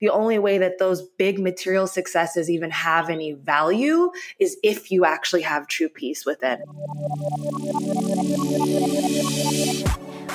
the 0.00 0.10
only 0.10 0.38
way 0.38 0.58
that 0.58 0.78
those 0.78 1.02
big 1.02 1.38
material 1.38 1.86
successes 1.86 2.50
even 2.50 2.70
have 2.70 3.08
any 3.08 3.32
value 3.32 4.10
is 4.38 4.58
if 4.62 4.90
you 4.90 5.06
actually 5.06 5.42
have 5.42 5.66
true 5.66 5.88
peace 5.88 6.26
within. 6.26 6.62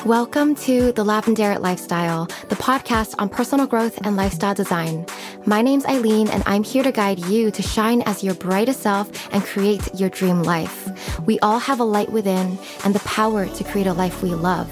Welcome 0.03 0.55
to 0.55 0.91
The 0.93 1.03
Lavendaire 1.03 1.59
Lifestyle, 1.59 2.25
the 2.49 2.55
podcast 2.55 3.13
on 3.19 3.29
personal 3.29 3.67
growth 3.67 3.99
and 4.03 4.15
lifestyle 4.15 4.55
design. 4.55 5.05
My 5.45 5.61
name's 5.61 5.85
Eileen, 5.85 6.27
and 6.29 6.41
I'm 6.47 6.63
here 6.63 6.81
to 6.81 6.91
guide 6.91 7.19
you 7.25 7.51
to 7.51 7.61
shine 7.61 8.01
as 8.03 8.23
your 8.23 8.33
brightest 8.33 8.81
self 8.81 9.11
and 9.31 9.43
create 9.43 9.87
your 9.93 10.09
dream 10.09 10.41
life. 10.41 11.19
We 11.27 11.37
all 11.41 11.59
have 11.59 11.79
a 11.79 11.83
light 11.83 12.11
within 12.11 12.57
and 12.83 12.95
the 12.95 12.99
power 13.01 13.45
to 13.45 13.63
create 13.63 13.85
a 13.85 13.93
life 13.93 14.23
we 14.23 14.33
love. 14.33 14.71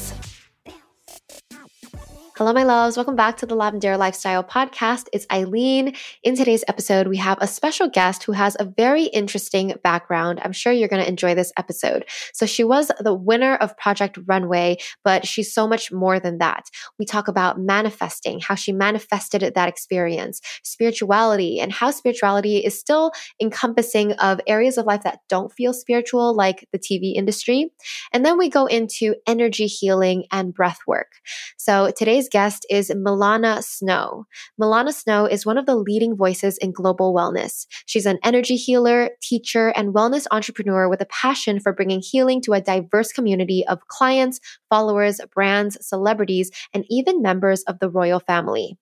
Hello, 2.37 2.53
my 2.53 2.63
loves. 2.63 2.95
Welcome 2.95 3.17
back 3.17 3.35
to 3.37 3.45
the 3.45 3.57
Lavendaire 3.57 3.99
Lifestyle 3.99 4.41
Podcast. 4.41 5.09
It's 5.11 5.27
Eileen. 5.29 5.93
In 6.23 6.37
today's 6.37 6.63
episode, 6.69 7.07
we 7.07 7.17
have 7.17 7.37
a 7.41 7.45
special 7.45 7.89
guest 7.89 8.23
who 8.23 8.31
has 8.31 8.55
a 8.57 8.63
very 8.63 9.03
interesting 9.03 9.73
background. 9.83 10.39
I'm 10.41 10.53
sure 10.53 10.71
you're 10.71 10.87
going 10.87 11.03
to 11.03 11.09
enjoy 11.09 11.35
this 11.35 11.51
episode. 11.57 12.05
So, 12.33 12.45
she 12.45 12.63
was 12.63 12.89
the 13.01 13.13
winner 13.13 13.55
of 13.55 13.77
Project 13.77 14.17
Runway, 14.27 14.77
but 15.03 15.27
she's 15.27 15.53
so 15.53 15.67
much 15.67 15.91
more 15.91 16.21
than 16.21 16.37
that. 16.37 16.69
We 16.97 17.05
talk 17.05 17.27
about 17.27 17.59
manifesting, 17.59 18.39
how 18.39 18.55
she 18.55 18.71
manifested 18.71 19.41
that 19.53 19.69
experience, 19.69 20.39
spirituality, 20.63 21.59
and 21.59 21.73
how 21.73 21.91
spirituality 21.91 22.59
is 22.59 22.79
still 22.79 23.11
encompassing 23.41 24.13
of 24.13 24.39
areas 24.47 24.77
of 24.77 24.85
life 24.85 25.03
that 25.03 25.19
don't 25.27 25.51
feel 25.51 25.73
spiritual, 25.73 26.33
like 26.33 26.65
the 26.71 26.79
TV 26.79 27.13
industry. 27.13 27.73
And 28.13 28.25
then 28.25 28.37
we 28.37 28.49
go 28.49 28.67
into 28.67 29.15
energy 29.27 29.67
healing 29.67 30.23
and 30.31 30.53
breath 30.53 30.79
work. 30.87 31.11
So, 31.57 31.91
today's 31.91 32.20
guest 32.29 32.65
is 32.69 32.89
Millana 32.91 33.63
Snow. 33.63 34.25
Millana 34.59 34.93
Snow 34.93 35.25
is 35.25 35.45
one 35.45 35.57
of 35.57 35.65
the 35.65 35.75
leading 35.75 36.15
voices 36.15 36.57
in 36.57 36.71
global 36.71 37.13
wellness. 37.13 37.65
She's 37.85 38.05
an 38.05 38.19
energy 38.23 38.55
healer, 38.55 39.11
teacher, 39.21 39.69
and 39.69 39.93
wellness 39.93 40.27
entrepreneur 40.31 40.89
with 40.89 41.01
a 41.01 41.07
passion 41.07 41.59
for 41.59 41.73
bringing 41.73 42.01
healing 42.01 42.41
to 42.41 42.53
a 42.53 42.61
diverse 42.61 43.11
community 43.11 43.65
of 43.67 43.87
clients, 43.87 44.39
followers, 44.69 45.21
brands, 45.33 45.77
celebrities, 45.85 46.51
and 46.73 46.85
even 46.89 47.21
members 47.21 47.63
of 47.63 47.79
the 47.79 47.89
royal 47.89 48.19
family. 48.19 48.77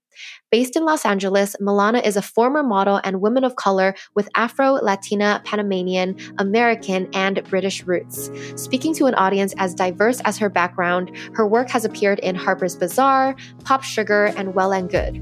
Based 0.52 0.76
in 0.76 0.86
Los 0.86 1.06
Angeles, 1.06 1.56
Millana 1.62 2.06
is 2.06 2.18
a 2.18 2.22
former 2.22 2.64
model 2.64 3.00
and 3.04 3.22
woman 3.22 3.44
of 3.44 3.56
color 3.56 3.96
with 4.16 4.30
Afro, 4.36 4.74
Latina, 4.74 5.42
Panamanian, 5.46 6.18
American, 6.38 7.10
and 7.14 7.44
British 7.50 7.84
roots. 7.84 8.32
Speaking 8.56 8.94
to 8.96 9.06
an 9.06 9.16
audience 9.16 9.54
as 9.58 9.74
diverse 9.74 10.22
as 10.22 10.38
her 10.38 10.50
background, 10.50 11.16
her 11.34 11.48
work 11.48 11.70
has 11.70 11.86
appeared 11.86 12.20
in 12.20 12.36
Harper's 12.36 12.76
Bazaar, 12.76 13.36
Pop 13.64 13.84
Sugar, 13.84 14.34
and 14.38 14.56
Well 14.56 14.74
and 14.74 14.90
Good. 14.90 15.16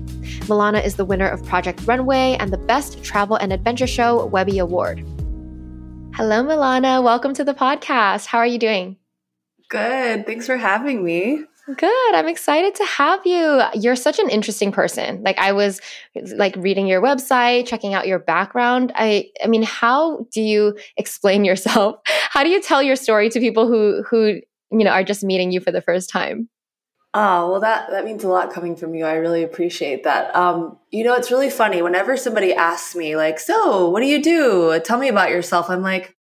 Millana 0.48 0.84
is 0.84 0.96
the 0.96 1.06
winner 1.06 1.28
of 1.28 1.44
Project 1.46 1.86
Runway 1.86 2.38
and 2.40 2.52
the 2.52 2.58
Best 2.58 3.04
Travel 3.04 3.36
and 3.36 3.52
Adventure 3.52 3.88
Show 3.88 4.26
Webby 4.28 4.60
Award. 4.60 5.00
Hello, 6.16 6.44
Millana. 6.44 7.04
Welcome 7.04 7.34
to 7.36 7.44
the 7.44 7.54
podcast. 7.54 8.26
How 8.26 8.40
are 8.40 8.48
you 8.48 8.58
doing? 8.58 8.98
Good. 9.70 10.26
Thanks 10.26 10.48
for 10.48 10.58
having 10.58 11.04
me. 11.04 11.44
Good. 11.76 12.16
I'm 12.16 12.30
excited 12.30 12.76
to 12.76 12.86
have 12.86 13.26
you. 13.26 13.62
You're 13.74 13.98
such 13.98 14.20
an 14.20 14.30
interesting 14.30 14.72
person. 14.72 15.22
Like 15.22 15.38
I 15.38 15.52
was 15.52 15.82
like 16.36 16.56
reading 16.56 16.88
your 16.88 17.02
website, 17.02 17.68
checking 17.68 17.94
out 17.94 18.08
your 18.08 18.20
background. 18.20 18.94
I 18.96 19.32
I 19.44 19.48
mean, 19.48 19.64
how 19.64 20.28
do 20.32 20.42
you 20.42 20.78
explain 20.96 21.44
yourself? 21.50 22.00
How 22.06 22.44
do 22.44 22.50
you 22.50 22.62
tell 22.62 22.82
your 22.82 22.96
story 22.96 23.30
to 23.30 23.40
people 23.40 23.68
who 23.68 24.04
who, 24.10 24.40
you 24.72 24.84
know, 24.86 24.92
are 24.92 25.04
just 25.04 25.24
meeting 25.24 25.52
you 25.52 25.60
for 25.60 25.72
the 25.72 25.82
first 25.82 26.10
time? 26.10 26.48
Oh, 27.14 27.52
well 27.52 27.60
that 27.60 27.90
that 27.90 28.06
means 28.06 28.24
a 28.24 28.30
lot 28.30 28.54
coming 28.54 28.76
from 28.76 28.96
you. 28.96 29.06
I 29.06 29.16
really 29.16 29.44
appreciate 29.44 30.04
that. 30.06 30.34
Um, 30.36 30.78
you 30.92 31.04
know, 31.04 31.16
it's 31.16 31.32
really 31.32 31.50
funny 31.50 31.82
whenever 31.82 32.16
somebody 32.16 32.54
asks 32.54 32.96
me 32.96 33.18
like, 33.18 33.40
"So, 33.40 33.90
what 33.90 34.02
do 34.02 34.08
you 34.08 34.22
do? 34.22 34.80
Tell 34.86 35.00
me 35.00 35.10
about 35.10 35.32
yourself." 35.32 35.70
I'm 35.70 35.82
like, 35.82 36.17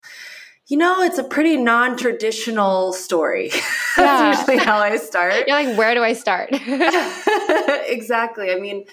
you 0.71 0.77
know, 0.77 1.01
it's 1.01 1.17
a 1.17 1.23
pretty 1.25 1.57
non 1.57 1.97
traditional 1.97 2.93
story. 2.93 3.51
That's 3.97 4.39
usually 4.39 4.57
how 4.57 4.77
I 4.77 4.95
start. 4.95 5.45
You're 5.45 5.61
like, 5.61 5.77
where 5.77 5.93
do 5.93 6.01
I 6.01 6.13
start? 6.13 6.47
exactly. 6.53 8.51
I 8.51 8.57
mean, 8.57 8.85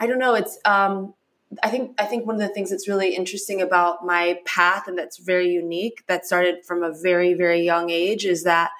I 0.00 0.08
don't 0.08 0.18
know. 0.18 0.34
It's, 0.34 0.58
um, 0.64 1.14
I 1.62 1.70
think 1.70 1.94
I 2.00 2.04
think 2.04 2.26
one 2.26 2.34
of 2.34 2.40
the 2.40 2.48
things 2.48 2.70
that's 2.70 2.88
really 2.88 3.14
interesting 3.14 3.62
about 3.62 4.04
my 4.04 4.40
path 4.44 4.88
and 4.88 4.98
that's 4.98 5.18
very 5.18 5.50
unique 5.50 6.02
that 6.08 6.26
started 6.26 6.64
from 6.66 6.82
a 6.82 6.90
very 6.90 7.32
very 7.34 7.60
young 7.60 7.90
age 7.90 8.24
is 8.24 8.42
that 8.42 8.72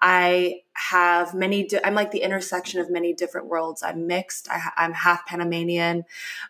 I 0.00 0.60
have 0.74 1.34
many, 1.34 1.66
di- 1.66 1.80
I'm 1.84 1.94
like 1.94 2.10
the 2.10 2.22
intersection 2.22 2.80
of 2.80 2.90
many 2.90 3.12
different 3.12 3.48
worlds. 3.48 3.82
I'm 3.82 4.06
mixed. 4.06 4.48
I, 4.50 4.70
am 4.76 4.92
half 4.92 5.26
Panamanian, 5.26 6.04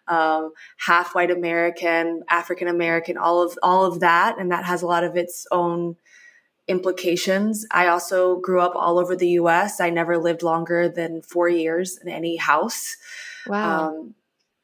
um, 0.07 0.53
half 0.77 1.15
white 1.15 1.31
American, 1.31 2.25
African 2.29 2.69
American, 2.69 3.17
all 3.17 3.43
of, 3.43 3.59
all 3.63 3.85
of 3.85 4.01
that. 4.01 4.39
And 4.39 4.51
that 4.51 4.65
has 4.65 4.83
a 4.83 4.87
lot 4.87 5.05
of 5.05 5.17
its 5.17 5.47
own 5.51 5.97
implications. 6.67 7.67
I 7.71 7.87
also 7.87 8.37
grew 8.41 8.61
up 8.61 8.77
all 8.77 8.99
over 8.99 9.17
the 9.17 9.31
US. 9.31 9.81
I 9.81 9.91
never 9.91 10.19
lived 10.19 10.43
longer 10.43 10.89
than 10.89 11.23
four 11.23 11.49
years 11.49 11.97
in 11.97 12.09
any 12.09 12.37
house. 12.37 12.97
Wow. 13.47 13.89
Um, 13.89 14.15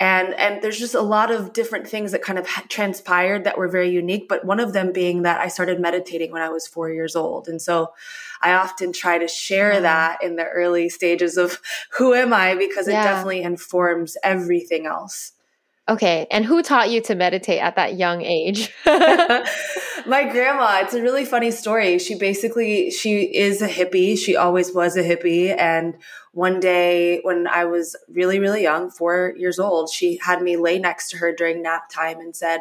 and 0.00 0.34
and 0.34 0.60
there's 0.60 0.78
just 0.78 0.94
a 0.94 1.00
lot 1.00 1.30
of 1.30 1.52
different 1.52 1.86
things 1.86 2.12
that 2.12 2.22
kind 2.22 2.38
of 2.38 2.46
transpired 2.68 3.44
that 3.44 3.56
were 3.56 3.68
very 3.68 3.88
unique 3.88 4.28
but 4.28 4.44
one 4.44 4.58
of 4.58 4.72
them 4.72 4.92
being 4.92 5.22
that 5.22 5.40
i 5.40 5.46
started 5.46 5.80
meditating 5.80 6.32
when 6.32 6.42
i 6.42 6.48
was 6.48 6.66
four 6.66 6.90
years 6.90 7.14
old 7.14 7.46
and 7.46 7.62
so 7.62 7.92
i 8.44 8.52
often 8.52 8.92
try 8.92 9.18
to 9.18 9.28
share 9.28 9.72
mm-hmm. 9.72 9.82
that 9.82 10.22
in 10.22 10.36
the 10.36 10.44
early 10.44 10.88
stages 10.88 11.36
of 11.36 11.60
who 11.98 12.14
am 12.14 12.32
i 12.32 12.54
because 12.54 12.86
it 12.86 12.92
yeah. 12.92 13.04
definitely 13.04 13.42
informs 13.42 14.16
everything 14.22 14.86
else 14.86 15.32
Okay. 15.86 16.26
And 16.30 16.46
who 16.46 16.62
taught 16.62 16.90
you 16.90 17.02
to 17.02 17.14
meditate 17.14 17.60
at 17.60 17.76
that 17.76 17.98
young 17.98 18.22
age? 18.22 18.72
My 18.86 20.24
grandma, 20.24 20.80
it's 20.82 20.94
a 20.94 21.02
really 21.02 21.26
funny 21.26 21.50
story. 21.50 21.98
She 21.98 22.14
basically 22.14 22.90
she 22.90 23.24
is 23.24 23.60
a 23.60 23.68
hippie. 23.68 24.16
She 24.18 24.34
always 24.34 24.74
was 24.74 24.96
a 24.96 25.02
hippie 25.02 25.54
and 25.56 25.96
one 26.32 26.58
day 26.58 27.20
when 27.22 27.46
I 27.46 27.66
was 27.66 27.96
really 28.08 28.38
really 28.38 28.62
young, 28.62 28.90
4 28.90 29.34
years 29.36 29.58
old, 29.58 29.90
she 29.90 30.18
had 30.22 30.42
me 30.42 30.56
lay 30.56 30.78
next 30.78 31.10
to 31.10 31.18
her 31.18 31.32
during 31.32 31.62
nap 31.62 31.90
time 31.90 32.18
and 32.18 32.34
said, 32.34 32.60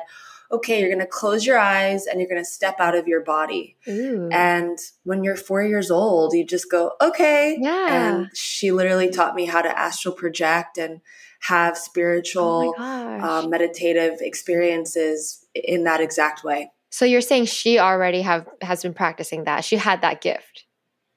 "Okay, 0.52 0.80
you're 0.80 0.90
going 0.90 1.00
to 1.00 1.06
close 1.06 1.46
your 1.46 1.58
eyes 1.58 2.06
and 2.06 2.20
you're 2.20 2.30
going 2.30 2.42
to 2.42 2.50
step 2.50 2.80
out 2.80 2.96
of 2.96 3.08
your 3.08 3.22
body." 3.22 3.78
Ooh. 3.88 4.30
And 4.31 4.78
when 5.04 5.24
you're 5.24 5.36
4 5.36 5.64
years 5.64 5.90
old, 5.92 6.34
you 6.34 6.46
just 6.46 6.70
go, 6.70 6.92
"Okay." 7.02 7.58
Yeah. 7.59 7.94
And 7.94 8.30
she 8.34 8.72
literally 8.72 9.09
taught 9.09 9.36
me 9.36 9.46
how 9.46 9.62
to 9.62 9.78
astral 9.78 10.14
project 10.16 10.78
and 10.78 11.02
have 11.42 11.78
spiritual, 11.78 12.74
oh 12.78 12.84
uh, 12.84 13.48
meditative 13.48 14.20
experiences 14.22 15.46
in 15.54 15.84
that 15.84 16.00
exact 16.02 16.44
way. 16.44 16.72
So 16.90 17.06
you're 17.06 17.22
saying 17.22 17.46
she 17.46 17.80
already 17.80 18.22
have 18.22 18.48
has 18.62 18.84
been 18.84 18.94
practicing 18.94 19.46
that. 19.46 19.66
She 19.66 19.78
had 19.78 20.02
that 20.02 20.22
gift 20.22 20.66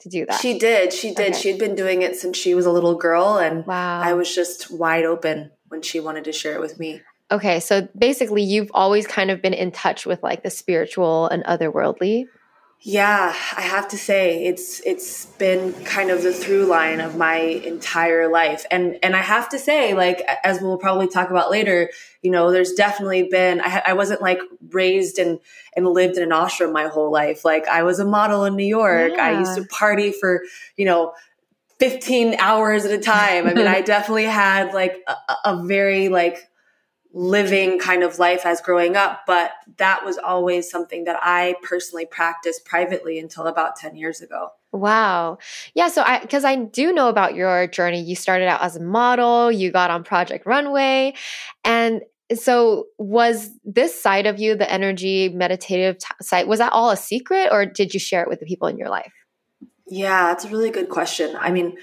to 0.00 0.08
do 0.08 0.26
that. 0.26 0.40
She 0.40 0.58
did. 0.58 0.92
She 0.92 1.14
did. 1.14 1.32
Okay. 1.32 1.40
She'd 1.40 1.58
been 1.58 1.74
doing 1.74 2.02
it 2.02 2.16
since 2.16 2.36
she 2.36 2.54
was 2.54 2.66
a 2.66 2.72
little 2.72 2.94
girl 2.94 3.38
and 3.38 3.66
wow. 3.66 4.00
I 4.00 4.14
was 4.14 4.34
just 4.34 4.70
wide 4.70 5.04
open 5.04 5.50
when 5.68 5.82
she 5.82 6.00
wanted 6.00 6.24
to 6.24 6.32
share 6.32 6.54
it 6.54 6.60
with 6.60 6.78
me. 6.78 7.02
Okay, 7.30 7.58
so 7.58 7.88
basically 7.98 8.42
you've 8.42 8.70
always 8.72 9.06
kind 9.06 9.30
of 9.30 9.42
been 9.42 9.54
in 9.54 9.72
touch 9.72 10.06
with 10.06 10.22
like 10.22 10.42
the 10.42 10.50
spiritual 10.50 11.26
and 11.28 11.44
otherworldly. 11.44 12.26
Yeah, 12.80 13.34
I 13.56 13.62
have 13.62 13.88
to 13.88 13.98
say 13.98 14.44
it's 14.44 14.80
it's 14.84 15.26
been 15.26 15.72
kind 15.84 16.10
of 16.10 16.22
the 16.22 16.32
through 16.32 16.66
line 16.66 17.00
of 17.00 17.16
my 17.16 17.36
entire 17.36 18.28
life. 18.28 18.64
And 18.70 18.98
and 19.02 19.16
I 19.16 19.22
have 19.22 19.48
to 19.48 19.58
say 19.58 19.94
like 19.94 20.22
as 20.44 20.60
we'll 20.60 20.78
probably 20.78 21.08
talk 21.08 21.30
about 21.30 21.50
later, 21.50 21.90
you 22.22 22.30
know, 22.30 22.52
there's 22.52 22.74
definitely 22.74 23.24
been 23.24 23.60
I, 23.60 23.82
I 23.86 23.92
wasn't 23.94 24.20
like 24.20 24.38
raised 24.68 25.18
and 25.18 25.40
and 25.74 25.86
lived 25.88 26.16
in 26.16 26.22
an 26.22 26.30
ashram 26.30 26.72
my 26.72 26.86
whole 26.86 27.10
life. 27.10 27.44
Like 27.44 27.66
I 27.66 27.82
was 27.82 27.98
a 27.98 28.04
model 28.04 28.44
in 28.44 28.54
New 28.54 28.66
York. 28.66 29.12
Yeah. 29.16 29.24
I 29.24 29.38
used 29.40 29.56
to 29.56 29.64
party 29.64 30.12
for, 30.12 30.42
you 30.76 30.84
know, 30.84 31.12
15 31.80 32.36
hours 32.38 32.84
at 32.84 32.92
a 32.92 32.98
time. 32.98 33.46
I 33.48 33.54
mean, 33.54 33.66
I 33.66 33.80
definitely 33.80 34.24
had 34.26 34.74
like 34.74 35.02
a, 35.08 35.34
a 35.46 35.66
very 35.66 36.08
like 36.08 36.46
living 37.16 37.78
kind 37.78 38.02
of 38.02 38.18
life 38.18 38.44
as 38.44 38.60
growing 38.60 38.94
up, 38.94 39.22
but 39.26 39.52
that 39.78 40.04
was 40.04 40.18
always 40.18 40.70
something 40.70 41.04
that 41.04 41.16
I 41.22 41.54
personally 41.62 42.04
practiced 42.04 42.66
privately 42.66 43.18
until 43.18 43.46
about 43.46 43.74
10 43.76 43.96
years 43.96 44.20
ago. 44.20 44.50
Wow. 44.70 45.38
Yeah. 45.74 45.88
So 45.88 46.02
I, 46.02 46.18
cause 46.26 46.44
I 46.44 46.56
do 46.56 46.92
know 46.92 47.08
about 47.08 47.34
your 47.34 47.68
journey. 47.68 48.02
You 48.02 48.16
started 48.16 48.48
out 48.48 48.60
as 48.60 48.76
a 48.76 48.82
model, 48.82 49.50
you 49.50 49.72
got 49.72 49.90
on 49.90 50.04
Project 50.04 50.44
Runway. 50.44 51.14
And 51.64 52.02
so 52.34 52.84
was 52.98 53.48
this 53.64 53.98
side 53.98 54.26
of 54.26 54.38
you, 54.38 54.54
the 54.54 54.70
energy 54.70 55.30
meditative 55.30 55.96
t- 55.96 56.06
side, 56.20 56.46
was 56.46 56.58
that 56.58 56.74
all 56.74 56.90
a 56.90 56.98
secret 56.98 57.48
or 57.50 57.64
did 57.64 57.94
you 57.94 58.00
share 58.00 58.22
it 58.24 58.28
with 58.28 58.40
the 58.40 58.46
people 58.46 58.68
in 58.68 58.76
your 58.76 58.90
life? 58.90 59.14
Yeah, 59.88 60.26
that's 60.26 60.44
a 60.44 60.50
really 60.50 60.70
good 60.70 60.90
question. 60.90 61.34
I 61.40 61.50
mean, 61.50 61.78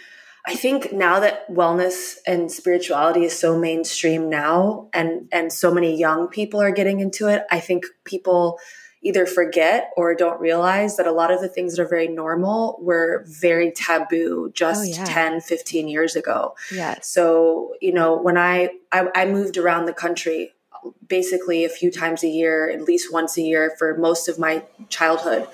I 0.46 0.56
think 0.56 0.92
now 0.92 1.22
that 1.22 1.50
wellness 1.50 2.18
and 2.28 2.52
spirituality 2.52 3.24
is 3.24 3.38
so 3.38 3.58
mainstream 3.58 4.30
now 4.30 4.90
and 4.94 5.30
and 5.32 5.54
so 5.54 5.74
many 5.74 5.98
young 5.98 6.28
people 6.28 6.62
are 6.62 6.72
getting 6.72 7.00
into 7.00 7.30
it, 7.30 7.44
I 7.50 7.60
think 7.60 7.86
people 8.04 8.60
either 9.02 9.26
forget 9.26 9.92
or 9.98 10.16
don't 10.16 10.40
realize 10.40 10.96
that 10.98 11.08
a 11.08 11.12
lot 11.12 11.32
of 11.32 11.42
the 11.42 11.50
things 11.50 11.76
that 11.76 11.84
are 11.84 11.88
very 11.88 12.08
normal 12.08 12.78
were 12.82 13.26
very 13.28 13.72
taboo 13.72 14.50
just 14.54 14.82
oh, 14.82 14.98
yeah. 14.98 15.06
10 15.06 15.42
15 15.42 15.88
years 15.88 16.16
ago. 16.16 16.56
Yes. 16.72 17.08
So 17.08 17.76
you 17.82 17.94
know 17.94 18.18
when 18.18 18.38
I, 18.38 18.70
I 18.92 19.08
i 19.16 19.26
moved 19.26 19.58
around 19.58 19.86
the 19.86 19.94
country 19.94 20.52
basically 21.08 21.64
a 21.64 21.70
few 21.70 21.90
times 21.92 22.24
a 22.24 22.28
year 22.28 22.70
at 22.70 22.82
least 22.82 23.14
once 23.14 23.38
a 23.38 23.42
year 23.42 23.74
for 23.78 23.96
most 23.98 24.28
of 24.28 24.38
my 24.38 24.64
childhood 24.90 25.48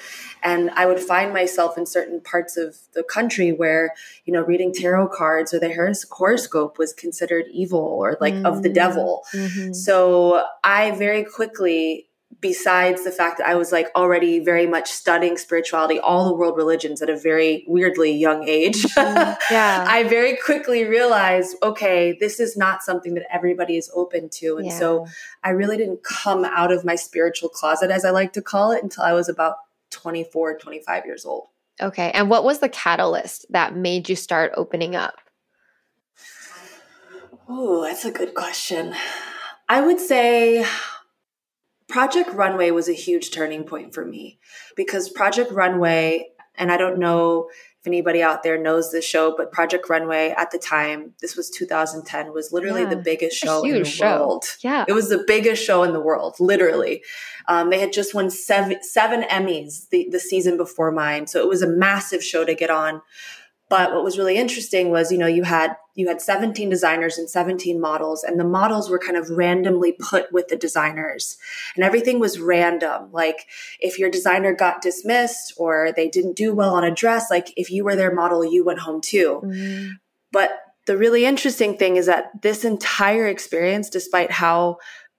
and 0.44 0.69
i 0.71 0.86
would 0.86 1.00
find 1.00 1.33
myself 1.33 1.77
in 1.77 1.86
certain 1.86 2.21
parts 2.21 2.57
of 2.57 2.77
the 2.94 3.03
country 3.03 3.51
where 3.51 3.94
you 4.25 4.33
know 4.33 4.44
reading 4.44 4.74
tarot 4.74 5.07
cards 5.09 5.53
or 5.53 5.59
the 5.59 6.03
horoscope 6.12 6.77
was 6.77 6.94
considered 6.94 7.45
evil 7.51 7.80
or 7.80 8.18
like 8.21 8.33
mm-hmm. 8.33 8.45
of 8.45 8.63
the 8.63 8.69
devil 8.69 9.24
mm-hmm. 9.33 9.74
so 9.74 10.44
i 10.63 10.91
very 10.91 11.24
quickly 11.24 12.09
besides 12.41 13.03
the 13.03 13.12
fact 13.12 13.38
that 13.39 13.47
I 13.47 13.56
was 13.56 13.71
like 13.71 13.89
already 13.95 14.39
very 14.39 14.68
much 14.68 14.89
studying 14.89 15.38
spirituality, 15.38 16.00
all 16.00 16.25
the 16.25 16.36
world 16.36 16.56
religions 16.56 17.01
at 17.01 17.09
a 17.09 17.18
very 17.18 17.65
weirdly 17.68 18.12
young 18.12 18.47
age, 18.47 18.83
mm, 18.83 19.38
yeah. 19.51 19.85
I 19.88 20.03
very 20.03 20.38
quickly 20.38 20.85
realized, 20.85 21.57
okay, 21.63 22.15
this 22.19 22.39
is 22.39 22.56
not 22.56 22.83
something 22.83 23.15
that 23.15 23.25
everybody 23.33 23.77
is 23.77 23.92
open 23.94 24.30
to. 24.35 24.57
And 24.57 24.68
yeah. 24.68 24.80
so 24.80 25.07
I 25.44 25.50
really 25.50 25.77
didn't 25.77 26.03
come 26.03 26.45
out 26.45 26.71
of 26.71 26.85
my 26.85 26.95
spiritual 26.95 27.50
closet, 27.50 27.92
as 27.92 28.06
I 28.06 28.12
like 28.12 28.33
to 28.33 28.42
call 28.42 28.71
it, 28.71 28.83
until 28.83 29.03
I 29.03 29.13
was 29.13 29.27
about 29.27 29.56
24, 29.91 30.57
25 30.57 31.06
years 31.06 31.25
old. 31.25 31.47
Okay. 31.81 32.12
And 32.12 32.30
what 32.30 32.44
was 32.44 32.59
the 32.59 32.69
catalyst 32.69 33.45
that 33.51 33.75
made 33.75 34.09
you 34.09 34.15
start 34.15 34.51
opening 34.56 34.95
up? 34.95 35.15
Oh, 37.47 37.81
that's 37.83 38.06
a 38.06 38.12
good 38.12 38.36
question. 38.36 38.94
I 39.68 39.81
would 39.81 40.00
say 40.00 40.65
Project 41.88 42.30
Runway 42.31 42.69
was 42.71 42.88
a 42.88 42.94
huge 42.94 43.31
turning 43.31 43.63
point 43.63 43.94
for 43.94 44.06
me 44.06 44.39
because 44.75 45.09
Project 45.09 45.51
Runway, 45.51 46.27
and 46.56 46.71
I 46.71 46.77
don't 46.77 47.00
know 47.00 47.50
if 47.81 47.87
anybody 47.87 48.21
out 48.21 48.43
there 48.43 48.61
knows 48.61 48.91
this 48.91 49.05
show, 49.05 49.33
but 49.37 49.53
Project 49.53 49.87
Runway 49.89 50.33
at 50.37 50.51
the 50.51 50.57
time, 50.57 51.13
this 51.21 51.37
was 51.37 51.49
2010, 51.49 52.33
was 52.33 52.51
literally 52.51 52.81
yeah, 52.81 52.89
the 52.89 52.97
biggest 52.97 53.37
show 53.37 53.63
in 53.63 53.71
the 53.71 53.85
show. 53.85 54.19
world. 54.19 54.43
Yeah. 54.59 54.83
It 54.85 54.91
was 54.91 55.07
the 55.07 55.23
biggest 55.25 55.63
show 55.63 55.83
in 55.83 55.93
the 55.93 56.01
world, 56.01 56.35
literally. 56.41 57.03
Um, 57.47 57.69
they 57.69 57.79
had 57.79 57.93
just 57.93 58.13
won 58.13 58.29
seven, 58.29 58.83
seven 58.83 59.21
Emmys 59.23 59.87
the, 59.91 60.09
the 60.11 60.19
season 60.19 60.57
before 60.57 60.91
mine. 60.91 61.27
So 61.27 61.39
it 61.39 61.47
was 61.47 61.61
a 61.61 61.69
massive 61.69 62.21
show 62.21 62.43
to 62.43 62.53
get 62.53 62.69
on. 62.69 63.01
But 63.69 63.93
what 63.93 64.03
was 64.03 64.17
really 64.17 64.35
interesting 64.35 64.89
was, 64.89 65.09
you 65.09 65.17
know, 65.17 65.27
you 65.27 65.43
had 65.43 65.77
you 65.99 66.07
had 66.07 66.21
17 66.21 66.69
designers 66.69 67.17
and 67.17 67.29
17 67.29 67.79
models 67.79 68.23
and 68.23 68.39
the 68.39 68.45
models 68.45 68.89
were 68.89 68.97
kind 68.97 69.17
of 69.17 69.29
randomly 69.29 69.91
put 69.91 70.31
with 70.31 70.47
the 70.47 70.55
designers. 70.55 71.37
And 71.75 71.83
everything 71.83 72.19
was 72.19 72.39
random. 72.39 73.11
Like 73.11 73.47
if 73.81 73.99
your 73.99 74.09
designer 74.09 74.55
got 74.55 74.81
dismissed 74.81 75.53
or 75.57 75.91
they 75.91 76.07
didn't 76.07 76.37
do 76.37 76.55
well 76.55 76.73
on 76.73 76.85
a 76.85 76.95
dress 76.95 77.29
like 77.29 77.51
if 77.57 77.69
you 77.69 77.83
were 77.83 77.97
their 77.97 78.15
model 78.15 78.45
you 78.45 78.63
went 78.63 78.79
home 78.79 79.01
too. 79.01 79.41
Mm-hmm. 79.43 79.89
but 80.31 80.61
the 80.85 80.97
really 80.97 81.25
interesting 81.25 81.77
thing 81.77 81.97
is 81.97 82.05
that 82.05 82.41
this 82.41 82.63
entire 82.63 83.27
experience 83.27 83.89
despite 83.89 84.31
how 84.31 84.77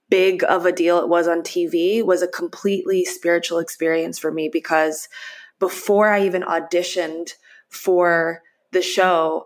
big 0.09 0.43
of 0.43 0.65
a 0.65 0.71
deal 0.71 0.97
it 0.97 1.07
was 1.07 1.27
on 1.27 1.41
TV 1.41 2.03
was 2.03 2.21
a 2.21 2.27
completely 2.27 3.05
spiritual 3.05 3.59
experience 3.59 4.17
for 4.17 4.31
me 4.31 4.49
because 4.51 5.07
before 5.59 6.09
I 6.09 6.25
even 6.25 6.41
auditioned 6.41 7.33
for 7.69 8.41
the 8.71 8.81
show, 8.81 9.45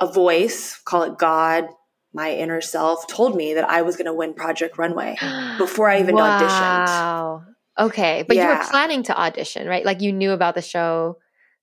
a 0.00 0.10
voice, 0.10 0.80
call 0.84 1.02
it 1.02 1.18
God, 1.18 1.68
my 2.12 2.32
inner 2.32 2.60
self, 2.60 3.06
told 3.06 3.36
me 3.36 3.54
that 3.54 3.68
I 3.68 3.82
was 3.82 3.96
going 3.96 4.06
to 4.06 4.14
win 4.14 4.34
Project 4.34 4.78
Runway 4.78 5.16
before 5.58 5.88
I 5.88 6.00
even 6.00 6.14
wow. 6.14 6.38
auditioned. 6.38 6.86
Wow. 6.86 7.42
Okay. 7.78 8.24
But 8.26 8.36
yeah. 8.36 8.52
you 8.52 8.58
were 8.58 8.64
planning 8.64 9.02
to 9.04 9.18
audition, 9.18 9.66
right? 9.66 9.84
Like 9.84 10.00
you 10.00 10.12
knew 10.12 10.32
about 10.32 10.54
the 10.54 10.62
show. 10.62 11.18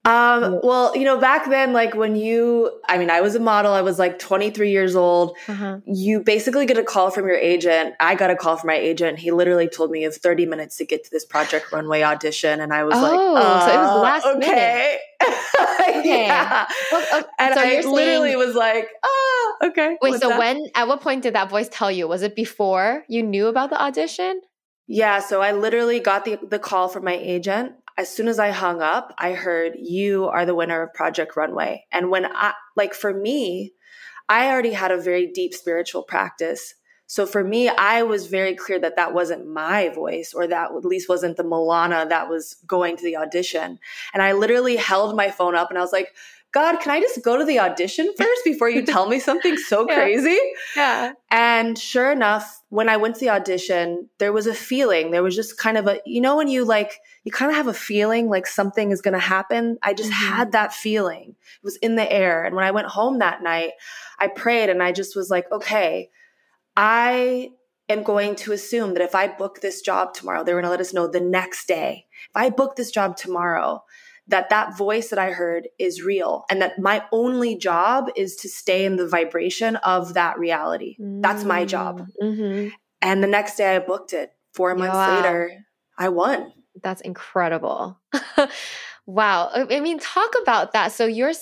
Um, 0.05 0.61
well, 0.63 0.95
you 0.95 1.03
know, 1.03 1.19
back 1.19 1.49
then, 1.49 1.73
like 1.73 1.93
when 1.93 2.15
you, 2.15 2.71
I 2.87 2.97
mean, 2.97 3.09
I 3.09 3.19
was 3.19 3.35
a 3.35 3.39
model, 3.39 3.73
I 3.73 3.81
was 3.81 3.99
like 3.99 4.17
23 4.17 4.71
years 4.71 4.95
old. 4.95 5.35
Uh-huh. 5.47 5.79
You 5.85 6.21
basically 6.21 6.65
get 6.65 6.77
a 6.77 6.83
call 6.83 7.11
from 7.11 7.27
your 7.27 7.35
agent. 7.35 7.95
I 7.99 8.15
got 8.15 8.29
a 8.29 8.35
call 8.35 8.55
from 8.55 8.67
my 8.67 8.75
agent. 8.75 9.19
He 9.19 9.31
literally 9.31 9.67
told 9.67 9.91
me 9.91 9.99
you 9.99 10.05
have 10.05 10.15
30 10.15 10.45
minutes 10.45 10.77
to 10.77 10.85
get 10.85 11.03
to 11.03 11.11
this 11.11 11.25
Project 11.25 11.71
Runway 11.73 12.01
audition. 12.01 12.61
And 12.61 12.73
I 12.73 12.85
was 12.85 12.95
oh, 12.95 13.01
like, 13.01 13.45
uh, 13.45 13.59
so 13.59 13.73
it 13.73 13.77
was 13.77 14.01
last 14.01 14.25
okay. 14.37 14.99
okay. 15.23 16.01
yeah. 16.05 16.65
Well, 16.91 17.19
okay. 17.19 17.29
And 17.37 17.53
so 17.55 17.59
I 17.59 17.63
saying, 17.81 17.93
literally 17.93 18.35
was 18.37 18.55
like, 18.55 18.89
oh, 19.03 19.57
okay. 19.65 19.97
Wait, 20.01 20.21
so 20.21 20.29
that? 20.29 20.39
when, 20.39 20.65
at 20.75 20.87
what 20.87 21.01
point 21.01 21.23
did 21.23 21.35
that 21.35 21.49
voice 21.49 21.67
tell 21.69 21.91
you? 21.91 22.07
Was 22.07 22.21
it 22.23 22.37
before 22.37 23.03
you 23.09 23.21
knew 23.21 23.47
about 23.47 23.69
the 23.69 23.81
audition? 23.81 24.41
Yeah, 24.87 25.19
so 25.19 25.41
I 25.41 25.51
literally 25.51 25.99
got 25.99 26.25
the 26.25 26.39
the 26.41 26.57
call 26.57 26.87
from 26.87 27.03
my 27.03 27.13
agent 27.13 27.73
as 27.99 28.09
soon 28.09 28.29
as 28.29 28.39
I 28.39 28.51
hung 28.51 28.81
up, 28.81 29.13
I 29.17 29.33
heard 29.33 29.73
you 29.77 30.29
are 30.29 30.45
the 30.45 30.55
winner 30.55 30.81
of 30.83 30.93
Project 30.93 31.35
Runway. 31.35 31.85
And 31.91 32.09
when 32.09 32.25
I, 32.25 32.53
like 32.77 32.93
for 32.93 33.13
me, 33.13 33.73
I 34.29 34.47
already 34.47 34.71
had 34.71 34.91
a 34.91 35.01
very 35.01 35.27
deep 35.27 35.53
spiritual 35.53 36.03
practice. 36.03 36.75
So 37.07 37.25
for 37.25 37.43
me, 37.43 37.67
I 37.67 38.03
was 38.03 38.27
very 38.27 38.55
clear 38.55 38.79
that 38.79 38.95
that 38.95 39.13
wasn't 39.13 39.49
my 39.49 39.89
voice 39.89 40.33
or 40.33 40.47
that 40.47 40.71
at 40.71 40.85
least 40.85 41.09
wasn't 41.09 41.35
the 41.35 41.43
Millana 41.43 42.07
that 42.07 42.29
was 42.29 42.55
going 42.65 42.95
to 42.95 43.03
the 43.03 43.17
audition. 43.17 43.79
And 44.13 44.23
I 44.23 44.31
literally 44.31 44.77
held 44.77 45.17
my 45.17 45.29
phone 45.29 45.55
up 45.55 45.69
and 45.69 45.77
I 45.77 45.81
was 45.81 45.91
like, 45.91 46.15
God, 46.51 46.79
can 46.79 46.91
I 46.91 46.99
just 46.99 47.23
go 47.23 47.37
to 47.37 47.45
the 47.45 47.59
audition 47.59 48.11
first 48.17 48.41
before 48.43 48.69
you 48.69 48.83
tell 48.83 49.07
me 49.07 49.19
something 49.19 49.55
so 49.57 49.85
yeah. 49.89 49.95
crazy? 49.95 50.39
Yeah. 50.75 51.11
And 51.29 51.77
sure 51.77 52.11
enough, 52.11 52.63
when 52.69 52.89
I 52.89 52.97
went 52.97 53.15
to 53.15 53.21
the 53.21 53.29
audition, 53.29 54.09
there 54.17 54.33
was 54.33 54.47
a 54.47 54.53
feeling. 54.55 55.11
There 55.11 55.21
was 55.21 55.35
just 55.35 55.59
kind 55.59 55.77
of 55.77 55.85
a, 55.87 55.99
you 56.05 56.21
know, 56.21 56.37
when 56.37 56.47
you 56.47 56.65
like, 56.65 56.99
you 57.23 57.31
kind 57.31 57.51
of 57.51 57.57
have 57.57 57.67
a 57.67 57.73
feeling 57.73 58.29
like 58.29 58.47
something 58.47 58.91
is 58.91 59.01
going 59.01 59.13
to 59.13 59.19
happen. 59.19 59.77
I 59.83 59.93
just 59.93 60.11
mm-hmm. 60.11 60.33
had 60.33 60.51
that 60.53 60.73
feeling. 60.73 61.35
It 61.39 61.63
was 61.63 61.77
in 61.77 61.95
the 61.95 62.11
air. 62.11 62.43
And 62.45 62.55
when 62.55 62.65
I 62.65 62.71
went 62.71 62.87
home 62.87 63.19
that 63.19 63.43
night, 63.43 63.73
I 64.17 64.27
prayed 64.27 64.69
and 64.69 64.81
I 64.81 64.91
just 64.91 65.15
was 65.15 65.29
like, 65.29 65.51
okay, 65.51 66.09
I 66.75 67.49
am 67.89 68.03
going 68.03 68.35
to 68.37 68.53
assume 68.53 68.93
that 68.93 69.03
if 69.03 69.13
I 69.13 69.27
book 69.27 69.61
this 69.61 69.81
job 69.81 70.13
tomorrow, 70.13 70.43
they're 70.43 70.55
going 70.55 70.63
to 70.63 70.69
let 70.69 70.79
us 70.79 70.93
know 70.93 71.07
the 71.07 71.19
next 71.19 71.67
day. 71.67 72.05
If 72.29 72.35
I 72.35 72.49
book 72.49 72.75
this 72.75 72.91
job 72.91 73.17
tomorrow, 73.17 73.83
that 74.29 74.49
that 74.49 74.77
voice 74.77 75.09
that 75.09 75.19
I 75.19 75.31
heard 75.31 75.67
is 75.77 76.03
real 76.03 76.45
and 76.49 76.61
that 76.61 76.79
my 76.79 77.03
only 77.11 77.57
job 77.57 78.09
is 78.15 78.35
to 78.37 78.49
stay 78.49 78.85
in 78.85 78.95
the 78.95 79.07
vibration 79.07 79.75
of 79.77 80.13
that 80.13 80.39
reality. 80.39 80.95
Mm-hmm. 80.99 81.21
That's 81.21 81.43
my 81.43 81.65
job. 81.65 82.07
Mm-hmm. 82.21 82.69
And 83.01 83.23
the 83.23 83.27
next 83.27 83.55
day 83.55 83.75
I 83.75 83.79
booked 83.79 84.13
it. 84.13 84.31
Four 84.53 84.75
months 84.75 84.95
wow. 84.95 85.15
later, 85.15 85.65
I 85.97 86.09
won. 86.09 86.51
That's 86.81 87.01
incredible. 87.01 87.99
wow. 89.05 89.49
I 89.53 89.79
mean, 89.79 89.99
talk 89.99 90.33
about 90.41 90.73
that. 90.73 90.91
So 90.91 91.05
you're 91.05 91.33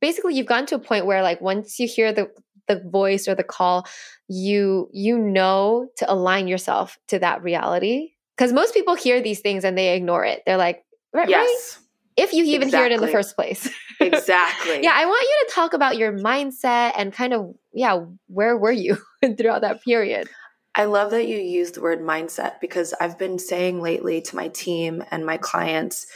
basically 0.00 0.34
you've 0.34 0.46
gotten 0.46 0.66
to 0.66 0.74
a 0.74 0.78
point 0.78 1.06
where 1.06 1.22
like 1.22 1.40
once 1.40 1.78
you 1.80 1.88
hear 1.88 2.12
the 2.12 2.30
the 2.68 2.80
voice 2.80 3.28
or 3.28 3.34
the 3.34 3.44
call, 3.44 3.86
you 4.28 4.88
you 4.92 5.18
know 5.18 5.88
to 5.96 6.12
align 6.12 6.48
yourself 6.48 6.98
to 7.08 7.18
that 7.18 7.42
reality. 7.42 8.10
Because 8.36 8.52
most 8.52 8.74
people 8.74 8.94
hear 8.94 9.20
these 9.20 9.40
things 9.40 9.64
and 9.64 9.78
they 9.78 9.94
ignore 9.94 10.24
it. 10.24 10.42
They're 10.44 10.56
like, 10.56 10.84
right, 11.12 11.28
yes. 11.28 11.78
right? 11.78 11.83
If 12.16 12.32
you 12.32 12.44
even 12.44 12.68
exactly. 12.68 12.78
hear 12.78 12.86
it 12.86 12.92
in 12.92 13.00
the 13.00 13.12
first 13.12 13.34
place. 13.34 13.68
exactly. 14.00 14.82
Yeah, 14.82 14.92
I 14.94 15.06
want 15.06 15.22
you 15.22 15.46
to 15.48 15.54
talk 15.54 15.72
about 15.72 15.96
your 15.96 16.12
mindset 16.12 16.92
and 16.96 17.12
kind 17.12 17.32
of, 17.32 17.54
yeah, 17.72 18.04
where 18.26 18.56
were 18.56 18.72
you 18.72 18.98
throughout 19.38 19.62
that 19.62 19.82
period? 19.82 20.28
I 20.76 20.84
love 20.86 21.12
that 21.12 21.28
you 21.28 21.38
use 21.38 21.72
the 21.72 21.80
word 21.80 22.00
mindset 22.00 22.60
because 22.60 22.94
I've 23.00 23.18
been 23.18 23.38
saying 23.38 23.80
lately 23.80 24.20
to 24.22 24.36
my 24.36 24.48
team 24.48 25.04
and 25.10 25.24
my 25.24 25.36
clients, 25.36 26.06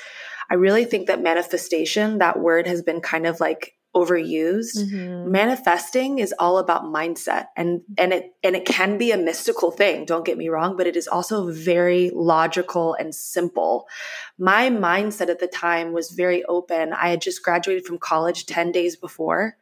I 0.51 0.55
really 0.55 0.85
think 0.85 1.07
that 1.07 1.23
manifestation, 1.23 2.19
that 2.19 2.41
word 2.41 2.67
has 2.67 2.83
been 2.83 3.01
kind 3.01 3.27
of 3.27 3.39
like 3.39 3.75
overused. 3.95 4.79
Mm-hmm. 4.79 5.31
Manifesting 5.31 6.19
is 6.19 6.35
all 6.39 6.59
about 6.59 6.85
mindset 6.85 7.47
and 7.57 7.81
and 7.97 8.13
it 8.13 8.33
and 8.43 8.55
it 8.55 8.65
can 8.65 8.99
be 8.99 9.13
a 9.13 9.17
mystical 9.17 9.71
thing, 9.71 10.05
don't 10.05 10.27
get 10.27 10.39
me 10.39 10.49
wrong, 10.49 10.77
but 10.77 10.87
it 10.87 10.97
is 10.97 11.09
also 11.09 11.51
very 11.51 12.11
logical 12.15 12.95
and 12.95 13.15
simple. 13.15 13.87
My 14.39 14.71
mindset 14.71 15.29
at 15.29 15.41
the 15.41 15.49
time 15.49 15.93
was 15.93 16.11
very 16.11 16.45
open. 16.45 16.93
I 16.93 17.09
had 17.11 17.21
just 17.21 17.43
graduated 17.43 17.85
from 17.85 17.99
college 17.99 18.47
10 18.47 18.71
days 18.71 18.95
before. 18.95 19.57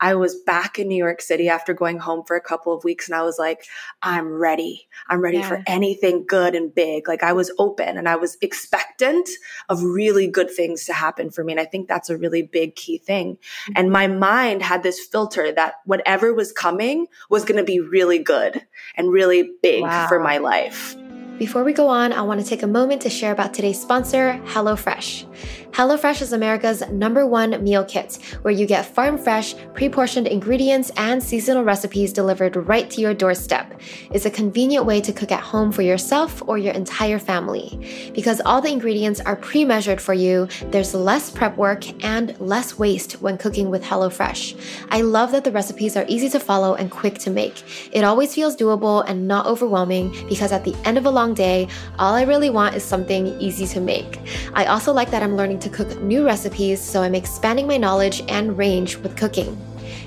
I 0.00 0.16
was 0.16 0.34
back 0.34 0.80
in 0.80 0.88
New 0.88 0.96
York 0.96 1.22
City 1.22 1.48
after 1.48 1.72
going 1.72 1.98
home 1.98 2.24
for 2.26 2.34
a 2.34 2.40
couple 2.40 2.72
of 2.72 2.82
weeks 2.82 3.08
and 3.08 3.14
I 3.14 3.22
was 3.22 3.38
like, 3.38 3.64
I'm 4.02 4.28
ready. 4.32 4.88
I'm 5.08 5.20
ready 5.20 5.38
yeah. 5.38 5.48
for 5.48 5.62
anything 5.68 6.24
good 6.26 6.56
and 6.56 6.74
big. 6.74 7.06
Like 7.06 7.22
I 7.22 7.34
was 7.34 7.52
open 7.58 7.96
and 7.96 8.08
I 8.08 8.16
was 8.16 8.36
expectant 8.42 9.28
of 9.68 9.82
really 9.82 10.26
good 10.26 10.50
things 10.50 10.84
to 10.86 10.92
happen 10.92 11.30
for 11.30 11.44
me 11.44 11.52
and 11.52 11.60
I 11.60 11.64
think 11.64 11.86
that's 11.86 12.10
a 12.10 12.18
really 12.18 12.42
big 12.42 12.74
key 12.74 12.98
thing. 12.98 13.36
Mm-hmm. 13.36 13.72
And 13.76 13.92
my 13.92 14.08
mind 14.08 14.62
had 14.62 14.82
this 14.82 14.98
filter 15.00 15.52
that 15.52 15.74
whatever 15.84 16.34
was 16.34 16.50
coming 16.50 17.06
was 17.30 17.44
going 17.44 17.58
to 17.58 17.64
be 17.64 17.78
really 17.78 18.18
good 18.18 18.66
and 18.96 19.12
really 19.12 19.52
big 19.62 19.82
wow. 19.82 20.08
for 20.08 20.18
my 20.18 20.38
life. 20.38 20.96
Before 21.38 21.64
we 21.64 21.74
go 21.74 21.88
on, 21.88 22.14
I 22.14 22.22
want 22.22 22.40
to 22.40 22.46
take 22.46 22.62
a 22.62 22.66
moment 22.66 23.02
to 23.02 23.10
share 23.10 23.30
about 23.30 23.52
today's 23.52 23.78
sponsor, 23.78 24.40
HelloFresh. 24.46 25.65
HelloFresh 25.76 26.22
is 26.22 26.32
America's 26.32 26.80
number 26.88 27.26
one 27.26 27.62
meal 27.62 27.84
kit, 27.84 28.16
where 28.40 28.54
you 28.54 28.64
get 28.64 28.86
farm 28.86 29.18
fresh, 29.18 29.54
pre 29.74 29.90
portioned 29.90 30.26
ingredients 30.26 30.90
and 30.96 31.22
seasonal 31.22 31.64
recipes 31.64 32.14
delivered 32.14 32.56
right 32.56 32.88
to 32.88 33.02
your 33.02 33.12
doorstep. 33.12 33.78
It's 34.10 34.24
a 34.24 34.30
convenient 34.30 34.86
way 34.86 35.02
to 35.02 35.12
cook 35.12 35.30
at 35.30 35.42
home 35.42 35.70
for 35.70 35.82
yourself 35.82 36.42
or 36.46 36.56
your 36.56 36.72
entire 36.72 37.18
family. 37.18 38.10
Because 38.14 38.40
all 38.46 38.62
the 38.62 38.72
ingredients 38.72 39.20
are 39.20 39.36
pre 39.36 39.66
measured 39.66 40.00
for 40.00 40.14
you, 40.14 40.48
there's 40.70 40.94
less 40.94 41.30
prep 41.30 41.58
work 41.58 41.84
and 42.02 42.34
less 42.40 42.78
waste 42.78 43.20
when 43.20 43.36
cooking 43.36 43.68
with 43.68 43.84
HelloFresh. 43.84 44.88
I 44.88 45.02
love 45.02 45.30
that 45.32 45.44
the 45.44 45.52
recipes 45.52 45.94
are 45.94 46.06
easy 46.08 46.30
to 46.30 46.40
follow 46.40 46.74
and 46.74 46.90
quick 46.90 47.18
to 47.18 47.30
make. 47.30 47.62
It 47.92 48.02
always 48.02 48.34
feels 48.34 48.56
doable 48.56 49.04
and 49.06 49.28
not 49.28 49.44
overwhelming 49.44 50.26
because 50.26 50.52
at 50.52 50.64
the 50.64 50.74
end 50.86 50.96
of 50.96 51.04
a 51.04 51.10
long 51.10 51.34
day, 51.34 51.68
all 51.98 52.14
I 52.14 52.22
really 52.22 52.48
want 52.48 52.74
is 52.74 52.82
something 52.82 53.38
easy 53.42 53.66
to 53.66 53.80
make. 53.82 54.20
I 54.54 54.64
also 54.64 54.90
like 54.90 55.10
that 55.10 55.22
I'm 55.22 55.36
learning 55.36 55.58
to 55.58 55.65
cook 55.68 56.00
new 56.02 56.24
recipes, 56.24 56.80
so 56.80 57.02
I'm 57.02 57.14
expanding 57.14 57.66
my 57.66 57.76
knowledge 57.76 58.22
and 58.28 58.56
range 58.56 58.96
with 58.96 59.16
cooking. 59.16 59.56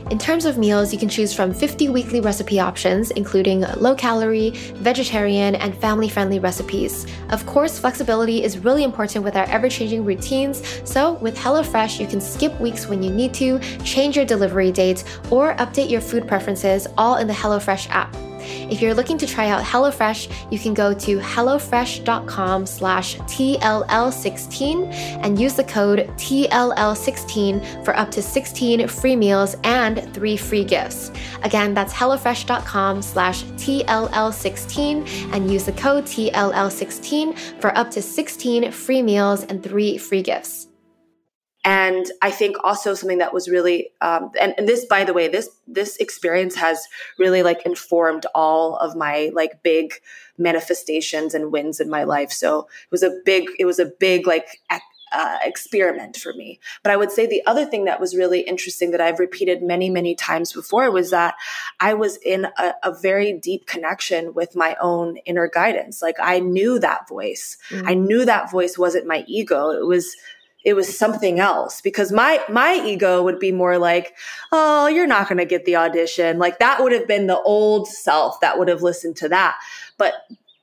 In 0.10 0.18
terms 0.18 0.46
of 0.46 0.58
meals, 0.58 0.92
you 0.92 0.98
can 0.98 1.08
choose 1.08 1.34
from 1.34 1.54
50 1.54 1.90
weekly 1.90 2.20
recipe 2.20 2.60
options, 2.60 3.12
including 3.12 3.62
low 3.78 3.94
calorie, 3.94 4.52
vegetarian, 4.76 5.54
and 5.56 5.76
family 5.78 6.10
friendly 6.10 6.40
recipes. 6.40 7.06
Of 7.30 7.46
course, 7.46 7.78
flexibility 7.78 8.44
is 8.44 8.58
really 8.58 8.84
important 8.84 9.24
with 9.24 9.36
our 9.36 9.46
ever 9.46 9.70
changing 9.70 10.06
routines, 10.06 10.64
so 10.84 11.14
with 11.14 11.38
HelloFresh, 11.38 12.00
you 12.00 12.08
can 12.08 12.22
skip 12.22 12.60
weeks 12.60 12.88
when 12.88 13.04
you 13.04 13.12
need 13.12 13.36
to, 13.36 13.60
change 13.84 14.16
your 14.16 14.26
delivery 14.26 14.72
dates, 14.72 15.04
or 15.30 15.56
update 15.58 15.92
your 15.92 16.02
food 16.02 16.28
preferences 16.28 16.88
all 16.98 17.18
in 17.18 17.28
the 17.28 17.34
HelloFresh 17.34 17.90
app. 17.90 18.16
If 18.70 18.82
you're 18.82 18.94
looking 18.94 19.18
to 19.18 19.28
try 19.28 19.50
out 19.50 19.64
HelloFresh, 19.64 20.52
you 20.52 20.60
can 20.60 20.74
go 20.74 20.94
to 20.94 21.20
hellofresh.com 21.20 22.66
slash 22.66 23.18
TLL16 23.18 24.94
and 25.24 25.40
use 25.40 25.56
the 25.56 25.64
code 25.64 26.08
TLL16 26.18 27.84
for 27.84 27.96
up 27.98 28.12
to 28.12 28.22
16 28.22 28.88
free 28.88 29.16
meals 29.16 29.56
and 29.64 30.14
three 30.14 30.38
free 30.38 30.64
gifts. 30.64 31.12
Again, 31.44 31.74
that's 31.74 31.94
hellofresh.com 31.94 33.02
slash 33.02 33.44
TLL16 33.44 35.34
and 35.34 35.52
use 35.52 35.66
the 35.66 35.74
code 35.74 36.06
TLL16 36.06 37.60
for 37.60 37.78
up 37.78 37.92
to 37.92 38.02
16 38.02 38.72
free 38.72 39.02
meals 39.02 39.44
and 39.44 39.64
three 39.64 39.98
free 39.98 40.22
gifts. 40.22 40.69
And 41.66 42.06
I 42.22 42.32
think 42.32 42.56
also 42.64 42.94
something 42.94 43.18
that 43.18 43.34
was 43.34 43.50
really, 43.50 43.92
um, 44.00 44.32
and, 44.40 44.54
and 44.58 44.68
this, 44.68 44.86
by 44.86 45.04
the 45.04 45.14
way, 45.14 45.28
this 45.28 45.50
this 45.68 45.98
experience 45.98 46.56
has 46.56 46.88
really 47.18 47.44
like 47.44 47.66
informed 47.66 48.26
all 48.34 48.78
of 48.78 48.96
my 48.96 49.30
like 49.34 49.62
big 49.62 49.94
manifestations 50.38 51.34
and 51.34 51.52
wins 51.52 51.82
in 51.82 51.90
my 51.90 52.06
life. 52.06 52.32
So 52.32 52.60
it 52.62 52.92
was 52.92 53.04
a 53.04 53.20
big, 53.26 53.50
it 53.60 53.66
was 53.66 53.78
a 53.78 53.92
big 54.00 54.26
like 54.26 54.62
uh, 55.12 55.38
experiment 55.44 56.18
for 56.18 56.34
me. 56.34 56.60
But 56.84 56.92
I 56.92 56.98
would 56.98 57.12
say 57.12 57.26
the 57.26 57.46
other 57.46 57.66
thing 57.66 57.86
that 57.86 58.00
was 58.00 58.16
really 58.16 58.42
interesting 58.42 58.92
that 58.92 59.02
I've 59.02 59.20
repeated 59.20 59.62
many, 59.62 59.90
many 59.90 60.16
times 60.16 60.54
before 60.54 60.92
was 60.92 61.12
that 61.12 61.36
I 61.80 61.94
was 61.94 62.18
in 62.18 62.46
a, 62.58 62.74
a 62.84 62.94
very 63.02 63.34
deep 63.34 63.66
connection 63.66 64.34
with 64.34 64.56
my 64.56 64.76
own 64.82 65.18
inner 65.26 65.50
guidance. 65.50 66.02
Like 66.02 66.18
I 66.22 66.40
knew 66.40 66.80
that 66.80 67.10
voice. 67.10 67.58
Mm-hmm. 67.70 67.88
I 67.88 67.94
knew 67.96 68.26
that 68.26 68.52
voice 68.52 68.78
wasn't 68.78 69.08
my 69.08 69.24
ego. 69.28 69.72
It 69.72 69.86
was 69.86 70.16
it 70.66 70.74
was 70.74 70.98
something 70.98 71.40
else 71.40 71.82
because 71.82 72.12
my 72.12 72.42
my 72.50 72.76
ego 72.76 73.24
would 73.24 73.40
be 73.40 73.52
more 73.52 73.78
like 73.78 74.16
oh 74.52 74.88
you're 74.88 75.08
not 75.08 75.28
going 75.28 75.38
to 75.38 75.46
get 75.46 75.66
the 75.66 75.76
audition. 75.76 76.38
Like 76.38 76.60
that 76.60 76.82
would 76.82 76.92
have 76.92 77.08
been 77.08 77.28
the 77.28 77.42
old 77.42 77.88
self 77.88 78.40
that 78.42 78.60
would 78.60 78.68
have 78.68 78.82
listened 78.82 79.16
to 79.18 79.30
that. 79.30 79.58
But 79.98 80.14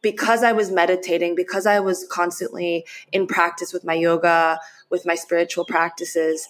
because 0.02 0.44
i 0.44 0.52
was 0.52 0.70
meditating 0.70 1.34
because 1.34 1.66
i 1.66 1.80
was 1.80 2.06
constantly 2.10 2.86
in 3.10 3.26
practice 3.26 3.72
with 3.72 3.84
my 3.84 3.94
yoga 3.94 4.56
with 4.88 5.04
my 5.04 5.16
spiritual 5.16 5.64
practices 5.64 6.48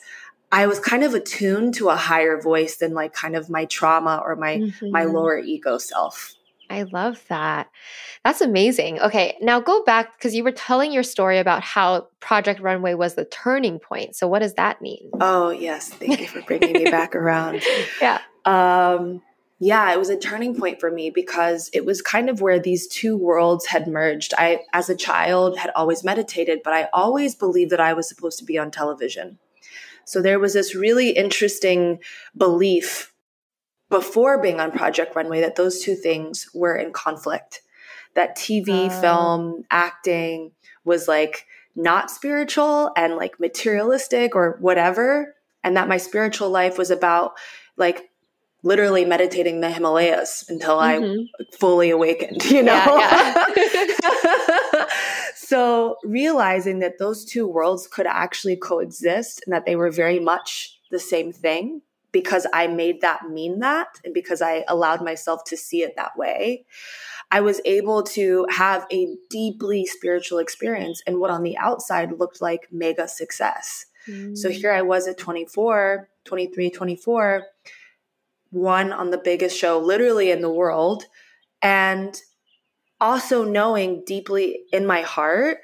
i 0.53 0.67
was 0.67 0.79
kind 0.79 1.03
of 1.03 1.15
attuned 1.15 1.73
to 1.73 1.89
a 1.89 1.97
higher 1.97 2.39
voice 2.39 2.77
than 2.77 2.93
like 2.93 3.15
kind 3.15 3.35
of 3.35 3.49
my 3.49 3.65
trauma 3.65 4.21
or 4.23 4.37
my 4.37 4.59
mm-hmm. 4.59 4.91
my 4.91 5.05
lower 5.05 5.39
ego 5.39 5.79
self 5.79 6.36
I 6.69 6.83
love 6.83 7.25
that. 7.29 7.71
That's 8.25 8.41
amazing. 8.41 9.01
Okay, 9.01 9.37
now 9.41 9.61
go 9.61 9.85
back 9.85 10.17
because 10.17 10.35
you 10.35 10.43
were 10.43 10.53
telling 10.53 10.93
your 10.93 11.03
story 11.03 11.39
about 11.39 11.63
how 11.63 12.09
Project 12.21 12.61
Runway 12.61 12.95
was 12.95 13.15
the 13.15 13.25
turning 13.25 13.79
point. 13.79 14.17
So, 14.17 14.27
what 14.27 14.41
does 14.41 14.55
that 14.55 14.83
mean? 14.83 15.11
Oh, 15.21 15.51
yes. 15.51 15.89
Thank 15.91 16.21
you 16.21 16.27
for 16.27 16.43
bringing 16.43 16.73
me 16.73 16.91
back 16.91 17.15
around. 17.15 17.63
Yeah. 18.01 18.21
Um, 18.45 19.23
yeah, 19.59 19.93
it 19.93 19.99
was 19.99 20.11
a 20.11 20.19
turning 20.19 20.55
point 20.55 20.81
for 20.81 20.91
me 20.91 21.11
because 21.11 21.71
it 21.73 21.87
was 21.87 22.03
kind 22.03 22.29
of 22.29 22.41
where 22.41 22.59
these 22.59 22.87
two 22.87 23.17
worlds 23.17 23.67
had 23.67 23.87
merged. 23.87 24.35
I, 24.37 24.61
as 24.73 24.91
a 24.91 24.97
child, 24.97 25.59
had 25.59 25.71
always 25.75 26.05
meditated, 26.05 26.61
but 26.63 26.75
I 26.75 26.89
always 26.93 27.35
believed 27.35 27.71
that 27.73 27.81
I 27.81 27.95
was 27.95 28.09
supposed 28.09 28.39
to 28.39 28.45
be 28.45 28.59
on 28.59 28.71
television. 28.71 29.39
So, 30.05 30.21
there 30.21 30.39
was 30.39 30.53
this 30.53 30.75
really 30.75 31.11
interesting 31.11 32.01
belief 32.37 33.13
before 33.89 34.41
being 34.41 34.61
on 34.61 34.73
Project 34.73 35.15
Runway 35.15 35.41
that 35.41 35.57
those 35.57 35.81
two 35.81 35.95
things 35.95 36.49
were 36.55 36.77
in 36.77 36.93
conflict. 36.93 37.63
That 38.15 38.37
TV, 38.37 38.89
uh. 38.89 39.01
film, 39.01 39.65
acting 39.71 40.53
was 40.85 41.07
like 41.09 41.47
not 41.75 42.11
spiritual 42.11 42.91
and 42.97 43.17
like 43.17 43.39
materialistic 43.39 44.35
or 44.35 44.57
whatever. 44.61 45.35
And 45.63 45.77
that 45.77 45.89
my 45.89 45.99
spiritual 45.99 46.51
life 46.51 46.79
was 46.79 46.91
about 46.91 47.33
like 47.77 48.11
literally 48.63 49.05
meditating 49.05 49.61
the 49.61 49.71
Himalayas 49.71 50.45
until 50.49 50.79
mm-hmm. 50.79 51.23
I 51.41 51.57
fully 51.57 51.91
awakened, 51.91 52.45
you 52.51 52.63
know? 52.63 52.73
Yeah, 52.73 53.45
yeah. 53.57 54.87
so 55.37 55.97
realizing 56.03 56.81
that 56.81 56.99
those 56.99 57.25
two 57.25 57.47
worlds 57.47 57.87
could 57.87 58.07
actually 58.07 58.57
coexist 58.57 59.43
and 59.47 59.53
that 59.53 59.67
they 59.67 59.77
were 59.77 59.91
very 59.91 60.19
much 60.19 60.81
the 60.91 60.99
same 60.99 61.33
thing 61.33 61.83
because 62.17 62.47
I 62.51 62.67
made 62.67 63.03
that 63.03 63.29
mean 63.29 63.59
that 63.59 64.01
and 64.03 64.15
because 64.15 64.41
I 64.41 64.65
allowed 64.69 65.05
myself 65.05 65.45
to 65.49 65.57
see 65.57 65.83
it 65.83 65.97
that 65.97 66.17
way, 66.17 66.65
I 67.31 67.43
was 67.43 67.61
able 67.67 68.05
to 68.05 68.47
have 68.49 68.87
a 68.91 69.19
deeply 69.29 69.85
spiritual 69.85 70.39
experience 70.39 71.03
and 71.07 71.21
what 71.21 71.31
on 71.31 71.43
the 71.43 71.59
outside 71.59 72.19
looked 72.19 72.41
like 72.41 72.69
mega 72.73 73.07
success. 73.07 73.85
Mm. 74.09 74.35
So 74.35 74.49
here 74.49 74.73
I 74.73 74.81
was 74.81 75.07
at 75.07 75.19
24, 75.19 76.09
23, 76.25 76.71
24, 76.71 77.43
one 78.49 78.93
on 78.95 79.11
the 79.11 79.19
biggest 79.19 79.59
show 79.59 79.79
literally 79.79 80.31
in 80.31 80.41
the 80.41 80.51
world. 80.51 81.05
And 81.61 82.19
also 82.99 83.45
knowing 83.45 84.05
deeply 84.07 84.61
in 84.73 84.87
my 84.87 85.03
heart 85.03 85.59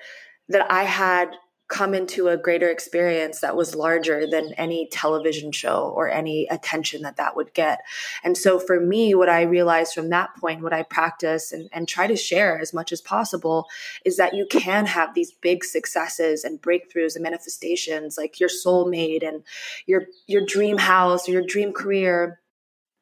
that 0.51 0.71
I 0.71 0.83
had 0.83 1.31
come 1.73 1.95
into 1.95 2.29
a 2.29 2.37
greater 2.37 2.69
experience 2.69 3.41
that 3.41 3.57
was 3.57 3.75
larger 3.75 4.27
than 4.27 4.53
any 4.59 4.87
television 4.93 5.51
show 5.51 5.91
or 5.97 6.07
any 6.07 6.47
attention 6.51 7.01
that 7.01 7.17
that 7.17 7.35
would 7.35 7.55
get. 7.55 7.81
And 8.23 8.37
so 8.37 8.59
for 8.59 8.79
me, 8.79 9.15
what 9.15 9.31
I 9.31 9.43
realized 9.43 9.95
from 9.95 10.11
that 10.11 10.37
point, 10.37 10.61
what 10.61 10.75
I 10.75 10.83
practice 10.83 11.51
and, 11.51 11.71
and 11.73 11.89
try 11.89 12.07
to 12.07 12.15
share 12.15 12.61
as 12.61 12.75
much 12.75 12.93
as 12.93 13.01
possible 13.01 13.67
is 14.05 14.19
that 14.19 14.35
you 14.35 14.47
can 14.47 14.85
have 14.85 15.15
these 15.15 15.33
big 15.33 15.65
successes 15.65 16.45
and 16.45 16.61
breakthroughs 16.61 17.15
and 17.17 17.23
manifestations 17.23 18.19
like 18.19 18.39
your 18.39 18.51
soulmate 18.51 19.27
and 19.27 19.43
your, 19.87 20.05
your 20.27 20.45
dream 20.45 20.77
house 20.77 21.27
or 21.27 21.33
your 21.33 21.47
dream 21.47 21.73
career. 21.73 22.39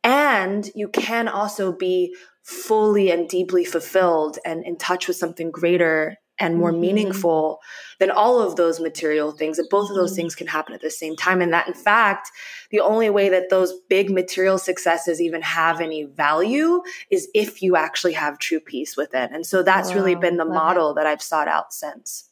And 0.05 0.71
you 0.77 0.89
can 0.89 1.27
also 1.27 1.73
be 1.73 2.15
fully 2.45 3.11
and 3.11 3.29
deeply 3.29 3.65
fulfilled 3.65 4.39
and 4.45 4.65
in 4.65 4.77
touch 4.77 5.09
with 5.09 5.17
something 5.17 5.51
greater 5.51 6.17
and 6.41 6.57
more 6.57 6.73
mm-hmm. 6.73 6.81
meaningful 6.81 7.61
than 7.99 8.11
all 8.11 8.41
of 8.41 8.57
those 8.57 8.81
material 8.81 9.31
things 9.31 9.59
that 9.59 9.71
both 9.71 9.91
of 9.91 9.97
those 9.97 10.17
things 10.17 10.35
can 10.35 10.47
happen 10.47 10.75
at 10.75 10.81
the 10.81 10.91
same 10.91 11.15
time 11.15 11.41
and 11.41 11.53
that 11.53 11.69
in 11.69 11.75
fact 11.75 12.31
the 12.71 12.81
only 12.81 13.11
way 13.11 13.29
that 13.29 13.51
those 13.51 13.75
big 13.89 14.11
material 14.11 14.59
successes 14.59 15.21
even 15.21 15.43
have 15.43 15.81
any 15.81 16.05
value 16.05 16.83
is 17.11 17.29
if 17.35 17.63
you 17.63 17.77
actually 17.77 18.15
have 18.15 18.39
true 18.39 18.61
peace 18.61 18.97
within 18.97 19.33
and 19.33 19.47
so 19.47 19.63
that's 19.63 19.91
wow, 19.91 19.97
really 19.97 20.15
been 20.15 20.39
the 20.39 20.45
model 20.45 20.91
it. 20.91 20.95
that 20.95 21.07
i've 21.07 21.23
sought 21.23 21.49
out 21.49 21.73
since 21.73 22.31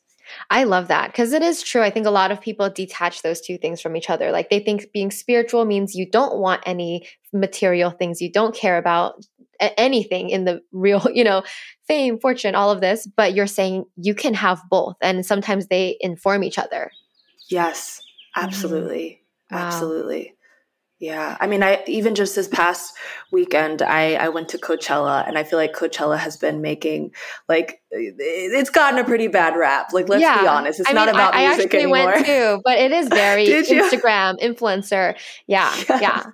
I 0.51 0.65
love 0.65 0.89
that 0.89 1.07
because 1.09 1.33
it 1.33 1.43
is 1.43 1.63
true. 1.63 1.83
I 1.83 1.91
think 1.91 2.07
a 2.07 2.11
lot 2.11 2.31
of 2.31 2.41
people 2.41 2.69
detach 2.69 3.23
those 3.23 3.41
two 3.41 3.57
things 3.57 3.81
from 3.81 3.97
each 3.97 4.11
other. 4.11 4.31
Like 4.31 4.51
they 4.51 4.61
think 4.61 4.93
being 4.93 5.11
spiritual 5.11 5.65
means 5.65 5.95
you 5.95 6.05
don't 6.05 6.39
want 6.39 6.63
any 6.67 7.09
material 7.33 7.91
things, 7.91 8.21
you 8.21 8.31
don't 8.31 8.55
care 8.55 8.77
about 8.79 9.25
anything 9.61 10.31
in 10.31 10.45
the 10.45 10.61
real, 10.73 11.07
you 11.13 11.25
know, 11.25 11.43
fame, 11.87 12.19
fortune, 12.19 12.55
all 12.55 12.71
of 12.71 12.81
this, 12.81 13.07
but 13.07 13.35
you're 13.35 13.47
saying 13.47 13.85
you 13.97 14.15
can 14.15 14.35
have 14.35 14.61
both. 14.71 14.97
And 15.01 15.25
sometimes 15.25 15.69
they 15.69 15.97
inform 16.01 16.45
each 16.45 16.59
other. 16.59 16.91
Yes, 17.49 18.03
absolutely. 18.37 19.23
Mm-hmm. 19.53 19.57
Wow. 19.57 19.69
Yeah. 21.01 21.37
I 21.39 21.47
mean, 21.47 21.63
I 21.63 21.85
even 21.87 22.17
just 22.17 22.35
this 22.35 22.49
past 22.49 22.93
weekend, 23.31 23.83
I, 23.83 24.15
I 24.15 24.31
went 24.31 24.49
to 24.49 24.59
Coachella 24.59 25.27
and 25.29 25.39
I 25.39 25.45
feel 25.45 25.57
like 25.57 25.73
Coachella 25.73 26.19
has 26.19 26.37
been 26.37 26.61
making 26.61 27.13
like 27.49 27.81
it's 27.93 28.71
gotten 28.71 28.99
a 28.99 29.05
pretty 29.05 29.29
bad 29.29 29.57
rap. 29.57 29.93
Like, 29.93 30.09
let's 30.09 30.23
yeah. 30.23 30.41
be 30.41 30.49
honest. 30.49 30.81
It's 30.81 30.91
I 30.91 30.93
not 30.93 31.07
mean, 31.07 31.15
about 31.15 31.35
I, 31.35 31.47
music 31.47 31.61
I 31.61 31.65
actually 31.65 31.79
anymore. 31.79 32.13
went 32.13 32.27
too, 32.27 32.61
but 32.65 32.79
it 32.79 32.91
is 32.91 33.09
very 33.11 33.47
Instagram 33.47 34.41
influencer. 34.43 35.17
Yeah. 35.47 35.75
Yeah. 35.89 36.01
Yeah. 36.01 36.25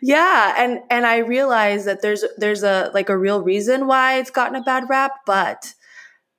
yeah. 0.00 0.54
And 0.58 0.78
and 0.90 1.06
I 1.06 1.18
realize 1.18 1.84
that 1.84 2.00
there's 2.00 2.24
there's 2.36 2.62
a 2.62 2.90
like 2.94 3.08
a 3.08 3.18
real 3.18 3.42
reason 3.42 3.86
why 3.86 4.18
it's 4.18 4.30
gotten 4.30 4.54
a 4.54 4.62
bad 4.62 4.84
rap, 4.88 5.12
but 5.26 5.74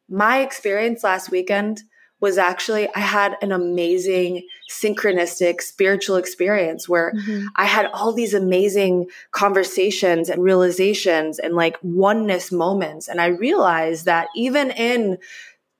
my 0.09 0.39
experience 0.39 1.03
last 1.03 1.29
weekend 1.29 1.81
was 2.19 2.37
actually 2.37 2.87
I 2.95 2.99
had 2.99 3.37
an 3.41 3.51
amazing 3.51 4.47
synchronistic 4.69 5.61
spiritual 5.61 6.15
experience 6.15 6.89
where 6.89 7.13
mm-hmm. 7.13 7.47
I 7.55 7.65
had 7.65 7.85
all 7.93 8.13
these 8.13 8.33
amazing 8.33 9.07
conversations 9.31 10.29
and 10.29 10.41
realizations 10.41 11.37
and 11.37 11.53
like 11.53 11.77
oneness 11.83 12.51
moments 12.51 13.07
and 13.07 13.21
I 13.21 13.27
realized 13.27 14.05
that 14.05 14.27
even 14.35 14.71
in 14.71 15.19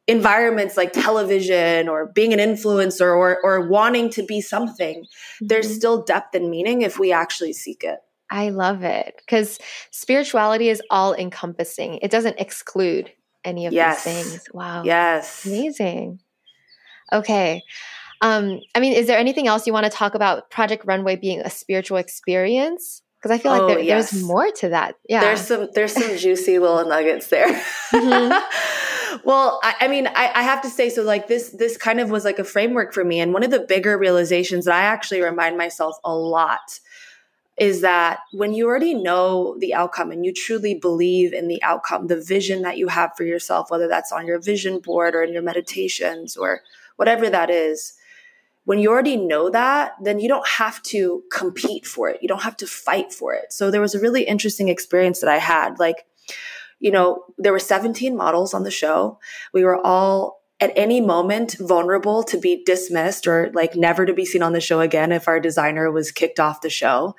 environments 0.08 0.78
like 0.78 0.94
television 0.94 1.90
or 1.90 2.06
being 2.06 2.32
an 2.32 2.40
influencer 2.40 3.16
or 3.16 3.40
or 3.44 3.68
wanting 3.68 4.12
to 4.12 4.24
be 4.24 4.40
something 4.40 5.02
mm-hmm. 5.02 5.48
there's 5.48 5.74
still 5.74 6.04
depth 6.04 6.36
and 6.36 6.52
meaning 6.52 6.84
if 6.84 7.00
we 7.00 7.12
actually 7.12 7.54
seek 7.54 7.84
it 7.84 8.00
I 8.30 8.50
love 8.50 8.84
it 8.84 9.16
because 9.18 9.60
spirituality 9.92 10.70
is 10.70 10.82
all 10.90 11.14
encompassing. 11.14 12.00
It 12.02 12.12
doesn't 12.12 12.40
exclude 12.40 13.12
any 13.44 13.68
of 13.68 13.74
yes. 13.74 14.04
these 14.04 14.14
things. 14.14 14.48
Wow. 14.54 14.84
Yes. 14.84 15.46
Amazing. 15.46 16.20
Okay. 17.14 17.62
Um, 18.22 18.62
I 18.74 18.80
mean, 18.80 18.94
is 18.94 19.08
there 19.08 19.18
anything 19.18 19.48
else 19.48 19.68
you 19.68 19.74
want 19.74 19.86
to 19.86 19.90
talk 19.90 20.16
about 20.16 20.50
Project 20.50 20.86
Runway 20.86 21.16
being 21.16 21.42
a 21.42 21.50
spiritual 21.50 21.98
experience? 21.98 23.02
Because 23.18 23.32
I 23.32 23.42
feel 23.42 23.52
like 23.52 23.62
oh, 23.64 23.68
there, 23.68 23.80
yes. 23.80 24.12
there's 24.12 24.24
more 24.24 24.52
to 24.52 24.70
that. 24.70 24.96
Yeah. 25.10 25.22
There's 25.22 25.42
some 25.42 25.70
there's 25.74 25.94
some 25.94 26.18
juicy 26.18 26.60
little 26.60 26.86
nuggets 26.86 27.28
there. 27.28 27.48
Mm-hmm. 27.92 29.20
well, 29.24 29.60
I, 29.64 29.76
I 29.82 29.88
mean, 29.88 30.08
I, 30.08 30.32
I 30.36 30.44
have 30.44 30.62
to 30.62 30.70
say, 30.70 30.90
so 30.90 31.02
like 31.02 31.28
this 31.28 31.50
this 31.50 31.76
kind 31.76 32.00
of 32.00 32.12
was 32.12 32.24
like 32.24 32.40
a 32.40 32.44
framework 32.44 32.94
for 32.94 33.04
me. 33.04 33.20
And 33.20 33.34
one 33.34 33.44
of 33.44 33.52
the 33.52 33.60
bigger 33.60 33.98
realizations 33.98 34.66
that 34.66 34.76
I 34.76 34.82
actually 34.82 35.22
remind 35.22 35.58
myself 35.58 35.98
a 36.04 36.16
lot 36.16 36.80
is 37.58 37.82
that 37.82 38.20
when 38.34 38.54
you 38.54 38.68
already 38.68 38.94
know 38.94 39.56
the 39.60 39.74
outcome 39.74 40.12
and 40.12 40.26
you 40.26 40.34
truly 40.34 40.76
believe 40.76 41.32
in 41.32 41.48
the 41.48 41.62
outcome, 41.64 42.08
the 42.08 42.22
vision 42.22 42.62
that 42.64 42.78
you 42.78 42.90
have 42.90 43.12
for 43.16 43.24
yourself, 43.24 43.72
whether 43.72 43.88
that's 43.88 44.12
on 44.12 44.28
your 44.28 44.40
vision 44.40 44.80
board 44.80 45.16
or 45.16 45.24
in 45.24 45.32
your 45.32 45.42
meditations 45.42 46.36
or 46.36 46.62
whatever 46.98 47.30
that 47.30 47.50
is, 47.50 47.94
when 48.66 48.80
you 48.80 48.90
already 48.90 49.16
know 49.16 49.50
that, 49.50 49.94
then 50.02 50.20
you 50.20 50.28
don't 50.28 50.48
have 50.48 50.82
to 50.84 51.24
compete 51.32 51.86
for 51.86 52.10
it. 52.10 52.20
You 52.22 52.28
don't 52.28 52.42
have 52.42 52.58
to 52.58 52.68
fight 52.68 53.14
for 53.14 53.34
it. 53.34 53.54
So 53.54 53.72
there 53.72 53.82
was 53.82 53.96
a 53.96 54.00
really 54.00 54.24
interesting 54.24 54.70
experience 54.70 55.22
that 55.22 55.30
I 55.30 55.38
had. 55.38 55.80
Like, 55.80 56.06
you 56.80 56.92
know, 56.92 57.24
there 57.38 57.52
were 57.52 57.60
17 57.60 58.16
models 58.18 58.54
on 58.54 58.64
the 58.64 58.72
show. 58.72 59.20
We 59.54 59.64
were 59.64 59.80
all 59.86 60.42
at 60.60 60.72
any 60.76 61.02
moment 61.02 61.58
vulnerable 61.60 62.24
to 62.24 62.38
be 62.38 62.64
dismissed 62.66 63.28
or 63.28 63.52
like 63.54 63.76
never 63.76 64.06
to 64.06 64.14
be 64.14 64.26
seen 64.26 64.42
on 64.42 64.54
the 64.54 64.62
show 64.62 64.80
again 64.80 65.12
if 65.12 65.28
our 65.28 65.40
designer 65.40 65.92
was 65.92 66.12
kicked 66.12 66.40
off 66.40 66.62
the 66.62 66.70
show. 66.70 67.16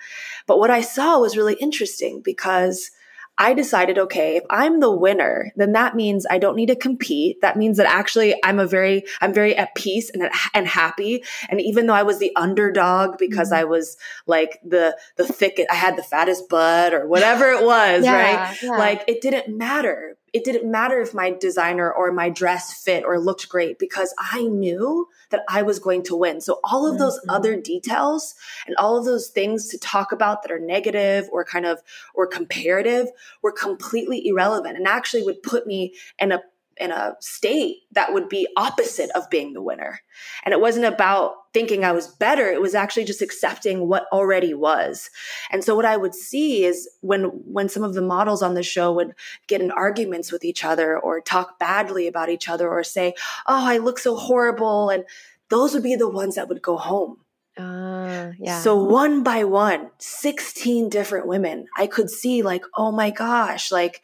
But 0.46 0.58
what 0.58 0.70
I 0.70 0.80
saw 0.80 1.18
was 1.18 1.36
really 1.36 1.54
interesting 1.54 2.22
because 2.24 2.90
I 3.38 3.52
decided, 3.52 3.98
okay, 3.98 4.36
if 4.36 4.44
I'm 4.48 4.80
the 4.80 4.90
winner, 4.90 5.52
then 5.56 5.72
that 5.72 5.94
means 5.94 6.26
I 6.30 6.38
don't 6.38 6.56
need 6.56 6.66
to 6.66 6.76
compete. 6.76 7.40
That 7.42 7.56
means 7.56 7.76
that 7.76 7.86
actually 7.86 8.34
I'm 8.42 8.58
a 8.58 8.66
very, 8.66 9.04
I'm 9.20 9.34
very 9.34 9.54
at 9.54 9.74
peace 9.74 10.10
and, 10.10 10.30
and 10.54 10.66
happy. 10.66 11.22
And 11.48 11.60
even 11.60 11.86
though 11.86 11.94
I 11.94 12.02
was 12.02 12.18
the 12.18 12.34
underdog 12.34 13.18
because 13.18 13.48
mm-hmm. 13.48 13.60
I 13.60 13.64
was 13.64 13.96
like 14.26 14.58
the, 14.64 14.96
the 15.16 15.26
thick, 15.26 15.60
I 15.70 15.74
had 15.74 15.96
the 15.96 16.02
fattest 16.02 16.48
butt 16.48 16.94
or 16.94 17.06
whatever 17.06 17.50
it 17.50 17.64
was, 17.64 18.04
yeah, 18.04 18.14
right? 18.14 18.58
Yeah. 18.62 18.70
Like 18.70 19.04
it 19.06 19.20
didn't 19.20 19.54
matter 19.54 20.15
it 20.36 20.44
didn't 20.44 20.70
matter 20.70 21.00
if 21.00 21.14
my 21.14 21.30
designer 21.30 21.90
or 21.90 22.12
my 22.12 22.28
dress 22.28 22.82
fit 22.82 23.04
or 23.04 23.18
looked 23.18 23.48
great 23.48 23.78
because 23.78 24.14
I 24.18 24.42
knew 24.42 25.08
that 25.30 25.44
I 25.48 25.62
was 25.62 25.78
going 25.78 26.02
to 26.02 26.14
win. 26.14 26.42
So 26.42 26.60
all 26.62 26.86
of 26.86 26.98
those 26.98 27.18
mm-hmm. 27.20 27.30
other 27.30 27.58
details 27.58 28.34
and 28.66 28.76
all 28.76 28.98
of 28.98 29.06
those 29.06 29.28
things 29.28 29.68
to 29.68 29.78
talk 29.78 30.12
about 30.12 30.42
that 30.42 30.52
are 30.52 30.58
negative 30.58 31.26
or 31.32 31.42
kind 31.42 31.64
of 31.64 31.80
or 32.14 32.26
comparative 32.26 33.08
were 33.40 33.50
completely 33.50 34.26
irrelevant 34.26 34.76
and 34.76 34.86
actually 34.86 35.22
would 35.22 35.42
put 35.42 35.66
me 35.66 35.94
in 36.18 36.32
a 36.32 36.42
in 36.78 36.90
a 36.90 37.16
state 37.20 37.78
that 37.92 38.12
would 38.12 38.28
be 38.28 38.46
opposite 38.56 39.10
of 39.14 39.28
being 39.30 39.52
the 39.52 39.62
winner. 39.62 40.00
And 40.44 40.52
it 40.52 40.60
wasn't 40.60 40.84
about 40.86 41.34
thinking 41.54 41.84
I 41.84 41.92
was 41.92 42.06
better. 42.06 42.46
It 42.50 42.60
was 42.60 42.74
actually 42.74 43.04
just 43.04 43.22
accepting 43.22 43.88
what 43.88 44.06
already 44.12 44.52
was. 44.52 45.10
And 45.50 45.64
so 45.64 45.74
what 45.74 45.84
I 45.84 45.96
would 45.96 46.14
see 46.14 46.64
is 46.64 46.88
when, 47.00 47.24
when 47.24 47.68
some 47.68 47.82
of 47.82 47.94
the 47.94 48.02
models 48.02 48.42
on 48.42 48.54
the 48.54 48.62
show 48.62 48.92
would 48.92 49.14
get 49.46 49.60
in 49.60 49.70
arguments 49.70 50.30
with 50.30 50.44
each 50.44 50.64
other 50.64 50.98
or 50.98 51.20
talk 51.20 51.58
badly 51.58 52.06
about 52.06 52.28
each 52.28 52.48
other 52.48 52.68
or 52.68 52.84
say, 52.84 53.14
Oh, 53.46 53.66
I 53.66 53.78
look 53.78 53.98
so 53.98 54.16
horrible. 54.16 54.90
And 54.90 55.04
those 55.48 55.74
would 55.74 55.82
be 55.82 55.96
the 55.96 56.08
ones 56.08 56.34
that 56.34 56.48
would 56.48 56.62
go 56.62 56.76
home. 56.76 57.18
Uh, 57.56 58.32
yeah. 58.38 58.60
So 58.60 58.76
one 58.76 59.22
by 59.22 59.44
one, 59.44 59.90
16 59.98 60.90
different 60.90 61.26
women, 61.26 61.66
I 61.76 61.86
could 61.86 62.10
see 62.10 62.42
like, 62.42 62.64
oh 62.76 62.92
my 62.92 63.10
gosh, 63.10 63.72
like 63.72 64.02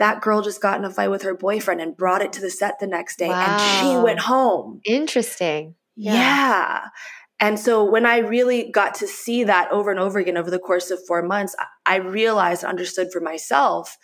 that 0.00 0.22
girl 0.22 0.40
just 0.40 0.62
got 0.62 0.78
in 0.78 0.84
a 0.86 0.90
fight 0.90 1.10
with 1.10 1.22
her 1.22 1.34
boyfriend 1.34 1.78
and 1.78 1.94
brought 1.94 2.22
it 2.22 2.32
to 2.32 2.40
the 2.40 2.50
set 2.50 2.80
the 2.80 2.86
next 2.86 3.18
day 3.18 3.28
wow. 3.28 3.58
and 3.58 3.60
she 3.60 4.02
went 4.02 4.18
home. 4.18 4.80
Interesting. 4.86 5.74
Yeah. 5.94 6.14
yeah. 6.14 6.80
And 7.38 7.60
so 7.60 7.84
when 7.84 8.06
I 8.06 8.18
really 8.18 8.70
got 8.70 8.94
to 8.96 9.06
see 9.06 9.44
that 9.44 9.70
over 9.70 9.90
and 9.90 10.00
over 10.00 10.18
again 10.18 10.38
over 10.38 10.50
the 10.50 10.58
course 10.58 10.90
of 10.90 11.04
four 11.06 11.22
months, 11.22 11.54
I 11.84 11.96
realized, 11.96 12.64
understood 12.64 13.12
for 13.12 13.20
myself 13.20 13.98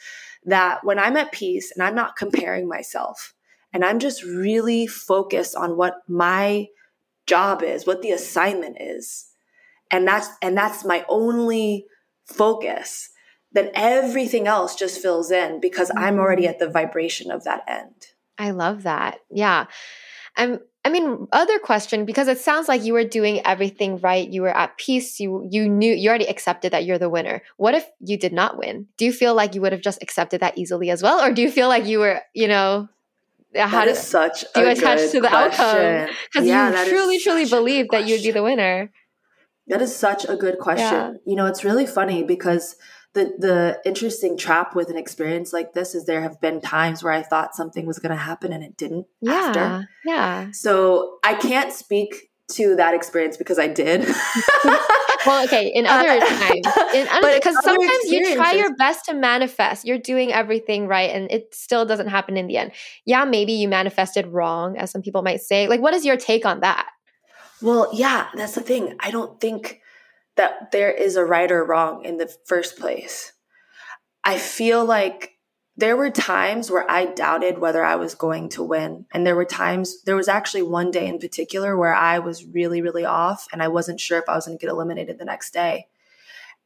that 0.44 0.85
when 0.85 0.98
I'm 0.98 1.16
at 1.16 1.32
peace 1.32 1.72
and 1.74 1.82
I'm 1.82 1.94
not 1.94 2.16
comparing 2.16 2.68
myself 2.68 3.32
and 3.72 3.82
I'm 3.82 3.98
just 3.98 4.22
really 4.22 4.87
focused 4.87 5.56
on 5.56 5.78
what 5.78 5.94
my 6.09 6.66
job 7.26 7.62
is, 7.62 7.87
what 7.87 8.02
the 8.02 8.11
assignment 8.11 8.76
is, 8.80 9.30
and 9.90 10.06
that's, 10.06 10.28
and 10.42 10.54
that's 10.54 10.85
my 10.85 11.06
only 11.09 11.87
focus 12.26 13.09
then 13.57 13.71
everything 13.75 14.47
else 14.47 14.75
just 14.75 15.01
fills 15.01 15.31
in 15.31 15.61
because 15.61 15.88
mm-hmm. 15.88 16.05
I'm 16.05 16.19
already 16.19 16.47
at 16.47 16.59
the 16.59 16.69
vibration 16.69 17.31
of 17.31 17.45
that 17.45 17.64
end. 17.66 18.09
I 18.38 18.51
love 18.51 18.83
that. 18.83 19.21
Yeah. 19.31 19.66
I'm 20.37 20.61
I 20.85 20.88
mean, 20.88 21.27
other 21.33 21.59
question 21.59 22.05
because 22.05 22.29
it 22.29 22.38
sounds 22.38 22.69
like 22.69 22.85
you 22.85 22.92
were 22.92 23.03
doing 23.03 23.45
everything 23.45 23.99
right. 23.99 24.29
You 24.29 24.42
were 24.42 24.57
at 24.57 24.79
peace. 24.79 25.19
You 25.19 25.49
you 25.51 25.69
knew 25.69 25.92
you 25.92 26.09
already 26.09 26.29
accepted 26.29 26.73
that 26.73 26.85
you're 26.85 26.99
the 26.99 27.09
winner. 27.09 27.42
What 27.57 27.75
if 27.75 27.85
you 27.99 28.16
did 28.16 28.33
not 28.33 28.57
win? 28.57 28.87
Do 28.97 29.05
you 29.05 29.12
feel 29.12 29.35
like 29.35 29.57
you 29.57 29.61
would 29.62 29.73
have 29.73 29.81
just 29.81 30.01
accepted 30.01 30.42
that 30.42 30.57
easily 30.57 30.90
as 30.90 31.03
well, 31.03 31.21
or 31.21 31.33
do 31.33 31.42
you 31.42 31.51
feel 31.51 31.66
like 31.66 31.87
you 31.87 31.99
were, 31.99 32.21
you 32.35 32.47
know, 32.47 32.88
how 33.57 33.81
that 33.81 33.88
is 33.88 33.99
such 33.99 34.45
do 34.55 34.61
you 34.61 34.69
attach 34.69 35.11
to 35.11 35.21
the 35.21 35.29
question. 35.29 35.64
outcome 35.64 36.14
because 36.33 36.47
yeah, 36.47 36.85
you 36.85 36.88
truly 36.88 37.19
truly 37.19 37.47
believe 37.47 37.88
that 37.90 38.07
you'd 38.07 38.23
be 38.23 38.31
the 38.31 38.45
winner? 38.45 38.92
That 39.66 39.83
is 39.83 39.97
such 39.97 40.25
a 40.25 40.37
good 40.37 40.61
question. 40.61 40.87
Yeah. 40.87 41.12
You 41.27 41.35
know, 41.35 41.47
it's 41.47 41.64
really 41.64 41.87
funny 41.87 42.23
because 42.23 42.77
the 43.16 43.35
the 43.38 43.81
interesting 43.85 44.37
trap 44.37 44.76
with 44.76 44.90
an 44.90 44.96
experience 44.96 45.52
like 45.52 45.72
this 45.72 45.94
is 45.94 46.05
there 46.05 46.20
have 46.20 46.40
been 46.40 46.61
times 46.61 47.02
where 47.02 47.12
I 47.12 47.22
thought 47.22 47.57
something 47.57 47.87
was 47.87 47.98
going 47.98 48.11
to 48.11 48.22
happen 48.22 48.52
and 48.52 48.62
it 48.62 48.76
didn't. 48.76 49.07
Yeah, 49.20 49.33
after. 49.33 49.88
yeah. 50.05 50.50
So 50.52 51.18
I 51.24 51.35
can't 51.35 51.72
speak 51.72 52.31
to 52.52 52.76
that 52.76 52.94
experience 52.94 53.37
because 53.37 53.59
I 53.59 53.68
did. 53.68 54.02
well, 55.26 55.44
okay, 55.46 55.72
in 55.74 55.87
other 55.87 56.11
uh, 56.11 56.20
times, 56.20 56.66
because 57.35 57.57
sometimes 57.64 58.05
you 58.05 58.37
try 58.37 58.52
your 58.52 58.76
best 58.76 59.07
to 59.07 59.14
manifest, 59.14 59.87
you're 59.87 59.98
doing 59.98 60.33
everything 60.33 60.87
right, 60.87 61.11
and 61.11 61.31
it 61.33 61.55
still 61.55 61.87
doesn't 61.87 62.09
happen 62.09 62.37
in 62.37 62.46
the 62.46 62.59
end. 62.59 62.72
Yeah, 63.07 63.24
maybe 63.24 63.52
you 63.52 63.66
manifested 63.66 64.26
wrong, 64.26 64.76
as 64.76 64.90
some 64.90 65.02
people 65.02 65.22
might 65.22 65.40
say. 65.40 65.66
Like, 65.66 65.81
what 65.81 65.94
is 65.94 66.05
your 66.05 66.18
take 66.18 66.44
on 66.44 66.61
that? 66.61 66.88
Well, 67.62 67.88
yeah, 67.94 68.29
that's 68.35 68.55
the 68.55 68.61
thing. 68.61 68.94
I 69.00 69.11
don't 69.11 69.40
think 69.40 69.81
that 70.37 70.70
there 70.70 70.90
is 70.90 71.16
a 71.16 71.25
right 71.25 71.51
or 71.51 71.64
wrong 71.64 72.05
in 72.05 72.18
the 72.18 72.33
first 72.44 72.79
place. 72.79 73.33
I 74.25 74.38
feel 74.38 74.85
like 74.85 75.33
there 75.77 75.96
were 75.96 76.11
times 76.11 76.70
where 76.70 76.90
I 76.90 77.05
doubted 77.07 77.59
whether 77.59 77.85
I 77.85 77.96
was 77.96 78.14
going 78.14 78.49
to 78.51 78.62
win. 78.62 79.05
And 79.12 79.27
there 79.27 79.37
were 79.37 79.44
times, 79.44 80.03
there 80.05 80.16
was 80.16 80.29
actually 80.29 80.62
one 80.62 80.90
day 80.90 81.07
in 81.07 81.18
particular 81.18 81.77
where 81.77 81.94
I 81.94 82.18
was 82.18 82.46
really, 82.46 82.81
really 82.81 83.05
off 83.05 83.46
and 83.53 83.62
I 83.62 83.68
wasn't 83.68 84.01
sure 84.01 84.18
if 84.18 84.29
I 84.29 84.35
was 84.35 84.46
going 84.46 84.59
to 84.59 84.62
get 84.64 84.70
eliminated 84.70 85.18
the 85.18 85.27
next 85.27 85.53
day. 85.53 85.88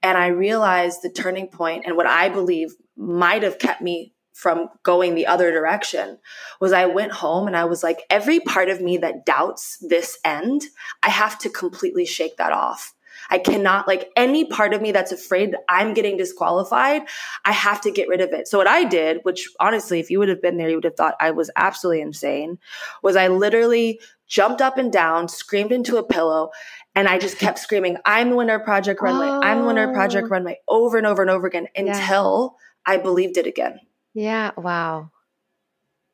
And 0.02 0.16
I 0.16 0.28
realized 0.28 1.02
the 1.02 1.10
turning 1.10 1.48
point 1.48 1.84
and 1.86 1.96
what 1.96 2.06
I 2.06 2.28
believe 2.28 2.74
might 2.96 3.42
have 3.42 3.58
kept 3.58 3.82
me 3.82 4.14
from 4.32 4.68
going 4.84 5.14
the 5.14 5.26
other 5.26 5.50
direction 5.50 6.18
was 6.60 6.72
I 6.72 6.86
went 6.86 7.12
home 7.12 7.46
and 7.46 7.56
I 7.56 7.64
was 7.66 7.82
like, 7.82 8.04
every 8.08 8.40
part 8.40 8.70
of 8.70 8.80
me 8.80 8.96
that 8.98 9.26
doubts 9.26 9.76
this 9.82 10.18
end, 10.24 10.62
I 11.02 11.10
have 11.10 11.38
to 11.40 11.50
completely 11.50 12.06
shake 12.06 12.38
that 12.38 12.52
off. 12.52 12.94
I 13.30 13.38
cannot 13.38 13.86
like 13.86 14.10
any 14.16 14.44
part 14.44 14.74
of 14.74 14.82
me 14.82 14.92
that's 14.92 15.12
afraid 15.12 15.52
that 15.52 15.60
I'm 15.68 15.94
getting 15.94 16.16
disqualified. 16.16 17.02
I 17.44 17.52
have 17.52 17.80
to 17.82 17.90
get 17.90 18.08
rid 18.08 18.20
of 18.20 18.32
it. 18.32 18.48
So 18.48 18.58
what 18.58 18.66
I 18.66 18.84
did, 18.84 19.20
which 19.22 19.48
honestly, 19.60 20.00
if 20.00 20.10
you 20.10 20.18
would 20.18 20.28
have 20.28 20.42
been 20.42 20.56
there, 20.56 20.68
you 20.68 20.76
would 20.76 20.84
have 20.84 20.96
thought 20.96 21.14
I 21.20 21.30
was 21.30 21.50
absolutely 21.56 22.02
insane, 22.02 22.58
was 23.02 23.16
I 23.16 23.28
literally 23.28 24.00
jumped 24.26 24.60
up 24.60 24.78
and 24.78 24.92
down, 24.92 25.28
screamed 25.28 25.72
into 25.72 25.96
a 25.96 26.02
pillow, 26.02 26.50
and 26.94 27.08
I 27.08 27.18
just 27.18 27.38
kept 27.38 27.58
screaming, 27.58 27.96
I'm 28.04 28.30
the 28.30 28.36
winner 28.36 28.56
of 28.56 28.64
Project 28.64 29.00
Runway. 29.00 29.26
Oh. 29.26 29.40
I'm 29.42 29.60
the 29.60 29.66
winner 29.66 29.88
of 29.88 29.94
Project 29.94 30.26
oh. 30.26 30.30
Runway 30.30 30.60
over 30.68 30.98
and 30.98 31.06
over 31.06 31.22
and 31.22 31.30
over 31.30 31.46
again 31.46 31.68
until 31.76 32.56
yeah. 32.86 32.94
I 32.94 32.96
believed 32.98 33.36
it 33.36 33.46
again. 33.46 33.80
Yeah. 34.14 34.50
Wow. 34.56 35.10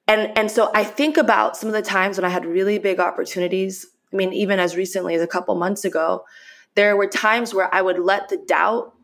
And 0.09 0.37
and 0.39 0.51
so 0.51 0.71
I 0.75 0.85
think 0.85 1.17
about 1.17 1.57
some 1.57 1.69
of 1.69 1.73
the 1.73 1.83
times 1.83 2.17
when 2.17 2.25
I 2.25 2.29
had 2.29 2.45
really 2.45 2.79
big 2.79 3.01
opportunities. 3.01 3.87
I 4.13 4.17
mean, 4.17 4.33
even 4.33 4.61
as 4.61 4.77
recently 4.77 5.15
as 5.15 5.23
a 5.23 5.27
couple 5.27 5.55
months 5.57 5.85
ago, 5.85 6.25
there 6.77 6.97
were 6.97 7.09
times 7.09 7.53
where 7.53 7.75
I 7.75 7.83
would 7.83 7.99
let 7.99 8.29
the 8.29 8.37
doubt 8.37 8.95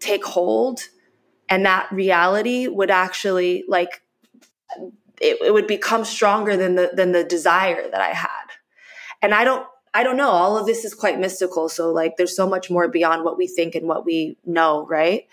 take 0.00 0.24
hold 0.24 0.88
and 1.48 1.64
that 1.64 1.90
reality 1.90 2.68
would 2.68 2.90
actually 2.90 3.64
like 3.66 4.02
it, 5.20 5.38
it 5.42 5.52
would 5.52 5.66
become 5.66 6.04
stronger 6.04 6.56
than 6.56 6.74
the 6.74 6.90
than 6.92 7.12
the 7.12 7.24
desire 7.24 7.90
that 7.90 8.00
I 8.00 8.10
had. 8.10 8.46
And 9.22 9.34
I 9.34 9.44
don't 9.44 9.66
I 9.92 10.02
don't 10.02 10.16
know. 10.16 10.30
All 10.30 10.56
of 10.56 10.66
this 10.66 10.84
is 10.84 10.94
quite 10.94 11.18
mystical. 11.18 11.68
So 11.68 11.92
like 11.92 12.16
there's 12.16 12.36
so 12.36 12.48
much 12.48 12.70
more 12.70 12.88
beyond 12.88 13.24
what 13.24 13.38
we 13.38 13.46
think 13.46 13.74
and 13.74 13.86
what 13.86 14.04
we 14.04 14.36
know, 14.44 14.86
right? 14.86 15.26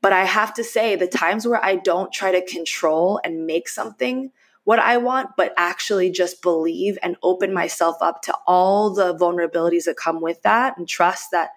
But 0.00 0.12
I 0.12 0.24
have 0.24 0.52
to 0.54 0.64
say 0.64 0.96
the 0.96 1.06
times 1.06 1.46
where 1.46 1.64
I 1.64 1.76
don't 1.76 2.12
try 2.12 2.32
to 2.32 2.44
control 2.44 3.20
and 3.24 3.46
make 3.46 3.68
something 3.68 4.32
what 4.64 4.78
I 4.78 4.96
want, 4.96 5.30
but 5.36 5.52
actually 5.56 6.10
just 6.10 6.42
believe 6.42 6.98
and 7.02 7.16
open 7.22 7.52
myself 7.52 7.96
up 8.00 8.22
to 8.22 8.34
all 8.46 8.90
the 8.94 9.14
vulnerabilities 9.14 9.84
that 9.84 9.96
come 9.96 10.20
with 10.20 10.42
that 10.42 10.78
and 10.78 10.88
trust 10.88 11.30
that 11.32 11.50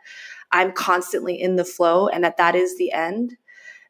I'm 0.51 0.71
constantly 0.71 1.39
in 1.39 1.55
the 1.55 1.65
flow 1.65 2.07
and 2.07 2.23
that 2.23 2.37
that 2.37 2.55
is 2.55 2.77
the 2.77 2.91
end 2.91 3.37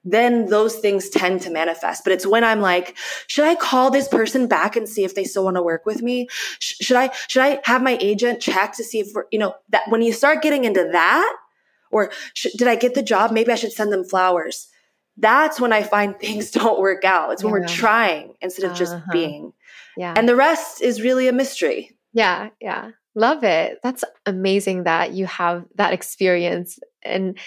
then 0.05 0.45
those 0.45 0.75
things 0.75 1.09
tend 1.09 1.41
to 1.41 1.49
manifest. 1.49 2.03
But 2.03 2.13
it's 2.13 2.27
when 2.27 2.43
I'm 2.43 2.61
like, 2.61 2.95
should 3.25 3.45
I 3.45 3.55
call 3.55 3.89
this 3.89 4.07
person 4.07 4.47
back 4.47 4.75
and 4.75 4.87
see 4.87 5.03
if 5.03 5.15
they 5.15 5.23
still 5.23 5.43
want 5.43 5.57
to 5.57 5.63
work 5.63 5.85
with 5.85 6.03
me? 6.03 6.27
Sh- 6.59 6.75
should 6.81 6.95
I, 6.95 7.09
should 7.27 7.41
I 7.41 7.59
have 7.63 7.81
my 7.81 7.97
agent 7.99 8.39
check 8.39 8.73
to 8.73 8.83
see 8.83 8.99
if 8.99 9.07
you 9.31 9.39
know, 9.39 9.55
that 9.69 9.89
when 9.89 10.03
you 10.03 10.13
start 10.13 10.43
getting 10.43 10.63
into 10.63 10.87
that, 10.91 11.35
or 11.91 12.11
sh- 12.35 12.53
did 12.55 12.67
I 12.67 12.75
get 12.75 12.93
the 12.93 13.01
job? 13.01 13.31
Maybe 13.31 13.51
I 13.51 13.55
should 13.55 13.71
send 13.71 13.91
them 13.91 14.03
flowers. 14.03 14.67
That's 15.17 15.59
when 15.59 15.73
I 15.73 15.83
find 15.83 16.19
things 16.19 16.51
don't 16.51 16.79
work 16.79 17.03
out. 17.03 17.31
It's 17.31 17.43
when 17.43 17.53
yeah. 17.53 17.59
we're 17.61 17.67
trying 17.67 18.33
instead 18.41 18.69
of 18.69 18.77
just 18.77 18.93
uh-huh. 18.93 19.11
being. 19.11 19.53
Yeah. 19.97 20.13
And 20.15 20.27
the 20.27 20.35
rest 20.35 20.81
is 20.81 21.01
really 21.01 21.27
a 21.27 21.33
mystery. 21.33 21.95
Yeah. 22.13 22.49
Yeah. 22.61 22.91
Love 23.15 23.43
it. 23.43 23.79
That's 23.81 24.03
amazing 24.25 24.83
that 24.83 25.13
you 25.13 25.25
have 25.25 25.65
that 25.75 25.93
experience. 25.93 26.79
And 27.03 27.37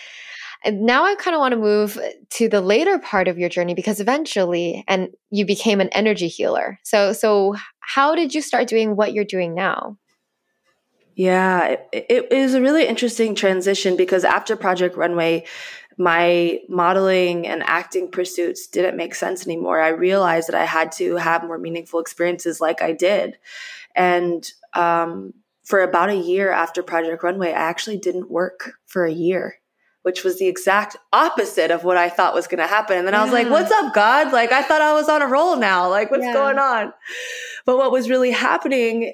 and 0.65 0.83
now 0.83 1.05
I 1.05 1.15
kind 1.15 1.37
of 1.37 1.41
want 1.41 1.53
to 1.53 1.59
move 1.59 1.99
to 2.31 2.49
the 2.49 2.61
later 2.61 2.99
part 2.99 3.29
of 3.29 3.39
your 3.39 3.49
journey 3.49 3.75
because 3.75 4.01
eventually 4.01 4.85
and 4.89 5.11
you 5.31 5.47
became 5.47 5.81
an 5.81 5.89
energy 5.91 6.27
healer. 6.27 6.79
So 6.85 7.13
so 7.13 7.55
how 7.81 8.15
did 8.15 8.35
you 8.35 8.43
start 8.43 8.67
doing 8.67 8.97
what 8.97 9.13
you're 9.13 9.25
doing 9.25 9.55
now? 9.55 9.99
Yeah, 11.19 11.77
it, 11.93 12.07
it 12.09 12.33
is 12.33 12.55
a 12.55 12.61
really 12.61 12.87
interesting 12.87 13.35
transition 13.35 13.97
because 13.97 14.25
after 14.25 14.55
Project 14.55 14.97
Runway, 14.97 15.47
my 15.99 16.61
modeling 16.69 17.47
and 17.47 17.63
acting 17.65 18.11
pursuits 18.11 18.69
didn't 18.69 18.97
make 18.97 19.15
sense 19.15 19.45
anymore. 19.47 19.81
I 19.81 19.89
realized 19.89 20.49
that 20.49 20.55
I 20.55 20.65
had 20.65 20.93
to 20.93 21.17
have 21.17 21.45
more 21.45 21.59
meaningful 21.59 22.01
experiences 22.01 22.61
like 22.61 22.81
I 22.81 22.93
did. 22.93 23.37
And 23.97 24.49
um, 24.75 25.35
for 25.65 25.83
about 25.83 26.11
a 26.11 26.17
year 26.17 26.53
after 26.53 26.83
Project 26.83 27.23
Runway, 27.23 27.49
I 27.49 27.53
actually 27.53 27.99
didn't 27.99 28.31
work 28.31 28.75
for 28.87 29.05
a 29.05 29.13
year 29.13 29.57
which 30.09 30.25
was 30.25 30.39
the 30.39 30.47
exact 30.47 30.97
opposite 31.13 31.71
of 31.71 31.85
what 31.85 31.99
I 31.99 32.09
thought 32.09 32.33
was 32.33 32.47
going 32.47 32.61
to 32.61 32.67
happen. 32.67 32.97
And 32.97 33.07
then 33.07 33.13
yeah. 33.13 33.21
I 33.21 33.25
was 33.25 33.31
like, 33.31 33.51
what's 33.51 33.71
up, 33.71 33.93
God? 33.93 34.33
Like, 34.33 34.53
I 34.53 34.63
thought 34.63 34.81
I 34.81 34.95
was 34.95 35.07
on 35.07 35.21
a 35.21 35.27
roll 35.27 35.55
now. 35.57 35.91
Like, 35.91 36.11
what's 36.11 36.25
yeah. 36.25 36.33
going 36.33 36.59
on? 36.59 36.95
But 37.67 37.77
what 37.77 37.93
was 37.93 38.09
really 38.09 38.31
happening 38.31 39.13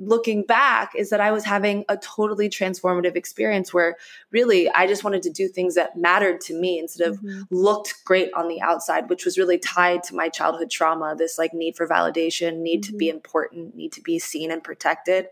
looking 0.00 0.42
back 0.42 0.90
is 0.96 1.10
that 1.10 1.20
I 1.20 1.30
was 1.30 1.44
having 1.44 1.84
a 1.88 1.96
totally 1.96 2.48
transformative 2.48 3.14
experience 3.14 3.72
where 3.72 3.94
really 4.32 4.68
I 4.70 4.88
just 4.88 5.04
wanted 5.04 5.22
to 5.22 5.30
do 5.30 5.46
things 5.46 5.76
that 5.76 5.96
mattered 5.96 6.40
to 6.40 6.60
me 6.60 6.80
instead 6.80 7.06
of 7.06 7.20
mm-hmm. 7.20 7.42
looked 7.52 7.94
great 8.04 8.32
on 8.34 8.48
the 8.48 8.60
outside, 8.60 9.08
which 9.08 9.24
was 9.24 9.38
really 9.38 9.58
tied 9.58 10.02
to 10.04 10.16
my 10.16 10.28
childhood 10.28 10.68
trauma, 10.68 11.14
this 11.16 11.38
like 11.38 11.54
need 11.54 11.76
for 11.76 11.86
validation, 11.86 12.56
need 12.56 12.82
mm-hmm. 12.82 12.90
to 12.90 12.98
be 12.98 13.06
mm-hmm. 13.06 13.18
important, 13.18 13.76
need 13.76 13.92
to 13.92 14.00
be 14.00 14.18
seen 14.18 14.50
and 14.50 14.64
protected. 14.64 15.28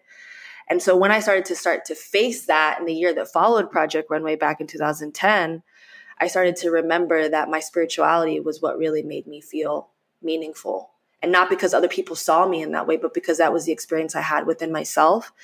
And 0.73 0.81
so 0.81 0.97
when 0.97 1.13
I 1.13 1.21
started 1.21 1.45
to 1.45 1.55
start 1.55 1.85
to 1.85 1.95
face 1.95 2.47
that 2.47 2.81
in 2.81 2.87
the 2.87 2.95
year 2.95 3.13
that 3.17 3.31
followed 3.31 3.71
Project 3.71 4.11
Runway 4.11 4.37
back 4.37 4.59
in 4.59 4.67
2010, 4.67 5.63
I 6.19 6.27
started 6.29 6.57
to 6.57 6.71
remember 6.71 7.29
that 7.29 7.51
my 7.51 7.61
spirituality 7.61 8.41
was 8.41 8.63
what 8.63 8.79
really 8.79 9.03
made 9.03 9.27
me 9.27 9.43
feel 9.43 9.91
meaningful. 10.23 10.89
And 11.21 11.31
not 11.31 11.51
because 11.51 11.75
other 11.75 11.89
people 11.89 12.17
saw 12.17 12.49
me 12.49 12.63
in 12.63 12.73
that 12.73 12.87
way, 12.87 12.97
but 12.97 13.13
because 13.13 13.37
that 13.37 13.53
was 13.53 13.67
the 13.67 13.73
experience 13.73 14.17
I 14.17 14.23
had 14.23 14.47
within 14.47 14.73
myself. 14.73 15.35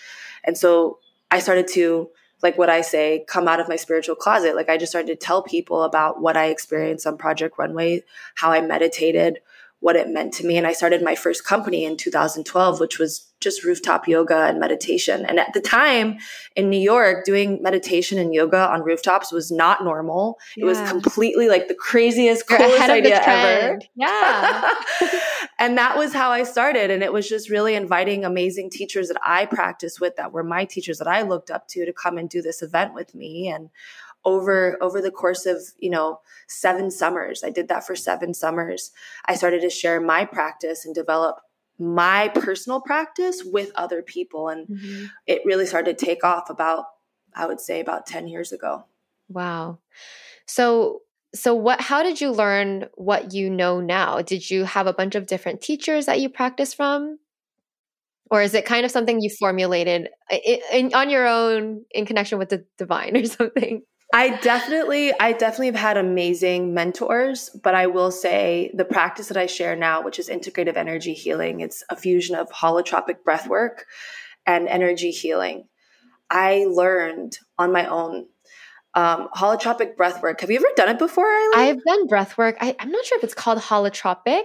And 0.44 0.56
so 0.56 0.98
I 1.30 1.40
started 1.40 1.68
to, 1.74 2.08
like 2.42 2.56
what 2.56 2.70
I 2.70 2.80
say, 2.80 3.26
come 3.28 3.48
out 3.48 3.60
of 3.60 3.68
my 3.68 3.76
spiritual 3.76 4.16
closet. 4.16 4.56
Like 4.56 4.70
I 4.70 4.78
just 4.78 4.92
started 4.92 5.08
to 5.08 5.26
tell 5.26 5.42
people 5.42 5.82
about 5.82 6.22
what 6.22 6.38
I 6.38 6.46
experienced 6.46 7.06
on 7.06 7.18
Project 7.18 7.58
Runway, 7.58 8.02
how 8.36 8.50
I 8.50 8.62
meditated, 8.62 9.40
what 9.80 9.94
it 9.94 10.08
meant 10.08 10.32
to 10.34 10.46
me. 10.46 10.56
And 10.56 10.66
I 10.66 10.72
started 10.72 11.02
my 11.02 11.14
first 11.14 11.44
company 11.44 11.84
in 11.84 11.98
2012, 11.98 12.80
which 12.80 12.98
was 12.98 13.27
just 13.40 13.64
rooftop 13.64 14.08
yoga 14.08 14.46
and 14.46 14.58
meditation. 14.58 15.24
And 15.24 15.38
at 15.38 15.52
the 15.54 15.60
time 15.60 16.18
in 16.56 16.68
New 16.68 16.78
York, 16.78 17.24
doing 17.24 17.62
meditation 17.62 18.18
and 18.18 18.34
yoga 18.34 18.68
on 18.68 18.82
rooftops 18.82 19.32
was 19.32 19.50
not 19.50 19.84
normal. 19.84 20.38
Yeah. 20.56 20.64
It 20.64 20.66
was 20.66 20.90
completely 20.90 21.48
like 21.48 21.68
the 21.68 21.74
craziest, 21.74 22.44
You're 22.50 22.58
coolest 22.58 22.90
idea 22.90 23.20
ever. 23.24 23.80
Yeah. 23.94 24.70
and 25.58 25.78
that 25.78 25.96
was 25.96 26.12
how 26.12 26.30
I 26.30 26.42
started. 26.42 26.90
And 26.90 27.02
it 27.02 27.12
was 27.12 27.28
just 27.28 27.48
really 27.48 27.74
inviting 27.74 28.24
amazing 28.24 28.70
teachers 28.70 29.08
that 29.08 29.20
I 29.24 29.46
practiced 29.46 30.00
with 30.00 30.16
that 30.16 30.32
were 30.32 30.44
my 30.44 30.64
teachers 30.64 30.98
that 30.98 31.08
I 31.08 31.22
looked 31.22 31.50
up 31.50 31.68
to 31.68 31.84
to 31.84 31.92
come 31.92 32.18
and 32.18 32.28
do 32.28 32.42
this 32.42 32.62
event 32.62 32.94
with 32.94 33.14
me. 33.14 33.48
And 33.48 33.70
over 34.24 34.76
over 34.82 35.00
the 35.00 35.10
course 35.10 35.46
of 35.46 35.58
you 35.78 35.88
know 35.88 36.20
seven 36.48 36.90
summers 36.90 37.44
i 37.44 37.50
did 37.50 37.68
that 37.68 37.86
for 37.86 37.94
seven 37.94 38.34
summers 38.34 38.90
i 39.26 39.34
started 39.34 39.60
to 39.60 39.70
share 39.70 40.00
my 40.00 40.24
practice 40.24 40.84
and 40.84 40.94
develop 40.94 41.40
my 41.78 42.28
personal 42.28 42.80
practice 42.80 43.42
with 43.44 43.70
other 43.76 44.02
people 44.02 44.48
and 44.48 44.66
mm-hmm. 44.66 45.06
it 45.26 45.42
really 45.44 45.66
started 45.66 45.96
to 45.96 46.04
take 46.04 46.24
off 46.24 46.50
about 46.50 46.86
i 47.34 47.46
would 47.46 47.60
say 47.60 47.80
about 47.80 48.06
10 48.06 48.26
years 48.28 48.52
ago. 48.52 48.84
Wow. 49.28 49.78
So 50.46 51.02
so 51.34 51.54
what 51.54 51.80
how 51.80 52.02
did 52.02 52.20
you 52.20 52.30
learn 52.30 52.86
what 52.94 53.34
you 53.34 53.50
know 53.50 53.80
now? 53.80 54.22
Did 54.22 54.50
you 54.50 54.64
have 54.64 54.86
a 54.86 54.92
bunch 54.92 55.14
of 55.14 55.26
different 55.26 55.60
teachers 55.60 56.06
that 56.06 56.20
you 56.20 56.28
practice 56.28 56.72
from? 56.72 57.18
Or 58.30 58.42
is 58.42 58.54
it 58.54 58.66
kind 58.66 58.84
of 58.84 58.90
something 58.90 59.20
you 59.20 59.30
formulated 59.30 60.08
in, 60.30 60.58
in, 60.72 60.94
on 60.94 61.08
your 61.08 61.26
own 61.26 61.84
in 61.90 62.04
connection 62.04 62.38
with 62.38 62.50
the 62.50 62.64
divine 62.76 63.16
or 63.16 63.24
something 63.26 63.82
I 64.12 64.36
definitely, 64.38 65.12
I 65.20 65.32
definitely 65.32 65.66
have 65.66 65.74
had 65.76 65.96
amazing 65.98 66.72
mentors, 66.72 67.50
but 67.62 67.74
I 67.74 67.88
will 67.88 68.10
say 68.10 68.70
the 68.72 68.84
practice 68.84 69.28
that 69.28 69.36
I 69.36 69.46
share 69.46 69.76
now, 69.76 70.02
which 70.02 70.18
is 70.18 70.30
integrative 70.30 70.76
energy 70.76 71.12
healing, 71.12 71.60
it's 71.60 71.84
a 71.90 71.96
fusion 71.96 72.34
of 72.34 72.48
holotropic 72.50 73.22
breath 73.22 73.46
work 73.46 73.84
and 74.46 74.66
energy 74.66 75.10
healing. 75.10 75.68
I 76.30 76.66
learned 76.68 77.38
on 77.58 77.70
my 77.70 77.86
own 77.86 78.26
um, 78.94 79.28
holotropic 79.34 79.96
breath 79.96 80.22
work. 80.22 80.40
Have 80.40 80.50
you 80.50 80.56
ever 80.56 80.68
done 80.74 80.88
it 80.88 80.98
before? 80.98 81.26
I've 81.54 81.82
done 81.84 82.06
breath 82.06 82.38
work. 82.38 82.56
I, 82.60 82.74
am 82.78 82.90
not 82.90 83.04
sure 83.04 83.18
if 83.18 83.24
it's 83.24 83.34
called 83.34 83.58
holotropic 83.58 84.42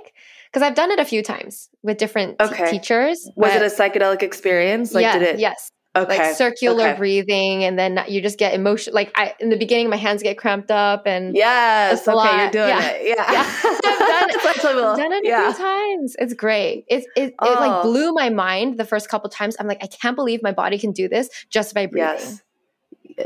because 0.51 0.61
I've 0.61 0.75
done 0.75 0.91
it 0.91 0.99
a 0.99 1.05
few 1.05 1.23
times 1.23 1.69
with 1.81 1.97
different 1.97 2.39
okay. 2.41 2.65
t- 2.65 2.71
teachers. 2.79 3.29
Was 3.35 3.55
it 3.55 3.61
a 3.61 3.65
psychedelic 3.65 4.21
experience? 4.21 4.93
Like, 4.93 5.03
yeah, 5.03 5.17
did 5.17 5.35
it? 5.35 5.39
Yes. 5.39 5.71
Okay. 5.95 6.17
Like 6.17 6.35
circular 6.35 6.87
okay. 6.87 6.97
breathing, 6.97 7.63
and 7.63 7.77
then 7.77 8.03
you 8.07 8.19
just 8.19 8.39
get 8.39 8.55
emotion. 8.55 8.95
Like 8.95 9.11
I, 9.13 9.35
in 9.39 9.49
the 9.49 9.57
beginning, 9.57 9.91
my 9.91 9.95
hands 9.95 10.23
get 10.23 10.39
cramped 10.39 10.71
up, 10.71 11.03
and 11.05 11.35
yes, 11.35 12.07
okay, 12.07 12.15
lot. 12.15 12.35
you're 12.35 12.49
doing 12.49 12.69
yeah. 12.69 12.89
it. 12.89 13.07
Yeah, 13.09 13.31
yeah. 13.31 13.53
I've 13.63 13.79
done 13.79 14.29
it. 14.29 14.83
I've 14.83 14.97
done 14.97 15.13
it 15.13 15.23
yeah. 15.23 15.49
a 15.49 15.53
few 15.53 15.63
times. 15.63 16.15
It's 16.17 16.33
great. 16.33 16.85
It 16.87 17.05
it, 17.15 17.35
oh. 17.37 17.53
it 17.53 17.59
like 17.59 17.83
blew 17.83 18.11
my 18.11 18.29
mind 18.29 18.79
the 18.79 18.85
first 18.85 19.07
couple 19.07 19.29
times. 19.29 19.55
I'm 19.59 19.67
like, 19.67 19.83
I 19.83 19.87
can't 19.87 20.15
believe 20.15 20.41
my 20.41 20.51
body 20.51 20.79
can 20.79 20.93
do 20.93 21.07
this 21.07 21.29
just 21.51 21.75
by 21.75 21.85
breathing. 21.85 22.17
Yes. 22.17 22.41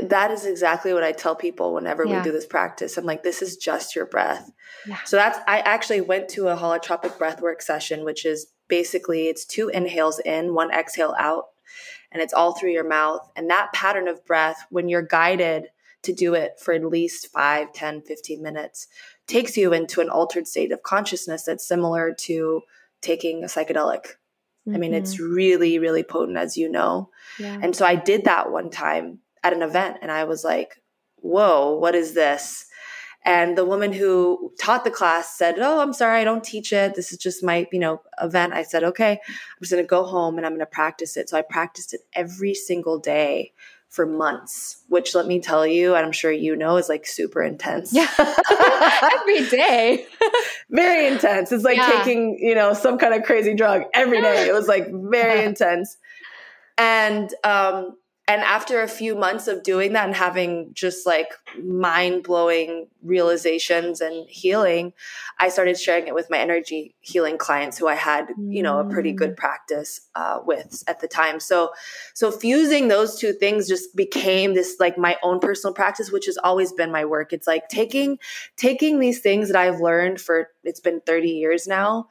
That 0.02 0.30
is 0.30 0.44
exactly 0.44 0.92
what 0.92 1.02
I 1.02 1.12
tell 1.12 1.34
people 1.34 1.72
whenever 1.72 2.04
yeah. 2.04 2.18
we 2.18 2.22
do 2.22 2.32
this 2.32 2.44
practice. 2.44 2.98
I'm 2.98 3.06
like, 3.06 3.22
this 3.22 3.40
is 3.40 3.56
just 3.56 3.96
your 3.96 4.04
breath. 4.04 4.50
Yeah. 4.86 4.98
So 5.06 5.16
that's 5.16 5.38
I 5.48 5.60
actually 5.60 6.02
went 6.02 6.28
to 6.30 6.48
a 6.48 6.56
holotropic 6.56 7.16
breathwork 7.16 7.62
session, 7.62 8.04
which 8.04 8.26
is 8.26 8.48
basically 8.68 9.28
it's 9.28 9.46
two 9.46 9.70
inhales 9.70 10.18
in, 10.18 10.52
one 10.52 10.70
exhale 10.70 11.14
out 11.18 11.46
and 12.12 12.22
it's 12.22 12.34
all 12.34 12.52
through 12.52 12.72
your 12.72 12.88
mouth. 12.88 13.28
And 13.36 13.50
that 13.50 13.72
pattern 13.72 14.08
of 14.08 14.24
breath, 14.24 14.64
when 14.70 14.88
you're 14.88 15.02
guided 15.02 15.68
to 16.02 16.12
do 16.12 16.34
it 16.34 16.60
for 16.60 16.72
at 16.74 16.84
least 16.84 17.28
5, 17.28 17.72
10, 17.72 18.02
15 18.02 18.42
minutes, 18.42 18.86
takes 19.26 19.56
you 19.56 19.72
into 19.72 20.00
an 20.00 20.08
altered 20.08 20.46
state 20.46 20.72
of 20.72 20.82
consciousness 20.82 21.44
that's 21.44 21.66
similar 21.66 22.14
to 22.20 22.62
taking 23.02 23.42
a 23.42 23.46
psychedelic. 23.46 24.04
Mm-hmm. 24.66 24.74
I 24.74 24.78
mean, 24.78 24.94
it's 24.94 25.16
mm-hmm. 25.16 25.32
really, 25.32 25.78
really 25.78 26.02
potent, 26.02 26.38
as 26.38 26.56
you 26.56 26.68
know. 26.68 27.10
Yeah. 27.38 27.58
And 27.62 27.74
so 27.74 27.84
I 27.84 27.94
did 27.94 28.24
that 28.24 28.50
one 28.50 28.70
time 28.70 29.20
at 29.42 29.52
an 29.52 29.62
event, 29.62 29.98
and 30.02 30.10
I 30.10 30.24
was 30.24 30.44
like, 30.44 30.80
whoa, 31.16 31.76
what 31.76 31.94
is 31.94 32.14
this? 32.14 32.66
And 33.24 33.58
the 33.58 33.64
woman 33.64 33.92
who 33.92 34.52
taught 34.58 34.84
the 34.84 34.90
class 34.90 35.36
said, 35.36 35.58
"Oh, 35.58 35.80
I'm 35.80 35.92
sorry, 35.92 36.20
I 36.20 36.24
don't 36.24 36.44
teach 36.44 36.72
it. 36.72 36.94
This 36.94 37.12
is 37.12 37.18
just 37.18 37.42
my, 37.42 37.66
you 37.72 37.78
know, 37.78 38.00
event." 38.22 38.54
I 38.54 38.62
said, 38.62 38.84
"Okay, 38.84 39.12
I'm 39.12 39.60
just 39.60 39.72
going 39.72 39.82
to 39.82 39.88
go 39.88 40.04
home 40.04 40.36
and 40.36 40.46
I'm 40.46 40.52
going 40.52 40.60
to 40.60 40.66
practice 40.66 41.16
it." 41.16 41.28
So 41.28 41.36
I 41.36 41.42
practiced 41.42 41.92
it 41.94 42.00
every 42.14 42.54
single 42.54 42.98
day 42.98 43.52
for 43.88 44.04
months, 44.04 44.82
which 44.88 45.14
let 45.14 45.26
me 45.26 45.40
tell 45.40 45.66
you, 45.66 45.94
and 45.94 46.04
I'm 46.04 46.12
sure 46.12 46.30
you 46.30 46.54
know, 46.54 46.76
is 46.76 46.88
like 46.88 47.06
super 47.06 47.42
intense. 47.42 47.92
Yeah. 47.92 48.08
every 49.20 49.46
day. 49.48 50.06
very 50.70 51.06
intense. 51.06 51.52
It's 51.52 51.64
like 51.64 51.78
yeah. 51.78 51.90
taking, 51.90 52.38
you 52.38 52.54
know, 52.54 52.74
some 52.74 52.98
kind 52.98 53.14
of 53.14 53.22
crazy 53.24 53.54
drug 53.54 53.84
every 53.94 54.20
day. 54.20 54.46
It 54.46 54.52
was 54.52 54.68
like 54.68 54.88
very 54.92 55.44
intense. 55.44 55.96
And 56.76 57.32
um 57.44 57.96
and 58.28 58.42
after 58.42 58.82
a 58.82 58.88
few 58.88 59.14
months 59.14 59.48
of 59.48 59.62
doing 59.62 59.94
that 59.94 60.04
and 60.04 60.14
having 60.14 60.74
just 60.74 61.06
like 61.06 61.32
mind 61.64 62.24
blowing 62.24 62.88
realizations 63.02 64.02
and 64.02 64.28
healing, 64.28 64.92
I 65.38 65.48
started 65.48 65.80
sharing 65.80 66.08
it 66.08 66.14
with 66.14 66.28
my 66.28 66.38
energy 66.38 66.94
healing 67.00 67.38
clients 67.38 67.78
who 67.78 67.88
I 67.88 67.94
had, 67.94 68.28
you 68.38 68.62
know, 68.62 68.80
a 68.80 68.84
pretty 68.84 69.12
good 69.12 69.30
mm. 69.30 69.36
practice 69.38 70.02
uh, 70.14 70.40
with 70.44 70.84
at 70.86 71.00
the 71.00 71.08
time. 71.08 71.40
So, 71.40 71.70
so 72.12 72.30
fusing 72.30 72.88
those 72.88 73.18
two 73.18 73.32
things 73.32 73.66
just 73.66 73.96
became 73.96 74.52
this 74.52 74.76
like 74.78 74.98
my 74.98 75.16
own 75.22 75.40
personal 75.40 75.72
practice, 75.72 76.12
which 76.12 76.26
has 76.26 76.36
always 76.36 76.70
been 76.70 76.92
my 76.92 77.06
work. 77.06 77.32
It's 77.32 77.46
like 77.46 77.68
taking 77.70 78.18
taking 78.58 79.00
these 79.00 79.20
things 79.20 79.48
that 79.48 79.56
I've 79.56 79.80
learned 79.80 80.20
for 80.20 80.48
it's 80.64 80.80
been 80.80 81.00
30 81.00 81.30
years 81.30 81.66
now 81.66 82.08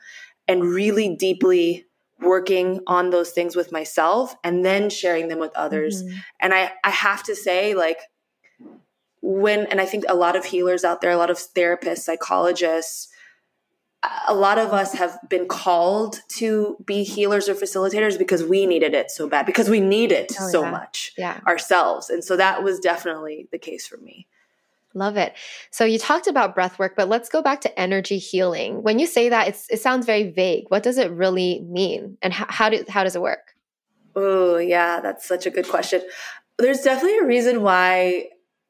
and 0.48 0.64
really 0.64 1.16
deeply 1.16 1.86
working 2.20 2.82
on 2.88 3.10
those 3.10 3.32
things 3.32 3.56
with 3.56 3.72
myself 3.72 4.36
and 4.44 4.66
then 4.66 4.90
sharing 4.90 5.28
them 5.28 5.40
with 5.40 5.56
others. 5.56 6.04
Mm-hmm. 6.04 6.18
And 6.42 6.54
I, 6.54 6.72
I 6.84 6.90
have 6.90 7.24
to 7.24 7.36
say, 7.36 7.74
like, 7.74 8.00
when, 9.22 9.66
and 9.68 9.82
I 9.82 9.86
think 9.86 10.06
a 10.08 10.16
lot 10.16 10.36
of 10.36 10.46
healers 10.46 10.84
out 10.84 11.02
there, 11.02 11.12
a 11.12 11.18
lot 11.18 11.30
of 11.30 11.38
therapists, 11.38 12.00
psychologists, 12.00 13.10
a 14.28 14.34
lot 14.34 14.58
of 14.58 14.74
us 14.74 14.94
have 14.94 15.18
been 15.28 15.48
called 15.48 16.22
to 16.30 16.78
be 16.86 17.04
healers 17.04 17.50
or 17.50 17.56
facilitators 17.56 18.18
because 18.18 18.44
we 18.44 18.66
needed 18.66 18.94
it 18.94 19.10
so 19.10 19.28
bad, 19.28 19.46
because 19.46 19.70
we 19.70 19.80
need 19.80 20.12
it 20.12 20.32
oh, 20.40 20.50
so 20.50 20.64
yeah. 20.64 20.72
much 20.72 21.14
yeah. 21.18 21.40
ourselves. 21.48 22.10
And 22.10 22.24
so 22.24 22.38
that 22.38 22.64
was 22.64 22.80
definitely 22.80 23.48
the 23.52 23.58
case 23.58 23.88
for 23.88 23.98
me. 23.98 24.28
Love 24.98 25.16
it. 25.16 25.34
So 25.70 25.86
you 25.86 26.00
talked 26.00 26.28
about 26.28 26.56
breath 26.56 26.80
work, 26.80 26.96
but 26.96 27.08
let's 27.08 27.30
go 27.30 27.42
back 27.42 27.62
to 27.62 27.80
energy 27.80 28.18
healing. 28.18 28.82
When 28.82 28.98
you 28.98 29.06
say 29.06 29.30
that, 29.30 29.48
it 29.70 29.80
sounds 29.80 30.06
very 30.06 30.32
vague. 30.32 30.66
What 30.70 30.82
does 30.82 30.98
it 30.98 31.12
really 31.12 31.62
mean, 31.70 32.18
and 32.22 32.34
how, 32.34 32.46
how, 32.50 32.70
do, 32.70 32.84
how 32.90 33.04
does 33.04 33.16
it 33.16 33.22
work? 33.22 33.56
Oh, 34.16 34.58
yeah, 34.58 35.00
that's 35.00 35.28
such 35.28 35.46
a 35.46 35.52
good 35.52 35.68
question. 35.68 36.02
There's 36.58 36.82
definitely 36.82 37.20
a 37.20 37.26
reason 37.26 37.62
why 37.62 38.30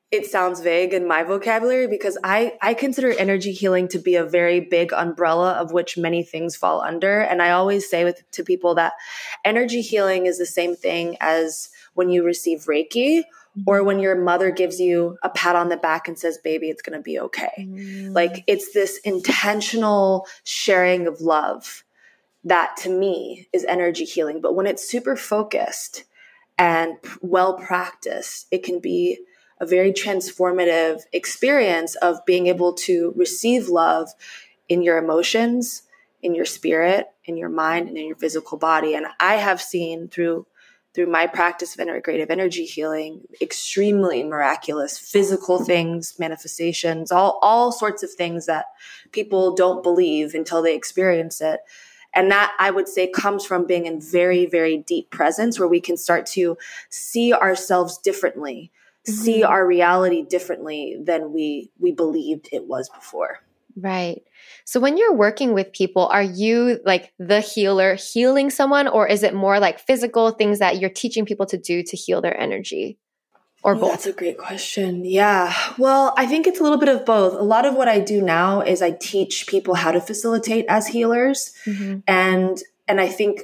it 0.10 0.26
sounds 0.26 0.62
vague 0.62 0.94
in 0.94 1.08
my 1.08 1.24
vocabulary 1.24 1.88
because 1.88 2.18
I, 2.24 2.58
I 2.62 2.74
consider 2.74 3.12
energy 3.12 3.52
healing 3.52 3.88
to 3.90 4.00
be 4.00 4.16
a 4.16 4.26
very 4.26 4.62
big 4.62 4.94
umbrella 4.94 5.54
of 5.54 5.74
which 5.74 5.98
many 5.98 6.24
things 6.24 6.56
fall 6.56 6.82
under. 6.82 7.20
And 7.20 7.42
I 7.42 7.52
always 7.52 7.90
say 7.90 8.06
with, 8.06 8.24
to 8.32 8.44
people 8.44 8.76
that 8.76 8.94
energy 9.44 9.82
healing 9.82 10.26
is 10.26 10.38
the 10.38 10.46
same 10.46 10.76
thing 10.76 11.18
as 11.20 11.70
when 11.94 12.10
you 12.10 12.24
receive 12.24 12.66
Reiki 12.66 13.24
or 13.66 13.84
when 13.84 14.00
your 14.00 14.16
mother 14.16 14.52
gives 14.52 14.80
you 14.80 15.18
a 15.24 15.30
pat 15.30 15.56
on 15.56 15.70
the 15.70 15.78
back 15.78 16.08
and 16.08 16.18
says, 16.18 16.38
baby, 16.38 16.70
it's 16.70 16.82
going 16.82 16.98
to 16.98 17.04
be 17.04 17.20
okay. 17.20 17.52
Mm. 17.60 18.14
Like 18.14 18.44
it's 18.48 18.74
this 18.74 19.00
intentional 19.00 20.28
sharing 20.44 21.08
of 21.08 21.22
love 21.22 21.84
that 22.44 22.78
to 22.78 22.90
me 22.90 23.48
is 23.52 23.66
energy 23.66 24.06
healing. 24.06 24.42
But 24.42 24.56
when 24.56 24.68
it's 24.68 24.88
super 24.88 25.16
focused 25.16 26.04
and 26.58 26.98
well 27.22 27.58
practiced, 27.58 28.48
it 28.52 28.64
can 28.64 28.80
be 28.80 29.20
a 29.60 29.66
very 29.66 29.92
transformative 29.92 31.02
experience 31.14 31.96
of 31.96 32.26
being 32.26 32.48
able 32.48 32.74
to 32.74 33.14
receive 33.16 33.70
love 33.70 34.10
in 34.70 34.82
your 34.84 34.98
emotions, 34.98 35.84
in 36.22 36.36
your 36.36 36.46
spirit, 36.46 37.08
in 37.26 37.38
your 37.38 37.50
mind, 37.50 37.88
and 37.88 37.98
in 37.98 38.06
your 38.08 38.16
physical 38.16 38.58
body. 38.58 38.94
And 38.94 39.08
I 39.20 39.36
have 39.36 39.62
seen 39.62 40.08
through 40.10 40.46
through 40.98 41.06
my 41.06 41.28
practice 41.28 41.76
of 41.76 41.88
integrative 41.88 42.32
energy 42.32 42.66
healing, 42.66 43.22
extremely 43.40 44.24
miraculous 44.24 44.98
physical 44.98 45.64
things, 45.64 46.16
manifestations, 46.18 47.12
all, 47.12 47.38
all 47.44 47.72
sorts 47.72 48.02
of 48.02 48.12
things 48.12 48.48
that 48.48 48.66
people 49.12 49.54
don't 49.54 49.84
believe 49.84 50.34
until 50.34 50.64
they 50.64 50.74
experience 50.74 51.40
it. 51.40 51.60
And 52.16 52.32
that 52.32 52.52
I 52.58 52.72
would 52.72 52.88
say 52.88 53.08
comes 53.08 53.46
from 53.46 53.68
being 53.68 53.86
in 53.86 54.02
very, 54.02 54.48
very 54.48 54.76
deep 54.76 55.12
presence 55.12 55.60
where 55.60 55.68
we 55.68 55.80
can 55.80 55.98
start 55.98 56.26
to 56.28 56.58
see 56.90 57.32
ourselves 57.32 58.00
differently, 58.00 58.72
mm-hmm. 59.08 59.22
see 59.22 59.44
our 59.44 59.68
reality 59.68 60.24
differently 60.24 60.98
than 61.00 61.32
we 61.32 61.70
we 61.78 61.92
believed 61.92 62.50
it 62.52 62.66
was 62.66 62.90
before. 62.90 63.44
Right. 63.76 64.24
So 64.66 64.80
when 64.80 64.98
you're 64.98 65.14
working 65.14 65.54
with 65.54 65.72
people, 65.72 66.08
are 66.08 66.24
you 66.24 66.80
like 66.86 67.14
the 67.20 67.42
healer 67.42 67.96
healing 67.96 68.50
someone, 68.50 68.88
or 68.88 69.08
is 69.08 69.24
it 69.24 69.34
more 69.34 69.60
like 69.60 69.80
physical 69.80 70.32
things 70.32 70.60
that 70.60 70.80
you're 70.80 70.90
teaching 70.90 71.26
people 71.26 71.46
to 71.48 71.58
do 71.58 71.84
to 71.84 71.98
heal 71.98 72.22
their 72.22 72.40
energy? 72.40 72.98
Or 73.64 73.76
both? 73.76 73.92
That's 73.92 74.06
a 74.06 74.14
great 74.14 74.38
question. 74.38 75.04
Yeah. 75.04 75.54
Well, 75.78 76.14
I 76.16 76.28
think 76.28 76.46
it's 76.48 76.60
a 76.60 76.64
little 76.64 76.78
bit 76.78 76.90
of 76.90 77.06
both. 77.06 77.34
A 77.34 77.44
lot 77.44 77.66
of 77.66 77.74
what 77.74 77.88
I 77.88 78.00
do 78.00 78.22
now 78.22 78.62
is 78.62 78.82
I 78.82 78.92
teach 78.92 79.48
people 79.48 79.74
how 79.74 79.92
to 79.92 80.00
facilitate 80.00 80.66
as 80.70 80.88
healers. 80.88 81.54
Mm-hmm. 81.66 82.00
And 82.08 82.62
and 82.88 83.02
I 83.02 83.08
think 83.08 83.42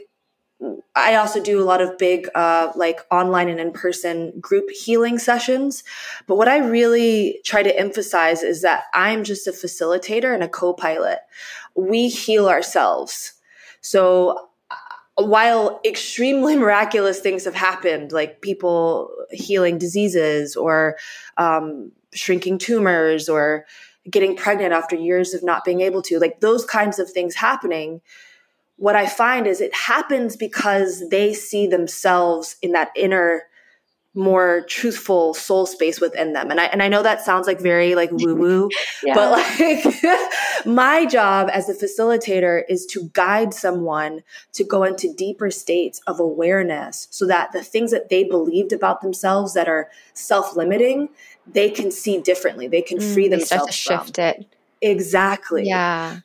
I 0.96 1.16
also 1.16 1.42
do 1.42 1.62
a 1.62 1.66
lot 1.66 1.82
of 1.82 1.98
big, 1.98 2.30
uh, 2.36 2.72
like 2.76 3.00
online 3.12 3.50
and 3.50 3.60
in 3.60 3.72
person 3.72 4.40
group 4.40 4.70
healing 4.70 5.18
sessions. 5.18 5.84
But 6.28 6.36
what 6.36 6.48
I 6.48 6.60
really 6.60 7.40
try 7.44 7.64
to 7.64 7.78
emphasize 7.78 8.44
is 8.44 8.62
that 8.62 8.86
I'm 8.94 9.24
just 9.24 9.48
a 9.48 9.52
facilitator 9.52 10.34
and 10.34 10.44
a 10.44 10.48
co 10.48 10.74
pilot. 10.74 11.20
We 11.76 12.10
heal 12.10 12.48
ourselves. 12.48 13.34
So 13.82 14.50
uh, 14.70 15.24
while 15.24 15.82
extremely 15.84 16.56
miraculous 16.58 17.20
things 17.20 17.46
have 17.46 17.56
happened, 17.56 18.12
like 18.12 18.42
people 18.42 19.10
healing 19.32 19.78
diseases 19.78 20.56
or 20.56 20.98
um, 21.38 21.92
shrinking 22.14 22.60
tumors 22.60 23.28
or 23.28 23.66
getting 24.10 24.36
pregnant 24.36 24.74
after 24.74 24.96
years 24.96 25.34
of 25.34 25.44
not 25.44 25.66
being 25.66 25.82
able 25.82 26.02
to, 26.04 26.20
like 26.20 26.40
those 26.42 26.66
kinds 26.66 27.00
of 27.00 27.10
things 27.10 27.36
happening 27.36 28.02
what 28.84 28.98
I 28.98 29.08
find 29.08 29.48
is 29.48 29.62
it 29.62 29.74
happens 29.74 30.36
because 30.36 31.08
they 31.10 31.34
see 31.34 31.68
themselves 31.68 32.58
in 32.62 32.74
that 32.74 32.92
inner 32.98 33.44
more 34.14 34.66
truthful 34.68 35.34
soul 35.34 35.66
space 35.66 36.02
within 36.02 36.34
them. 36.34 36.52
And 36.52 36.60
I 36.60 36.66
and 36.66 36.84
I 36.84 36.90
know 36.90 37.02
that 37.02 37.22
sounds 37.22 37.48
like 37.48 37.62
very 37.62 37.96
like 37.96 38.12
woo 38.12 38.36
woo, 38.42 38.70
yeah. 39.02 39.16
but 39.16 39.32
like 39.32 39.86
my 40.66 41.06
job 41.06 41.50
as 41.54 41.70
a 41.70 41.74
facilitator 41.74 42.64
is 42.68 42.86
to 42.88 43.10
guide 43.14 43.54
someone 43.54 44.22
to 44.52 44.66
go 44.66 44.84
into 44.84 45.14
deeper 45.14 45.50
states 45.50 46.02
of 46.06 46.20
awareness 46.20 47.08
so 47.10 47.26
that 47.26 47.54
the 47.54 47.64
things 47.64 47.90
that 47.92 48.10
they 48.10 48.26
believed 48.26 48.74
about 48.74 49.00
themselves 49.00 49.54
that 49.54 49.70
are 49.70 49.90
self-limiting, 50.14 51.08
they 51.48 51.70
can 51.70 51.90
see 51.90 52.20
differently. 52.20 52.68
They 52.68 52.82
can 52.82 53.00
free 53.00 53.28
mm, 53.28 53.38
themselves 53.38 53.74
shift 53.74 54.16
from. 54.16 54.26
it. 54.26 54.46
Exactly. 54.82 55.68
Yeah. 55.68 56.20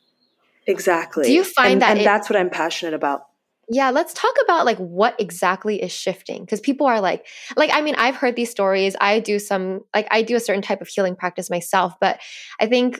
Exactly. 0.69 1.25
Do 1.25 1.33
you 1.33 1.43
find 1.43 1.73
and, 1.73 1.81
that 1.81 1.89
and 1.91 1.99
it, 2.01 2.03
that's 2.03 2.29
what 2.29 2.37
I'm 2.37 2.49
passionate 2.49 2.93
about? 2.93 3.23
Yeah, 3.71 3.91
let's 3.91 4.13
talk 4.13 4.35
about 4.43 4.65
like 4.65 4.77
what 4.77 5.19
exactly 5.19 5.81
is 5.81 5.91
shifting 5.91 6.41
because 6.43 6.59
people 6.59 6.87
are 6.87 7.01
like 7.01 7.27
like 7.55 7.69
I 7.73 7.81
mean 7.81 7.95
I've 7.97 8.15
heard 8.15 8.35
these 8.35 8.49
stories. 8.49 8.95
I 8.99 9.19
do 9.19 9.37
some 9.39 9.81
like 9.93 10.07
I 10.09 10.21
do 10.21 10.35
a 10.35 10.39
certain 10.39 10.61
type 10.61 10.81
of 10.81 10.87
healing 10.87 11.15
practice 11.15 11.49
myself, 11.49 11.93
but 11.99 12.19
I 12.59 12.67
think 12.67 12.99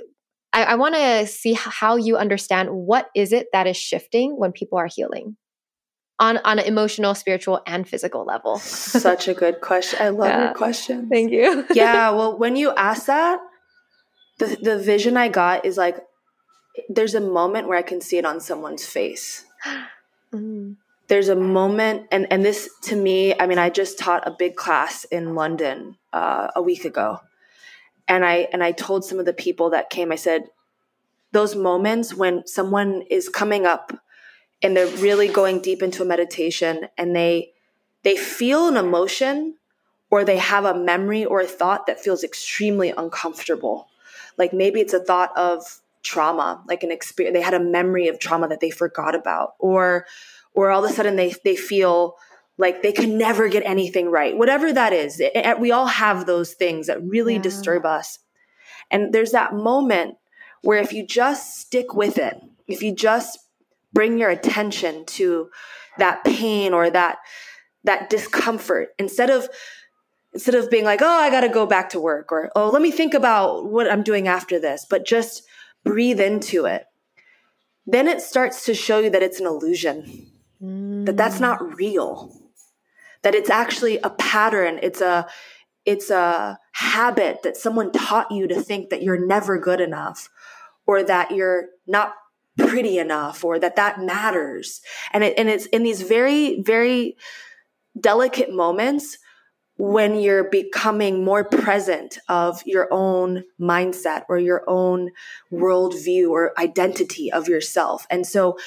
I, 0.53 0.63
I 0.63 0.75
want 0.75 0.95
to 0.95 1.27
see 1.27 1.53
how 1.53 1.95
you 1.95 2.17
understand 2.17 2.69
what 2.69 3.09
is 3.15 3.33
it 3.33 3.47
that 3.53 3.67
is 3.67 3.77
shifting 3.77 4.35
when 4.37 4.51
people 4.51 4.77
are 4.77 4.87
healing 4.87 5.37
on 6.19 6.37
on 6.39 6.59
an 6.59 6.65
emotional, 6.65 7.15
spiritual, 7.15 7.61
and 7.65 7.87
physical 7.87 8.25
level. 8.25 8.59
Such 8.59 9.27
a 9.27 9.33
good 9.33 9.61
question. 9.61 9.99
I 10.01 10.09
love 10.09 10.29
yeah. 10.29 10.45
your 10.45 10.53
question. 10.53 11.09
Thank 11.09 11.31
you. 11.31 11.65
yeah. 11.73 12.11
Well, 12.11 12.37
when 12.37 12.55
you 12.55 12.71
ask 12.75 13.05
that, 13.07 13.39
the 14.37 14.57
the 14.61 14.77
vision 14.77 15.17
I 15.17 15.29
got 15.29 15.65
is 15.65 15.77
like 15.77 15.97
there's 16.87 17.15
a 17.15 17.21
moment 17.21 17.67
where 17.67 17.77
I 17.77 17.81
can 17.81 18.01
see 18.01 18.17
it 18.17 18.25
on 18.25 18.39
someone's 18.39 18.85
face. 18.85 19.45
Mm. 20.31 20.75
There's 21.07 21.29
a 21.29 21.35
moment, 21.35 22.05
and 22.11 22.31
and 22.31 22.45
this 22.45 22.69
to 22.83 22.95
me, 22.95 23.33
I 23.39 23.47
mean, 23.47 23.57
I 23.57 23.71
just 23.71 23.97
taught 23.97 24.27
a 24.27 24.31
big 24.37 24.55
class 24.55 25.05
in 25.05 25.33
London 25.33 25.97
uh, 26.13 26.49
a 26.55 26.61
week 26.61 26.85
ago, 26.85 27.21
and 28.07 28.23
I 28.23 28.47
and 28.53 28.63
I 28.63 28.71
told 28.71 29.03
some 29.03 29.17
of 29.17 29.25
the 29.25 29.33
people 29.33 29.71
that 29.71 29.89
came, 29.89 30.11
I 30.11 30.17
said, 30.17 30.43
those 31.31 31.55
moments 31.55 32.13
when 32.13 32.45
someone 32.45 33.01
is 33.09 33.27
coming 33.27 33.65
up 33.65 33.91
and 34.61 34.77
they're 34.77 34.95
really 34.97 35.27
going 35.27 35.61
deep 35.61 35.81
into 35.81 36.03
a 36.03 36.05
meditation, 36.05 36.89
and 36.95 37.15
they 37.15 37.53
they 38.03 38.15
feel 38.15 38.67
an 38.67 38.77
emotion 38.77 39.55
or 40.11 40.23
they 40.23 40.37
have 40.37 40.65
a 40.65 40.77
memory 40.77 41.25
or 41.25 41.41
a 41.41 41.47
thought 41.47 41.87
that 41.87 41.99
feels 41.99 42.23
extremely 42.23 42.91
uncomfortable. 42.91 43.87
Like 44.37 44.53
maybe 44.53 44.79
it's 44.79 44.93
a 44.93 45.03
thought 45.03 45.35
of 45.37 45.81
trauma, 46.03 46.63
like 46.67 46.83
an 46.83 46.91
experience, 46.91 47.35
they 47.35 47.41
had 47.41 47.53
a 47.53 47.59
memory 47.59 48.07
of 48.07 48.19
trauma 48.19 48.47
that 48.47 48.59
they 48.59 48.69
forgot 48.69 49.15
about, 49.15 49.53
or, 49.59 50.05
or 50.53 50.71
all 50.71 50.83
of 50.83 50.89
a 50.89 50.93
sudden 50.93 51.15
they, 51.15 51.33
they 51.43 51.55
feel 51.55 52.15
like 52.57 52.81
they 52.81 52.91
can 52.91 53.17
never 53.17 53.47
get 53.47 53.63
anything 53.65 54.09
right, 54.11 54.37
whatever 54.37 54.71
that 54.73 54.93
is. 54.93 55.19
It, 55.19 55.31
it, 55.35 55.59
we 55.59 55.71
all 55.71 55.87
have 55.87 56.25
those 56.25 56.53
things 56.53 56.87
that 56.87 57.01
really 57.03 57.35
yeah. 57.35 57.41
disturb 57.41 57.85
us. 57.85 58.19
And 58.91 59.13
there's 59.13 59.31
that 59.31 59.53
moment 59.53 60.15
where 60.61 60.79
if 60.79 60.91
you 60.91 61.05
just 61.05 61.59
stick 61.59 61.93
with 61.93 62.17
it, 62.17 62.37
if 62.67 62.83
you 62.83 62.93
just 62.93 63.39
bring 63.93 64.19
your 64.19 64.29
attention 64.29 65.05
to 65.05 65.49
that 65.97 66.23
pain 66.23 66.73
or 66.73 66.89
that, 66.89 67.19
that 67.83 68.09
discomfort, 68.09 68.89
instead 68.99 69.29
of, 69.29 69.47
instead 70.33 70.55
of 70.55 70.69
being 70.69 70.83
like, 70.83 71.01
oh, 71.01 71.07
I 71.07 71.29
got 71.29 71.41
to 71.41 71.49
go 71.49 71.65
back 71.65 71.89
to 71.89 71.99
work 71.99 72.31
or, 72.31 72.51
oh, 72.55 72.69
let 72.69 72.81
me 72.81 72.91
think 72.91 73.13
about 73.13 73.65
what 73.65 73.89
I'm 73.89 74.03
doing 74.03 74.27
after 74.27 74.59
this, 74.59 74.85
but 74.89 75.05
just 75.05 75.43
breathe 75.83 76.19
into 76.19 76.65
it, 76.65 76.85
then 77.85 78.07
it 78.07 78.21
starts 78.21 78.65
to 78.65 78.73
show 78.73 78.99
you 78.99 79.09
that 79.09 79.23
it's 79.23 79.39
an 79.39 79.47
illusion, 79.47 80.31
mm. 80.61 81.05
that 81.05 81.17
that's 81.17 81.39
not 81.39 81.77
real. 81.77 82.35
that 83.21 83.35
it's 83.35 83.49
actually 83.49 83.97
a 83.99 84.09
pattern 84.09 84.79
it's 84.81 85.01
a 85.01 85.27
it's 85.85 86.09
a 86.09 86.57
habit 86.73 87.41
that 87.43 87.57
someone 87.57 87.91
taught 87.91 88.31
you 88.31 88.47
to 88.47 88.61
think 88.61 88.89
that 88.89 89.01
you're 89.01 89.25
never 89.25 89.57
good 89.57 89.81
enough 89.81 90.29
or 90.85 91.03
that 91.03 91.31
you're 91.31 91.67
not 91.87 92.13
pretty 92.57 92.97
enough 92.97 93.43
or 93.43 93.57
that 93.59 93.75
that 93.75 93.99
matters 93.99 94.81
and 95.13 95.23
it, 95.23 95.33
and 95.37 95.49
it's 95.49 95.65
in 95.67 95.83
these 95.83 96.01
very 96.01 96.61
very 96.61 97.15
delicate 97.99 98.53
moments 98.53 99.17
when 99.79 100.19
you're 100.19 100.49
becoming 100.49 101.23
more 101.23 101.45
present 101.45 102.17
of 102.27 102.61
your 102.65 102.89
own 102.91 103.45
mindset 103.59 104.23
or 104.27 104.37
your 104.37 104.61
own 104.67 105.09
worldview 105.53 106.29
or 106.29 106.51
identity 106.59 107.31
of 107.31 107.47
yourself. 107.47 108.05
And 108.09 108.27
so, 108.27 108.57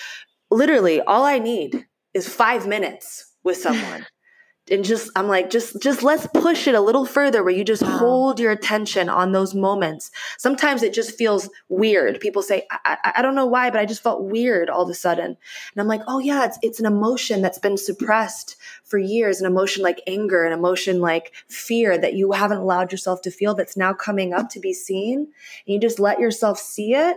literally, 0.50 1.02
all 1.02 1.24
I 1.24 1.38
need 1.38 1.86
is 2.14 2.26
five 2.26 2.66
minutes 2.66 3.30
with 3.44 3.58
someone 3.58 4.06
and 4.70 4.84
just 4.84 5.10
i'm 5.16 5.26
like 5.26 5.50
just 5.50 5.80
just 5.82 6.02
let's 6.02 6.26
push 6.34 6.68
it 6.68 6.74
a 6.74 6.80
little 6.80 7.04
further 7.04 7.42
where 7.42 7.52
you 7.52 7.64
just 7.64 7.82
wow. 7.82 7.98
hold 7.98 8.38
your 8.38 8.52
attention 8.52 9.08
on 9.08 9.32
those 9.32 9.54
moments. 9.54 10.10
Sometimes 10.38 10.82
it 10.82 10.94
just 10.94 11.16
feels 11.18 11.50
weird. 11.68 12.20
People 12.20 12.42
say 12.42 12.66
I, 12.70 12.96
I, 13.02 13.12
I, 13.16 13.22
don't 13.22 13.34
know 13.34 13.46
why 13.46 13.70
but 13.70 13.80
i 13.80 13.86
just 13.86 14.02
felt 14.02 14.22
weird 14.22 14.70
all 14.70 14.82
of 14.82 14.88
a 14.88 14.94
sudden. 14.94 15.26
And 15.26 15.80
i'm 15.80 15.88
like 15.88 16.02
oh 16.06 16.18
yeah 16.18 16.44
it's, 16.44 16.58
it's 16.62 16.80
an 16.80 16.86
emotion 16.86 17.42
that's 17.42 17.58
been 17.58 17.76
suppressed 17.76 18.56
for 18.84 18.98
years 18.98 19.40
an 19.40 19.46
emotion 19.46 19.82
like 19.82 20.00
anger 20.06 20.44
an 20.44 20.52
emotion 20.52 21.00
like 21.00 21.32
fear 21.48 21.98
that 21.98 22.14
you 22.14 22.32
haven't 22.32 22.58
allowed 22.58 22.92
yourself 22.92 23.22
to 23.22 23.30
feel 23.30 23.54
that's 23.54 23.76
now 23.76 23.92
coming 23.92 24.32
up 24.32 24.48
to 24.50 24.60
be 24.60 24.72
seen. 24.72 25.18
And 25.18 25.74
you 25.74 25.80
just 25.80 25.98
let 25.98 26.20
yourself 26.20 26.58
see 26.58 26.94
it. 26.94 27.16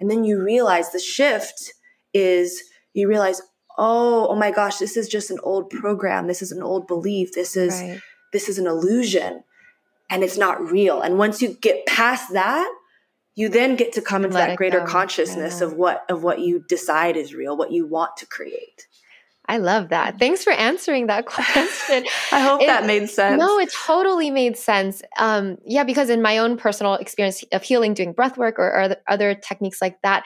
And 0.00 0.10
then 0.10 0.24
you 0.24 0.42
realize 0.42 0.90
the 0.90 1.00
shift 1.00 1.74
is 2.12 2.62
you 2.92 3.08
realize 3.08 3.42
oh, 3.76 4.28
oh 4.28 4.36
my 4.36 4.50
gosh, 4.50 4.78
this 4.78 4.96
is 4.96 5.08
just 5.08 5.30
an 5.30 5.38
old 5.42 5.70
program. 5.70 6.26
This 6.26 6.42
is 6.42 6.52
an 6.52 6.62
old 6.62 6.86
belief. 6.86 7.32
This 7.32 7.56
is 7.56 7.80
right. 7.80 8.00
this 8.32 8.48
is 8.48 8.58
an 8.58 8.66
illusion 8.66 9.44
and 10.10 10.22
it's 10.22 10.38
not 10.38 10.60
real. 10.70 11.00
And 11.00 11.18
once 11.18 11.42
you 11.42 11.54
get 11.54 11.86
past 11.86 12.32
that, 12.32 12.72
you 13.34 13.48
then 13.48 13.76
get 13.76 13.92
to 13.94 14.00
come 14.00 14.24
into 14.24 14.36
Let 14.36 14.48
that 14.48 14.56
greater 14.56 14.80
go. 14.80 14.86
consciousness 14.86 15.60
yeah. 15.60 15.66
of 15.66 15.74
what 15.74 16.04
of 16.08 16.22
what 16.22 16.40
you 16.40 16.64
decide 16.68 17.16
is 17.16 17.34
real, 17.34 17.56
what 17.56 17.72
you 17.72 17.86
want 17.86 18.16
to 18.18 18.26
create. 18.26 18.86
I 19.46 19.58
love 19.58 19.90
that. 19.90 20.18
Thanks 20.18 20.42
for 20.42 20.52
answering 20.52 21.08
that 21.08 21.26
question. 21.26 22.04
I 22.32 22.40
hope 22.40 22.62
it, 22.62 22.66
that 22.66 22.86
made 22.86 23.08
sense. 23.10 23.38
No, 23.38 23.58
it 23.58 23.70
totally 23.72 24.30
made 24.30 24.56
sense. 24.56 25.02
Um, 25.18 25.58
yeah, 25.66 25.84
because 25.84 26.10
in 26.10 26.22
my 26.22 26.38
own 26.38 26.56
personal 26.56 26.94
experience 26.94 27.44
of 27.52 27.62
healing, 27.62 27.94
doing 27.94 28.12
breath 28.12 28.38
work 28.38 28.58
or, 28.58 28.68
or 28.68 28.96
other 29.06 29.34
techniques 29.34 29.82
like 29.82 30.00
that, 30.02 30.24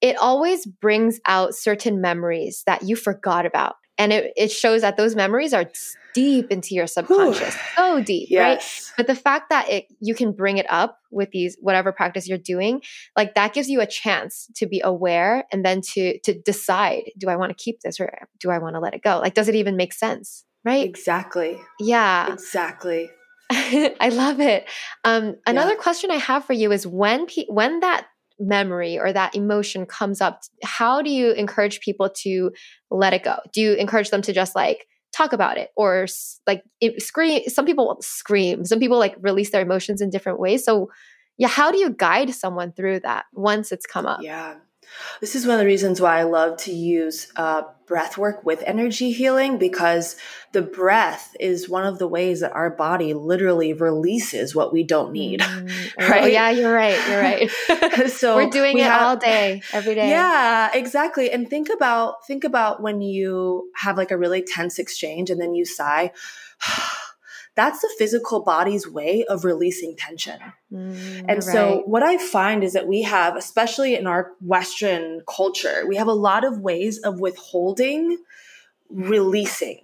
it 0.00 0.16
always 0.16 0.66
brings 0.66 1.20
out 1.26 1.54
certain 1.54 2.00
memories 2.00 2.62
that 2.66 2.82
you 2.82 2.96
forgot 2.96 3.44
about. 3.44 3.76
And 4.00 4.14
it, 4.14 4.32
it 4.34 4.50
shows 4.50 4.80
that 4.80 4.96
those 4.96 5.14
memories 5.14 5.52
are 5.52 5.70
deep 6.14 6.50
into 6.50 6.74
your 6.74 6.86
subconscious, 6.86 7.54
Whew. 7.54 7.62
so 7.76 8.02
deep, 8.02 8.28
yes. 8.30 8.40
right? 8.88 8.94
But 8.96 9.06
the 9.06 9.14
fact 9.14 9.50
that 9.50 9.68
it 9.68 9.86
you 10.00 10.14
can 10.14 10.32
bring 10.32 10.56
it 10.56 10.66
up 10.70 10.98
with 11.10 11.30
these 11.32 11.56
whatever 11.60 11.92
practice 11.92 12.26
you're 12.26 12.38
doing, 12.38 12.80
like 13.16 13.34
that 13.34 13.52
gives 13.52 13.68
you 13.68 13.80
a 13.80 13.86
chance 13.86 14.48
to 14.56 14.66
be 14.66 14.80
aware 14.82 15.44
and 15.52 15.64
then 15.64 15.82
to 15.92 16.18
to 16.20 16.32
decide, 16.32 17.10
do 17.18 17.28
I 17.28 17.36
want 17.36 17.56
to 17.56 17.62
keep 17.62 17.80
this 17.82 18.00
or 18.00 18.10
do 18.38 18.50
I 18.50 18.58
want 18.58 18.74
to 18.74 18.80
let 18.80 18.94
it 18.94 19.02
go? 19.02 19.18
Like, 19.18 19.34
does 19.34 19.48
it 19.48 19.54
even 19.54 19.76
make 19.76 19.92
sense? 19.92 20.44
Right? 20.64 20.88
Exactly. 20.88 21.58
Yeah. 21.78 22.32
Exactly. 22.32 23.10
I 23.50 24.10
love 24.12 24.40
it. 24.40 24.66
Um, 25.04 25.36
another 25.46 25.72
yeah. 25.72 25.82
question 25.82 26.10
I 26.10 26.16
have 26.16 26.44
for 26.44 26.52
you 26.52 26.72
is 26.72 26.86
when 26.86 27.26
pe- 27.26 27.46
when 27.48 27.80
that 27.80 28.06
memory 28.40 28.98
or 28.98 29.12
that 29.12 29.36
emotion 29.36 29.86
comes 29.86 30.20
up, 30.20 30.42
how 30.64 31.02
do 31.02 31.10
you 31.10 31.32
encourage 31.32 31.80
people 31.80 32.10
to 32.22 32.50
let 32.90 33.12
it 33.12 33.22
go? 33.22 33.36
Do 33.52 33.60
you 33.60 33.74
encourage 33.74 34.10
them 34.10 34.22
to 34.22 34.32
just 34.32 34.56
like 34.56 34.86
talk 35.12 35.32
about 35.32 35.58
it 35.58 35.70
or 35.76 36.06
like 36.46 36.62
it, 36.80 37.02
scream 37.02 37.42
some 37.48 37.66
people 37.66 37.98
scream 38.00 38.64
some 38.64 38.78
people 38.78 38.98
like 38.98 39.16
release 39.20 39.50
their 39.50 39.62
emotions 39.62 40.00
in 40.00 40.08
different 40.08 40.38
ways. 40.38 40.64
So 40.64 40.88
yeah 41.36 41.48
how 41.48 41.70
do 41.70 41.78
you 41.78 41.90
guide 41.90 42.32
someone 42.32 42.72
through 42.72 43.00
that 43.00 43.24
once 43.32 43.72
it's 43.72 43.86
come 43.86 44.06
up? 44.06 44.22
Yeah 44.22 44.56
this 45.20 45.34
is 45.34 45.46
one 45.46 45.54
of 45.54 45.60
the 45.60 45.66
reasons 45.66 46.00
why 46.00 46.18
I 46.18 46.22
love 46.24 46.56
to 46.58 46.72
use 46.72 47.30
uh, 47.36 47.62
breath 47.86 48.16
work 48.16 48.44
with 48.44 48.62
energy 48.66 49.12
healing 49.12 49.58
because 49.58 50.16
the 50.52 50.62
breath 50.62 51.34
is 51.40 51.68
one 51.68 51.84
of 51.84 51.98
the 51.98 52.06
ways 52.06 52.40
that 52.40 52.52
our 52.52 52.70
body 52.70 53.14
literally 53.14 53.72
releases 53.72 54.54
what 54.54 54.72
we 54.72 54.84
don't 54.84 55.12
need. 55.12 55.40
Mm, 55.40 55.96
right? 56.08 56.22
Oh, 56.22 56.26
yeah, 56.26 56.50
you're 56.50 56.72
right. 56.72 56.98
You're 57.08 57.20
right. 57.20 58.10
so 58.10 58.36
we're 58.36 58.50
doing 58.50 58.76
we 58.76 58.82
it 58.82 58.84
have, 58.84 59.02
all 59.02 59.16
day, 59.16 59.62
every 59.72 59.94
day. 59.94 60.08
Yeah, 60.08 60.70
exactly. 60.72 61.30
And 61.30 61.48
think 61.48 61.68
about 61.68 62.26
think 62.26 62.44
about 62.44 62.82
when 62.82 63.00
you 63.00 63.70
have 63.76 63.96
like 63.96 64.10
a 64.10 64.16
really 64.16 64.42
tense 64.42 64.78
exchange 64.78 65.30
and 65.30 65.40
then 65.40 65.54
you 65.54 65.64
sigh 65.64 66.12
that's 67.60 67.80
the 67.80 67.90
physical 67.98 68.40
body's 68.40 68.88
way 68.88 69.24
of 69.26 69.44
releasing 69.44 69.94
tension. 69.96 70.40
Mm, 70.72 71.26
and 71.28 71.44
so, 71.44 71.76
right. 71.76 71.88
what 71.88 72.02
I 72.02 72.16
find 72.16 72.64
is 72.64 72.72
that 72.72 72.86
we 72.86 73.02
have, 73.02 73.36
especially 73.36 73.94
in 73.94 74.06
our 74.06 74.32
Western 74.40 75.20
culture, 75.28 75.84
we 75.86 75.96
have 75.96 76.08
a 76.08 76.14
lot 76.14 76.42
of 76.42 76.60
ways 76.60 76.98
of 76.98 77.20
withholding 77.20 78.16
releasing. 78.88 79.80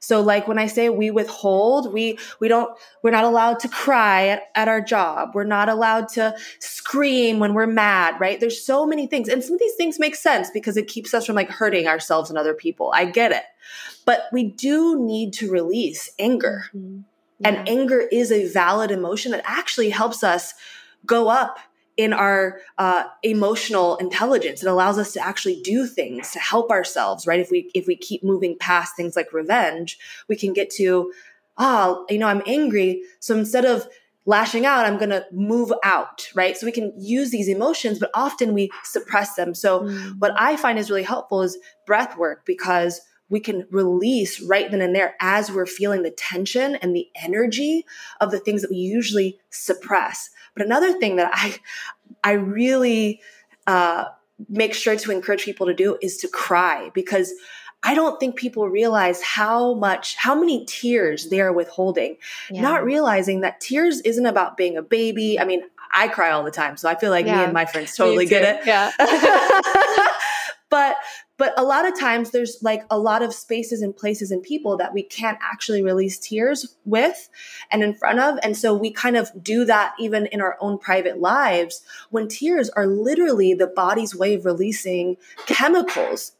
So 0.00 0.20
like 0.20 0.46
when 0.46 0.58
I 0.58 0.68
say 0.68 0.88
we 0.88 1.10
withhold, 1.10 1.92
we 1.92 2.18
we 2.40 2.48
don't 2.48 2.70
we're 3.02 3.10
not 3.10 3.24
allowed 3.24 3.58
to 3.60 3.68
cry 3.68 4.28
at, 4.28 4.42
at 4.54 4.68
our 4.68 4.80
job. 4.80 5.30
We're 5.34 5.44
not 5.44 5.68
allowed 5.68 6.08
to 6.10 6.34
scream 6.60 7.40
when 7.40 7.52
we're 7.52 7.66
mad, 7.66 8.14
right? 8.20 8.38
There's 8.38 8.64
so 8.64 8.86
many 8.86 9.06
things. 9.06 9.28
And 9.28 9.42
some 9.42 9.54
of 9.54 9.60
these 9.60 9.74
things 9.74 9.98
make 9.98 10.14
sense 10.14 10.50
because 10.50 10.76
it 10.76 10.88
keeps 10.88 11.14
us 11.14 11.26
from 11.26 11.34
like 11.34 11.50
hurting 11.50 11.86
ourselves 11.86 12.30
and 12.30 12.38
other 12.38 12.54
people. 12.54 12.92
I 12.94 13.06
get 13.06 13.32
it. 13.32 13.44
But 14.04 14.28
we 14.32 14.44
do 14.44 15.04
need 15.04 15.32
to 15.34 15.50
release 15.50 16.10
anger. 16.18 16.64
Mm-hmm. 16.74 17.00
Yeah. 17.40 17.48
And 17.48 17.68
anger 17.68 18.00
is 18.00 18.32
a 18.32 18.46
valid 18.48 18.90
emotion 18.90 19.32
that 19.32 19.42
actually 19.44 19.90
helps 19.90 20.24
us 20.24 20.54
go 21.06 21.28
up 21.28 21.58
in 21.96 22.12
our 22.12 22.60
uh, 22.78 23.04
emotional 23.24 23.96
intelligence. 23.96 24.62
It 24.62 24.68
allows 24.68 24.98
us 24.98 25.12
to 25.14 25.24
actually 25.24 25.60
do 25.62 25.86
things 25.86 26.30
to 26.30 26.38
help 26.38 26.70
ourselves, 26.70 27.26
right? 27.26 27.40
If 27.40 27.50
we 27.50 27.70
if 27.74 27.86
we 27.86 27.96
keep 27.96 28.22
moving 28.22 28.56
past 28.58 28.96
things 28.96 29.16
like 29.16 29.32
revenge, 29.32 29.98
we 30.28 30.36
can 30.36 30.52
get 30.52 30.70
to, 30.76 31.12
oh, 31.58 32.06
you 32.08 32.18
know, 32.18 32.28
I'm 32.28 32.42
angry, 32.46 33.02
so 33.18 33.36
instead 33.36 33.64
of 33.64 33.88
lashing 34.28 34.66
out, 34.66 34.84
I'm 34.84 34.98
going 34.98 35.08
to 35.08 35.24
move 35.32 35.72
out, 35.82 36.28
right? 36.34 36.54
So 36.54 36.66
we 36.66 36.72
can 36.72 36.92
use 36.98 37.30
these 37.30 37.48
emotions, 37.48 37.98
but 37.98 38.10
often 38.12 38.52
we 38.52 38.70
suppress 38.84 39.36
them. 39.36 39.54
So 39.54 39.80
mm. 39.80 40.18
what 40.18 40.34
I 40.38 40.56
find 40.58 40.78
is 40.78 40.90
really 40.90 41.02
helpful 41.02 41.40
is 41.40 41.56
breath 41.86 42.14
work 42.18 42.44
because 42.44 43.00
we 43.30 43.40
can 43.40 43.66
release 43.70 44.40
right 44.40 44.70
then 44.70 44.80
and 44.80 44.94
there 44.94 45.14
as 45.20 45.50
we're 45.50 45.66
feeling 45.66 46.02
the 46.02 46.10
tension 46.10 46.76
and 46.76 46.94
the 46.94 47.08
energy 47.22 47.84
of 48.20 48.30
the 48.30 48.38
things 48.38 48.62
that 48.62 48.70
we 48.70 48.76
usually 48.76 49.38
suppress. 49.50 50.30
But 50.54 50.64
another 50.64 50.98
thing 50.98 51.16
that 51.16 51.30
I, 51.34 51.56
I 52.24 52.32
really 52.32 53.20
uh, 53.66 54.06
make 54.48 54.74
sure 54.74 54.96
to 54.96 55.10
encourage 55.10 55.44
people 55.44 55.66
to 55.66 55.74
do 55.74 55.98
is 56.00 56.16
to 56.18 56.28
cry 56.28 56.90
because 56.94 57.32
I 57.82 57.94
don't 57.94 58.18
think 58.18 58.36
people 58.36 58.68
realize 58.68 59.22
how 59.22 59.74
much, 59.74 60.16
how 60.16 60.34
many 60.34 60.64
tears 60.64 61.28
they 61.28 61.40
are 61.40 61.52
withholding, 61.52 62.16
yeah. 62.50 62.60
not 62.60 62.84
realizing 62.84 63.42
that 63.42 63.60
tears 63.60 64.00
isn't 64.00 64.26
about 64.26 64.56
being 64.56 64.76
a 64.76 64.82
baby. 64.82 65.38
I 65.38 65.44
mean, 65.44 65.62
I 65.94 66.08
cry 66.08 66.30
all 66.30 66.42
the 66.42 66.50
time, 66.50 66.76
so 66.76 66.88
I 66.88 66.96
feel 66.96 67.10
like 67.10 67.26
yeah. 67.26 67.36
me 67.36 67.44
and 67.44 67.52
my 67.52 67.66
friends 67.66 67.94
totally 67.94 68.26
get 68.26 68.42
it. 68.42 68.66
Yeah. 68.66 68.90
but 70.70 70.96
but 71.36 71.58
a 71.58 71.62
lot 71.62 71.86
of 71.86 71.98
times 71.98 72.30
there's 72.30 72.58
like 72.62 72.82
a 72.90 72.98
lot 72.98 73.22
of 73.22 73.32
spaces 73.32 73.80
and 73.80 73.96
places 73.96 74.30
and 74.30 74.42
people 74.42 74.76
that 74.76 74.92
we 74.92 75.02
can't 75.02 75.38
actually 75.40 75.82
release 75.82 76.18
tears 76.18 76.76
with 76.84 77.28
and 77.70 77.82
in 77.82 77.94
front 77.94 78.18
of. 78.18 78.38
And 78.42 78.56
so 78.56 78.74
we 78.74 78.90
kind 78.90 79.16
of 79.16 79.30
do 79.40 79.64
that 79.64 79.94
even 80.00 80.26
in 80.26 80.40
our 80.40 80.58
own 80.60 80.78
private 80.78 81.20
lives 81.20 81.80
when 82.10 82.26
tears 82.26 82.70
are 82.70 82.88
literally 82.88 83.54
the 83.54 83.68
body's 83.68 84.16
way 84.16 84.34
of 84.34 84.44
releasing 84.44 85.16
chemicals 85.46 86.32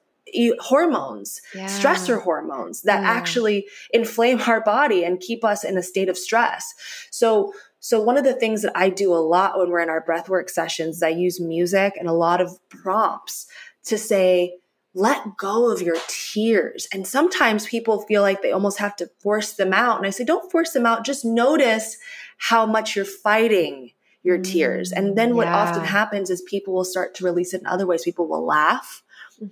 hormones, 0.61 1.41
yeah. 1.55 1.67
stressor 1.67 2.21
hormones 2.23 2.83
that 2.83 3.03
yeah. 3.03 3.11
actually 3.11 3.67
inflame 3.93 4.41
our 4.43 4.61
body 4.61 5.05
and 5.05 5.21
keep 5.21 5.45
us 5.45 5.65
in 5.65 5.79
a 5.79 5.83
state 5.83 6.09
of 6.09 6.19
stress. 6.19 6.75
So, 7.11 7.53
so 7.81 8.01
one 8.01 8.19
of 8.19 8.25
the 8.25 8.35
things 8.35 8.63
that 8.63 8.73
I 8.75 8.91
do 8.91 9.15
a 9.15 9.17
lot 9.17 9.59
when 9.59 9.71
we're 9.71 9.81
in 9.81 9.89
our 9.89 10.05
breathwork 10.05 10.51
sessions, 10.51 10.97
is 10.97 11.03
I 11.03 11.09
use 11.09 11.41
music 11.41 11.95
and 11.99 12.09
a 12.09 12.13
lot 12.13 12.41
of 12.41 12.59
prompts 12.69 13.47
to 13.89 13.99
say, 13.99 14.55
let 14.95 15.37
go 15.37 15.71
of 15.71 15.83
your 15.83 15.97
tears. 16.09 16.89
And 16.93 17.07
sometimes 17.07 17.67
people 17.67 18.03
feel 18.03 18.23
like 18.23 18.43
they 18.43 18.53
almost 18.53 18.79
have 18.79 18.97
to 18.97 19.11
force 19.21 19.53
them 19.53 19.73
out. 19.73 19.99
And 19.99 20.07
I 20.07 20.11
say, 20.11 20.25
don't 20.25 20.51
force 20.51 20.73
them 20.73 20.87
out. 20.87 21.05
Just 21.05 21.25
notice 21.25 21.99
how 22.39 22.67
much 22.67 22.97
you're 22.97 23.05
fighting 23.05 23.93
your 24.23 24.39
tears. 24.39 24.93
And 24.93 25.17
then 25.17 25.37
what 25.37 25.47
yeah. 25.47 25.57
often 25.57 25.85
happens 25.85 26.31
is 26.31 26.43
people 26.43 26.75
will 26.75 26.85
start 26.85 27.15
to 27.17 27.25
release 27.25 27.55
it 27.55 27.61
in 27.61 27.67
other 27.67 27.87
ways. 27.87 28.03
People 28.03 28.27
will 28.27 28.45
laugh. 28.45 29.03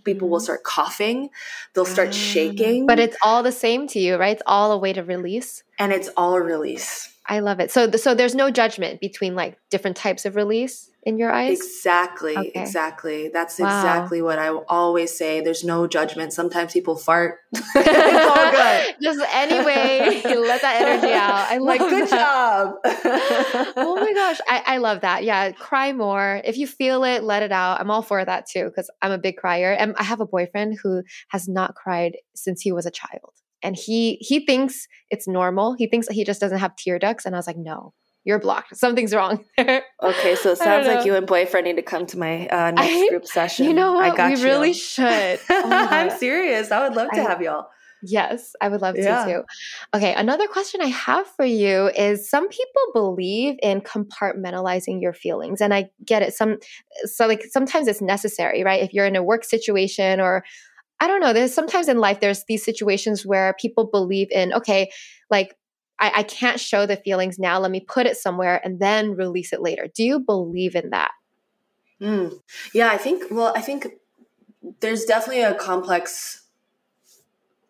People 0.05 0.29
will 0.29 0.39
mm-hmm. 0.39 0.45
start 0.45 0.65
coughing. 0.65 1.31
They'll 1.75 1.85
start 1.85 2.13
shaking. 2.13 2.87
But 2.87 2.99
it's 2.99 3.17
all 3.23 3.43
the 3.43 3.53
same 3.53 3.87
to 3.89 4.01
you, 4.01 4.17
right? 4.17 4.33
It's 4.33 4.43
all 4.47 4.73
a 4.73 4.79
way 4.79 4.93
to 4.93 5.05
release. 5.05 5.63
And 5.79 5.93
it's 5.93 6.09
all 6.17 6.35
a 6.35 6.43
release. 6.43 7.13
I 7.25 7.39
love 7.41 7.61
it. 7.61 7.71
So, 7.71 7.91
so 7.93 8.15
there's 8.15 8.35
no 8.35 8.51
judgment 8.51 9.01
between 9.01 9.35
like 9.35 9.59
different 9.71 9.97
types 9.97 10.25
of 10.25 10.37
release 10.37 10.91
in 11.07 11.19
your 11.19 11.33
eyes? 11.33 11.61
Exactly, 11.61 12.37
okay. 12.37 12.53
exactly. 12.55 13.31
That's 13.33 13.59
wow. 13.61 13.67
exactly 13.67 14.21
what 14.21 14.41
I 14.41 14.49
always 14.49 15.17
say. 15.17 15.41
There's 15.41 15.63
no 15.63 15.87
judgment. 15.87 16.33
Sometimes 16.33 16.73
people 16.73 16.97
fart. 16.97 17.39
it's 17.55 18.27
all 18.27 18.51
good. 18.51 18.97
Just 19.01 19.21
anyway, 19.33 20.21
let 20.25 20.63
that 20.63 20.83
energy 20.83 21.13
out. 21.13 21.47
I 21.49 21.59
like 21.59 21.79
good 21.79 22.09
that. 22.09 22.11
job. 22.11 22.75
oh 23.77 23.97
my 23.97 24.13
gosh, 24.13 24.41
I, 24.49 24.63
I 24.67 24.77
love 24.79 25.01
that. 25.03 25.23
Yeah, 25.23 25.53
cry 25.53 25.93
more. 25.93 26.43
If 26.45 26.59
you 26.59 26.67
feel 26.67 27.05
it, 27.05 27.23
let 27.23 27.45
it 27.45 27.53
out. 27.53 27.81
I'm 27.81 27.91
all 27.91 28.03
for 28.03 28.25
that 28.25 28.47
too 28.51 28.65
because 28.65 28.91
I'm 29.01 29.13
a 29.13 29.19
big 29.19 29.37
crier, 29.37 29.73
and 29.73 29.95
I 29.99 30.03
have 30.03 30.21
a 30.21 30.27
boyfriend 30.27 30.79
who 30.83 31.05
has 31.29 31.47
not 31.49 31.77
cried 31.77 32.17
since 32.35 32.61
he 32.61 32.73
was 32.73 32.85
a 32.85 32.91
child 32.91 33.33
and 33.63 33.77
he 33.77 34.17
he 34.21 34.45
thinks 34.45 34.87
it's 35.11 35.29
normal. 35.29 35.75
He 35.79 35.87
thinks 35.87 36.09
he 36.09 36.25
just 36.25 36.41
doesn't 36.41 36.59
have 36.59 36.77
tear 36.77 36.99
ducts, 36.99 37.25
and 37.25 37.35
I 37.35 37.39
was 37.39 37.47
like, 37.47 37.57
no, 37.57 37.95
you're 38.27 38.41
blocked. 38.41 38.77
Something's 38.77 39.15
wrong. 39.15 39.45
okay, 39.59 40.35
so 40.35 40.51
it 40.51 40.59
sounds 40.59 40.89
like 40.89 41.07
you 41.07 41.15
and 41.15 41.27
boyfriend 41.29 41.65
need 41.65 41.77
to 41.77 41.83
come 41.83 42.07
to 42.07 42.19
my 42.19 42.49
uh, 42.49 42.73
next 42.73 42.93
I, 42.93 43.09
group 43.09 43.25
session. 43.25 43.67
You 43.67 43.73
know 43.73 43.95
what? 43.95 44.05
I 44.05 44.17
got 44.17 44.33
we 44.33 44.39
you. 44.39 44.45
really 44.45 44.73
should. 44.73 45.39
Oh 45.49 45.71
I'm 45.71 46.11
serious. 46.11 46.71
I 46.73 46.87
would 46.87 46.97
love 46.97 47.11
to 47.13 47.21
I, 47.21 47.23
have 47.23 47.41
y'all. 47.41 47.69
Yes, 48.03 48.55
I 48.61 48.69
would 48.69 48.83
love 48.83 48.97
yeah. 48.97 49.25
to 49.25 49.33
too. 49.33 49.43
Okay, 49.95 50.13
another 50.13 50.49
question 50.49 50.81
I 50.83 50.87
have 50.87 51.27
for 51.29 51.45
you 51.45 51.89
is 51.97 52.29
some 52.29 52.49
people 52.49 52.83
believe 52.93 53.57
in 53.63 53.81
compartmentalizing 53.81 55.01
your 55.01 55.13
feelings 55.13 55.61
and 55.61 55.73
I 55.73 55.91
get 56.05 56.23
it 56.23 56.35
some 56.35 56.59
so 57.05 57.27
like 57.27 57.45
sometimes 57.51 57.87
it's 57.87 58.03
necessary, 58.03 58.65
right? 58.65 58.83
If 58.83 58.93
you're 58.93 59.07
in 59.07 59.17
a 59.17 59.23
work 59.23 59.45
situation 59.45 60.21
or 60.21 60.45
I 60.99 61.07
don't 61.07 61.21
know. 61.21 61.33
There's 61.33 61.55
sometimes 61.55 61.89
in 61.89 61.99
life, 61.99 62.21
there's 62.21 62.45
these 62.49 62.65
situations 62.65 63.25
where 63.27 63.55
people 63.61 63.85
believe 63.85 64.29
in, 64.31 64.53
okay, 64.55 64.91
like 65.31 65.55
I, 65.99 66.13
I 66.17 66.23
can't 66.23 66.61
show 66.61 66.87
the 66.87 66.97
feelings 66.97 67.39
now. 67.39 67.59
Let 67.59 67.71
me 67.71 67.81
put 67.81 68.07
it 68.07 68.17
somewhere 68.17 68.61
and 68.65 68.81
then 68.81 69.17
release 69.17 69.53
it 69.53 69.63
later. 69.63 69.89
Do 69.95 70.05
you 70.05 70.21
believe 70.21 70.75
in 70.75 70.91
that? 70.91 71.13
Mm. 72.01 72.41
Yeah, 72.75 72.91
I 72.91 72.99
think, 72.99 73.25
well, 73.31 73.53
I 73.57 73.61
think 73.61 73.89
there's 74.81 75.05
definitely 75.05 75.43
a 75.43 75.55
complex 75.55 76.46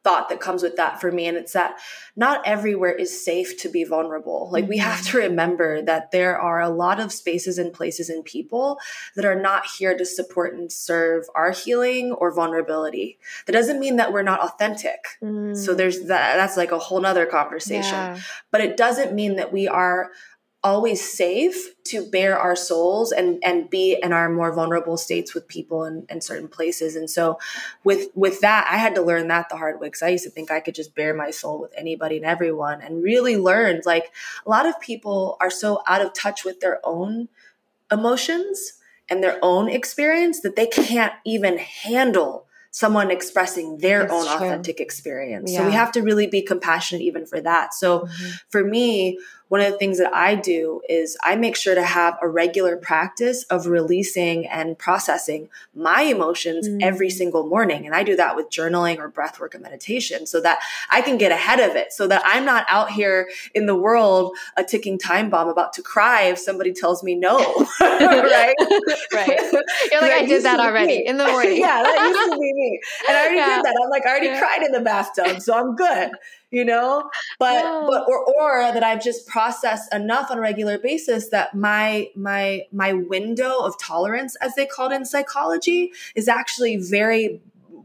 thought 0.07 0.29
that 0.29 0.39
comes 0.39 0.63
with 0.63 0.77
that 0.77 1.01
for 1.01 1.11
me 1.11 1.27
and 1.27 1.37
it's 1.37 1.53
that 1.53 1.81
not 2.15 2.41
everywhere 2.47 2.93
is 2.93 3.25
safe 3.25 3.61
to 3.61 3.69
be 3.69 3.83
vulnerable 3.83 4.49
like 4.53 4.69
we 4.69 4.79
have 4.79 5.01
mm-hmm. 5.01 5.11
to 5.11 5.19
remember 5.19 5.83
that 5.83 6.13
there 6.13 6.39
are 6.39 6.61
a 6.61 6.69
lot 6.69 7.01
of 7.01 7.13
spaces 7.13 7.59
and 7.59 7.73
places 7.73 8.09
and 8.09 8.25
people 8.25 8.79
that 9.17 9.25
are 9.25 9.35
not 9.35 9.67
here 9.67 9.99
to 9.99 10.07
support 10.07 10.55
and 10.55 10.71
serve 10.71 11.25
our 11.35 11.51
healing 11.51 12.13
or 12.13 12.33
vulnerability 12.33 13.19
that 13.47 13.53
doesn't 13.53 13.81
mean 13.81 13.97
that 13.97 14.13
we're 14.13 14.23
not 14.23 14.39
authentic 14.39 15.19
mm. 15.21 15.57
so 15.57 15.75
there's 15.75 16.03
that 16.05 16.37
that's 16.37 16.57
like 16.57 16.71
a 16.71 16.79
whole 16.79 17.01
nother 17.01 17.27
conversation 17.27 17.83
yeah. 17.83 18.21
but 18.53 18.61
it 18.61 18.77
doesn't 18.77 19.13
mean 19.13 19.35
that 19.35 19.53
we 19.53 19.67
are 19.67 20.13
always 20.67 21.01
safe 21.01 21.77
to 21.85 22.11
bare 22.11 22.37
our 22.37 22.57
souls 22.57 23.13
and 23.13 23.41
and 23.45 23.71
be 23.71 23.97
in 24.03 24.13
our 24.13 24.29
more 24.29 24.53
vulnerable 24.53 24.97
states 24.97 25.33
with 25.33 25.47
people 25.47 25.85
in, 25.85 26.05
in 26.09 26.21
certain 26.21 26.49
places 26.49 26.97
and 26.97 27.09
so 27.09 27.39
with 27.85 28.09
with 28.17 28.41
that 28.41 28.67
i 28.69 28.77
had 28.77 28.93
to 28.97 29.01
learn 29.01 29.29
that 29.29 29.49
the 29.49 29.57
hard 29.57 29.79
way 29.79 29.87
because 29.87 30.03
i 30.03 30.09
used 30.09 30.25
to 30.25 30.31
think 30.31 30.51
i 30.51 30.59
could 30.59 30.75
just 30.75 30.93
bare 30.97 31.15
my 31.15 31.31
soul 31.31 31.61
with 31.61 31.73
anybody 31.77 32.17
and 32.17 32.27
everyone 32.27 32.83
and 32.83 33.05
really 33.05 33.37
learned 33.37 33.87
like 33.87 34.11
a 34.45 34.51
lot 34.51 34.67
of 34.67 34.79
people 34.81 35.37
are 35.41 35.51
so 35.51 35.81
out 35.87 36.05
of 36.05 36.13
touch 36.13 36.45
with 36.45 36.59
their 36.59 36.81
own 36.83 37.29
emotions 37.93 38.73
and 39.09 39.23
their 39.23 39.39
own 39.43 39.69
experience 39.69 40.41
that 40.41 40.57
they 40.57 40.67
can't 40.67 41.13
even 41.25 41.59
handle 41.59 42.47
someone 42.77 43.11
expressing 43.11 43.79
their 43.79 44.01
That's 44.01 44.13
own 44.13 44.27
true. 44.27 44.35
authentic 44.49 44.81
experience. 44.81 45.51
Yeah. 45.51 45.61
So 45.61 45.67
we 45.67 45.73
have 45.73 45.93
to 45.93 46.03
really 46.03 46.27
be 46.27 46.43
compassionate 46.43 47.01
even 47.01 47.25
for 47.25 47.41
that. 47.41 47.73
So 47.73 48.01
mm-hmm. 48.01 48.31
for 48.51 48.63
me, 48.63 49.19
one 49.49 49.61
of 49.61 49.71
the 49.71 49.79
things 49.79 49.99
that 49.99 50.13
I 50.13 50.35
do 50.35 50.81
is 50.89 51.17
I 51.23 51.37
make 51.37 51.57
sure 51.57 51.75
to 51.75 51.83
have 51.83 52.19
a 52.21 52.29
regular 52.29 52.77
practice 52.77 53.45
of 53.45 53.67
releasing 53.67 54.47
and 54.47 54.77
processing 54.77 55.49
my 55.75 56.03
emotions 56.03 56.69
mm. 56.69 56.83
every 56.83 57.11
single 57.11 57.47
morning. 57.47 57.87
And 57.87 57.95
I 57.95 58.03
do 58.03 58.17
that 58.17 58.35
with 58.35 58.51
journaling 58.51 58.99
or 58.99 59.09
breath 59.09 59.39
work 59.39 59.55
and 59.55 59.63
meditation 59.63 60.27
so 60.27 60.41
that 60.41 60.59
I 60.91 61.01
can 61.01 61.17
get 61.17 61.31
ahead 61.31 61.61
of 61.61 61.77
it 61.77 61.93
so 61.93 62.09
that 62.09 62.23
I'm 62.25 62.45
not 62.45 62.67
out 62.69 62.91
here 62.91 63.31
in 63.55 63.67
the 63.67 63.77
world 63.77 64.37
a 64.57 64.65
ticking 64.65 64.99
time 64.99 65.31
bomb 65.31 65.49
about 65.49 65.73
to 65.75 65.83
cry 65.83 66.25
if 66.25 66.39
somebody 66.39 66.73
tells 66.73 67.05
me 67.05 67.15
no. 67.15 67.39
right? 67.81 68.55
right. 69.13 69.39
You're 69.93 70.01
like, 70.01 70.13
I 70.13 70.27
did 70.27 70.43
that 70.43 70.59
already 70.59 71.07
in 71.07 71.19
the 71.19 71.27
morning. 71.27 71.57
yeah, 71.61 71.83
that 71.83 72.09
used 72.09 72.33
to 72.33 72.39
be 72.39 72.53
me. 72.53 72.81
And 73.09 73.17
I 73.17 73.21
already 73.21 73.37
yeah. 73.37 73.57
did 73.57 73.65
that. 73.65 73.81
I'm 73.83 73.91
like, 73.91 74.07
I 74.07 74.11
already 74.11 74.27
yeah. 74.27 74.41
cried 74.41 74.63
in 74.65 74.73
the 74.73 74.81
bathtub, 74.81 75.41
so 75.41 75.55
I'm 75.57 75.77
good 75.77 76.11
you 76.51 76.65
know 76.65 77.09
but 77.39 77.63
no. 77.63 77.87
but 77.89 78.05
or 78.09 78.25
or 78.41 78.73
that 78.73 78.85
i've 78.85 79.03
just 79.03 79.27
processed 79.27 79.93
enough 79.93 80.31
on 80.31 80.39
a 80.39 80.41
regular 80.41 80.79
basis 80.79 81.29
that 81.31 81.55
my 81.55 82.09
my 82.15 82.63
my 82.73 82.93
window 82.93 83.59
of 83.59 83.79
tolerance 83.79 84.37
as 84.37 84.55
they 84.55 84.67
call 84.67 84.91
it 84.91 84.95
in 84.95 85.05
psychology 85.05 85.93
is 86.15 86.29
actually 86.29 86.77
very 86.77 87.41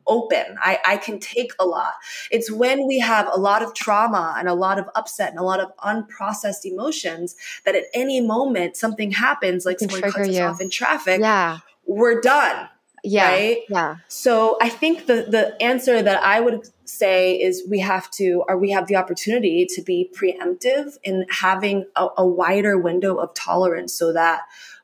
open. 0.08 0.58
I, 0.60 0.80
I 0.86 0.98
can 0.98 1.20
take 1.20 1.54
a 1.60 1.66
lot. 1.66 1.94
It's 2.32 2.52
when 2.52 2.88
we 2.88 3.00
have 3.00 3.30
a 3.32 3.40
lot 3.40 3.62
of 3.62 3.74
trauma 3.74 4.36
and 4.38 4.48
a 4.48 4.54
lot 4.54 4.80
of 4.80 4.90
upset 4.96 5.30
and 5.30 5.40
a 5.40 5.44
lot 5.44 5.60
of 5.60 5.76
unprocessed 5.78 6.66
emotions 6.66 7.36
that 7.66 7.76
at 7.76 7.86
any 7.94 8.22
moment 8.22 8.76
something 8.76 9.12
happens, 9.12 9.66
like 9.66 9.80
someone 9.80 10.02
cuts 10.12 10.28
you. 10.28 10.36
us 10.36 10.40
off 10.40 10.62
in 10.62 10.70
traffic. 10.70 11.22
Yeah. 11.22 11.60
We're 11.86 12.22
done. 12.22 12.70
Yeah. 13.04 13.30
Right. 13.30 13.58
Yeah. 13.70 13.96
So 14.08 14.58
I 14.62 14.70
think 14.70 15.08
the 15.08 15.26
the 15.28 15.62
answer 15.62 16.02
that 16.04 16.24
I 16.24 16.40
would 16.40 16.70
say 16.92 17.40
is 17.40 17.64
we 17.70 17.80
have 17.80 18.10
to 18.12 18.44
or 18.48 18.58
we 18.58 18.72
have 18.72 18.88
the 18.88 18.96
opportunity 18.96 19.66
to 19.70 19.82
be 19.82 20.12
preemptive 20.16 20.98
in 21.04 21.26
having 21.30 21.86
a, 21.96 22.08
a 22.18 22.28
wider 22.28 22.78
window 22.78 23.16
of 23.18 23.34
tolerance 23.34 23.94
so 23.94 24.14
that 24.14 24.42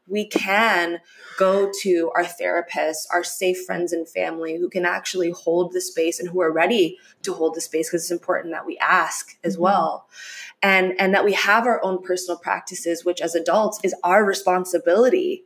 we 0.07 0.25
can 0.25 0.99
go 1.37 1.69
to 1.81 2.11
our 2.15 2.23
therapists, 2.23 3.05
our 3.13 3.23
safe 3.23 3.65
friends 3.65 3.91
and 3.91 4.07
family 4.07 4.57
who 4.57 4.69
can 4.69 4.85
actually 4.85 5.31
hold 5.31 5.73
the 5.73 5.81
space 5.81 6.19
and 6.19 6.29
who 6.29 6.41
are 6.41 6.51
ready 6.51 6.97
to 7.23 7.33
hold 7.33 7.55
the 7.55 7.61
space 7.61 7.89
because 7.89 8.03
it's 8.03 8.11
important 8.11 8.53
that 8.53 8.65
we 8.65 8.77
ask 8.77 9.37
as 9.43 9.55
mm-hmm. 9.55 9.63
well. 9.63 10.07
And 10.63 10.99
and 10.99 11.13
that 11.13 11.25
we 11.25 11.33
have 11.33 11.67
our 11.67 11.83
own 11.83 12.01
personal 12.01 12.39
practices 12.39 13.05
which 13.05 13.21
as 13.21 13.35
adults 13.35 13.79
is 13.83 13.93
our 14.03 14.25
responsibility 14.25 15.43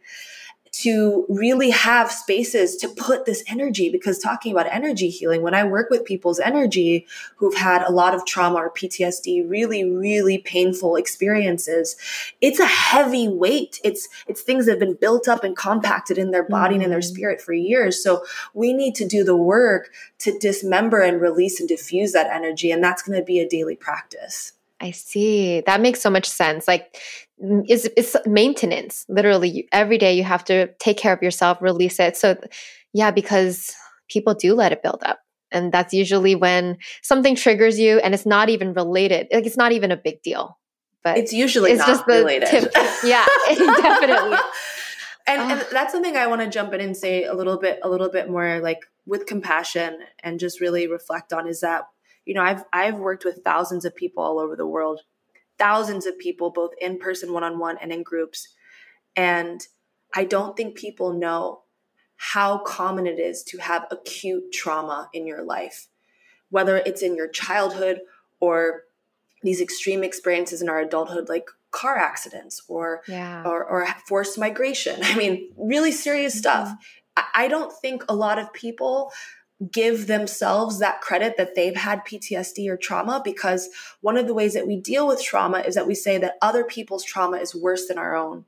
to 0.71 1.25
really 1.27 1.69
have 1.69 2.09
spaces 2.11 2.77
to 2.77 2.87
put 2.87 3.25
this 3.25 3.43
energy 3.47 3.89
because 3.89 4.17
talking 4.17 4.53
about 4.53 4.67
energy 4.67 5.09
healing 5.09 5.41
when 5.41 5.53
i 5.53 5.63
work 5.63 5.89
with 5.89 6.05
people's 6.05 6.39
energy 6.39 7.05
who've 7.35 7.55
had 7.55 7.83
a 7.83 7.91
lot 7.91 8.15
of 8.15 8.25
trauma 8.25 8.55
or 8.55 8.71
ptsd 8.71 9.47
really 9.49 9.83
really 9.83 10.37
painful 10.37 10.95
experiences 10.95 11.97
it's 12.39 12.59
a 12.59 12.65
heavy 12.65 13.27
weight 13.27 13.81
it's 13.83 14.07
it's 14.27 14.41
things 14.41 14.65
that 14.65 14.73
have 14.73 14.79
been 14.79 14.95
built 14.95 15.27
up 15.27 15.43
and 15.43 15.57
compacted 15.57 16.17
in 16.17 16.31
their 16.31 16.47
body 16.47 16.75
mm-hmm. 16.75 16.75
and 16.75 16.83
in 16.83 16.89
their 16.89 16.99
mm-hmm. 16.99 17.13
spirit 17.13 17.41
for 17.41 17.53
years 17.53 18.01
so 18.01 18.23
we 18.53 18.71
need 18.71 18.95
to 18.95 19.05
do 19.05 19.25
the 19.25 19.35
work 19.35 19.91
to 20.19 20.37
dismember 20.39 21.01
and 21.01 21.19
release 21.19 21.59
and 21.59 21.67
diffuse 21.67 22.13
that 22.13 22.31
energy 22.31 22.71
and 22.71 22.81
that's 22.81 23.01
going 23.01 23.19
to 23.19 23.25
be 23.25 23.39
a 23.39 23.47
daily 23.47 23.75
practice 23.75 24.53
I 24.81 24.91
see. 24.91 25.61
That 25.61 25.79
makes 25.79 26.01
so 26.01 26.09
much 26.09 26.27
sense. 26.27 26.67
Like 26.67 26.97
it's, 27.41 27.87
it's 27.97 28.15
maintenance. 28.25 29.05
Literally 29.09 29.67
every 29.71 29.97
day 29.97 30.13
you 30.13 30.23
have 30.23 30.43
to 30.45 30.67
take 30.79 30.97
care 30.97 31.13
of 31.13 31.21
yourself, 31.21 31.61
release 31.61 31.99
it. 31.99 32.15
So 32.15 32.37
yeah, 32.93 33.11
because 33.11 33.73
people 34.09 34.33
do 34.33 34.53
let 34.53 34.71
it 34.71 34.83
build 34.83 35.01
up. 35.03 35.19
And 35.51 35.71
that's 35.71 35.93
usually 35.93 36.35
when 36.35 36.77
something 37.01 37.35
triggers 37.35 37.79
you 37.79 37.99
and 37.99 38.13
it's 38.13 38.25
not 38.25 38.49
even 38.49 38.73
related. 38.73 39.27
Like 39.31 39.45
it's 39.45 39.57
not 39.57 39.71
even 39.71 39.91
a 39.91 39.97
big 39.97 40.21
deal. 40.21 40.57
But 41.03 41.17
it's 41.17 41.33
usually 41.33 41.71
it's 41.71 41.85
just 41.85 42.05
the 42.05 42.13
related. 42.13 42.47
Tip. 42.47 42.71
Yeah, 43.03 43.25
definitely. 43.47 44.37
and, 45.25 45.41
and 45.41 45.61
ah. 45.61 45.67
that's 45.71 45.91
something 45.91 46.15
I 46.15 46.27
want 46.27 46.41
to 46.41 46.49
jump 46.49 46.73
in 46.73 46.79
and 46.79 46.95
say 46.95 47.23
a 47.23 47.33
little 47.33 47.57
bit, 47.57 47.79
a 47.81 47.89
little 47.89 48.09
bit 48.09 48.29
more 48.29 48.59
like 48.59 48.81
with 49.05 49.25
compassion 49.25 49.97
and 50.23 50.39
just 50.39 50.61
really 50.61 50.87
reflect 50.87 51.33
on 51.33 51.47
is 51.47 51.61
that 51.61 51.85
you 52.25 52.33
know 52.33 52.41
i've 52.41 52.63
i've 52.71 52.99
worked 52.99 53.25
with 53.25 53.41
thousands 53.43 53.85
of 53.85 53.95
people 53.95 54.23
all 54.23 54.39
over 54.39 54.55
the 54.55 54.67
world 54.67 55.01
thousands 55.61 56.07
of 56.07 56.17
people 56.17 56.49
both 56.49 56.71
in 56.81 56.97
person 56.97 57.31
one-on-one 57.31 57.77
and 57.79 57.91
in 57.91 58.01
groups 58.01 58.47
and 59.15 59.67
i 60.15 60.23
don't 60.23 60.57
think 60.57 60.75
people 60.75 61.13
know 61.13 61.61
how 62.15 62.57
common 62.57 63.05
it 63.05 63.19
is 63.19 63.43
to 63.43 63.59
have 63.59 63.85
acute 63.91 64.51
trauma 64.51 65.07
in 65.13 65.27
your 65.27 65.43
life 65.43 65.87
whether 66.49 66.77
it's 66.77 67.03
in 67.03 67.15
your 67.15 67.27
childhood 67.27 67.99
or 68.39 68.85
these 69.43 69.61
extreme 69.61 70.03
experiences 70.03 70.63
in 70.63 70.69
our 70.69 70.79
adulthood 70.79 71.29
like 71.29 71.45
car 71.69 71.95
accidents 71.95 72.63
or 72.67 73.01
yeah. 73.07 73.43
or, 73.45 73.63
or 73.63 73.87
forced 74.07 74.39
migration 74.39 74.99
i 75.03 75.15
mean 75.15 75.51
really 75.57 75.91
serious 75.91 76.35
stuff 76.35 76.69
mm-hmm. 76.69 76.75
I 77.35 77.47
don't 77.47 77.73
think 77.73 78.03
a 78.07 78.15
lot 78.15 78.39
of 78.39 78.51
people 78.53 79.11
give 79.69 80.07
themselves 80.07 80.79
that 80.79 81.01
credit 81.01 81.37
that 81.37 81.55
they've 81.55 81.75
had 81.75 82.05
PTSD 82.05 82.67
or 82.69 82.77
trauma 82.77 83.21
because 83.23 83.69
one 84.01 84.17
of 84.17 84.27
the 84.27 84.33
ways 84.33 84.53
that 84.53 84.67
we 84.67 84.75
deal 84.75 85.07
with 85.07 85.21
trauma 85.21 85.59
is 85.59 85.75
that 85.75 85.87
we 85.87 85.93
say 85.95 86.17
that 86.17 86.37
other 86.41 86.63
people's 86.63 87.03
trauma 87.03 87.37
is 87.37 87.53
worse 87.53 87.87
than 87.87 87.97
our 87.97 88.15
own. 88.15 88.45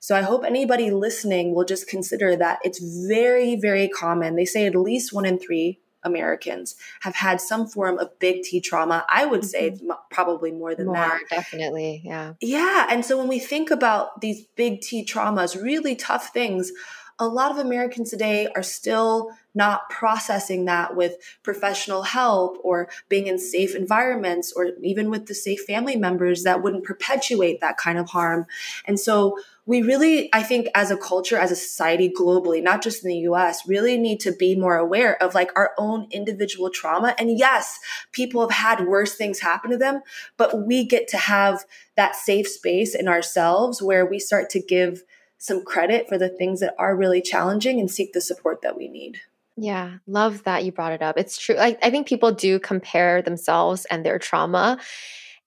So 0.00 0.16
I 0.16 0.22
hope 0.22 0.44
anybody 0.44 0.90
listening 0.90 1.54
will 1.54 1.64
just 1.64 1.88
consider 1.88 2.36
that 2.36 2.58
it's 2.64 2.80
very, 3.06 3.56
very 3.56 3.88
common. 3.88 4.36
They 4.36 4.44
say 4.44 4.66
at 4.66 4.74
least 4.74 5.12
one 5.12 5.26
in 5.26 5.38
three 5.38 5.80
Americans 6.02 6.76
have 7.00 7.16
had 7.16 7.40
some 7.40 7.66
form 7.66 7.98
of 7.98 8.18
big 8.18 8.42
T 8.42 8.60
trauma. 8.60 9.04
I 9.08 9.26
would 9.26 9.44
say 9.44 9.72
mm-hmm. 9.72 9.90
probably 10.10 10.52
more 10.52 10.74
than 10.74 10.86
more, 10.86 10.94
that. 10.94 11.20
Definitely. 11.28 12.02
Yeah. 12.04 12.34
Yeah. 12.40 12.86
And 12.88 13.04
so 13.04 13.18
when 13.18 13.28
we 13.28 13.38
think 13.38 13.70
about 13.70 14.20
these 14.20 14.46
big 14.56 14.80
T 14.80 15.04
traumas, 15.04 15.60
really 15.60 15.96
tough 15.96 16.32
things, 16.32 16.72
a 17.18 17.26
lot 17.26 17.50
of 17.50 17.58
Americans 17.58 18.10
today 18.10 18.48
are 18.54 18.62
still 18.62 19.30
not 19.54 19.88
processing 19.88 20.66
that 20.66 20.94
with 20.94 21.16
professional 21.42 22.02
help 22.02 22.58
or 22.62 22.90
being 23.08 23.26
in 23.26 23.38
safe 23.38 23.74
environments 23.74 24.52
or 24.52 24.72
even 24.82 25.08
with 25.08 25.26
the 25.26 25.34
safe 25.34 25.62
family 25.62 25.96
members 25.96 26.42
that 26.42 26.62
wouldn't 26.62 26.84
perpetuate 26.84 27.60
that 27.60 27.78
kind 27.78 27.98
of 27.98 28.10
harm. 28.10 28.46
And 28.84 29.00
so 29.00 29.38
we 29.64 29.80
really, 29.80 30.28
I 30.34 30.42
think, 30.42 30.68
as 30.74 30.90
a 30.90 30.96
culture, 30.96 31.38
as 31.38 31.50
a 31.50 31.56
society 31.56 32.12
globally, 32.16 32.62
not 32.62 32.82
just 32.82 33.02
in 33.02 33.08
the 33.08 33.18
US, 33.30 33.66
really 33.66 33.96
need 33.96 34.20
to 34.20 34.32
be 34.32 34.54
more 34.54 34.76
aware 34.76 35.20
of 35.22 35.34
like 35.34 35.50
our 35.56 35.72
own 35.78 36.08
individual 36.10 36.68
trauma. 36.68 37.14
And 37.18 37.38
yes, 37.38 37.78
people 38.12 38.42
have 38.42 38.56
had 38.56 38.86
worse 38.86 39.14
things 39.14 39.40
happen 39.40 39.70
to 39.70 39.78
them, 39.78 40.02
but 40.36 40.66
we 40.66 40.84
get 40.84 41.08
to 41.08 41.16
have 41.16 41.64
that 41.96 42.14
safe 42.14 42.46
space 42.46 42.94
in 42.94 43.08
ourselves 43.08 43.80
where 43.80 44.04
we 44.04 44.18
start 44.18 44.50
to 44.50 44.60
give 44.60 45.02
some 45.38 45.64
credit 45.64 46.08
for 46.08 46.18
the 46.18 46.28
things 46.28 46.60
that 46.60 46.74
are 46.78 46.96
really 46.96 47.20
challenging 47.20 47.78
and 47.78 47.90
seek 47.90 48.12
the 48.12 48.20
support 48.20 48.62
that 48.62 48.76
we 48.76 48.88
need. 48.88 49.20
Yeah, 49.56 49.98
love 50.06 50.44
that 50.44 50.64
you 50.64 50.72
brought 50.72 50.92
it 50.92 51.02
up. 51.02 51.16
It's 51.18 51.38
true. 51.38 51.56
I, 51.58 51.76
I 51.82 51.90
think 51.90 52.06
people 52.06 52.32
do 52.32 52.58
compare 52.58 53.22
themselves 53.22 53.86
and 53.86 54.04
their 54.04 54.18
trauma. 54.18 54.78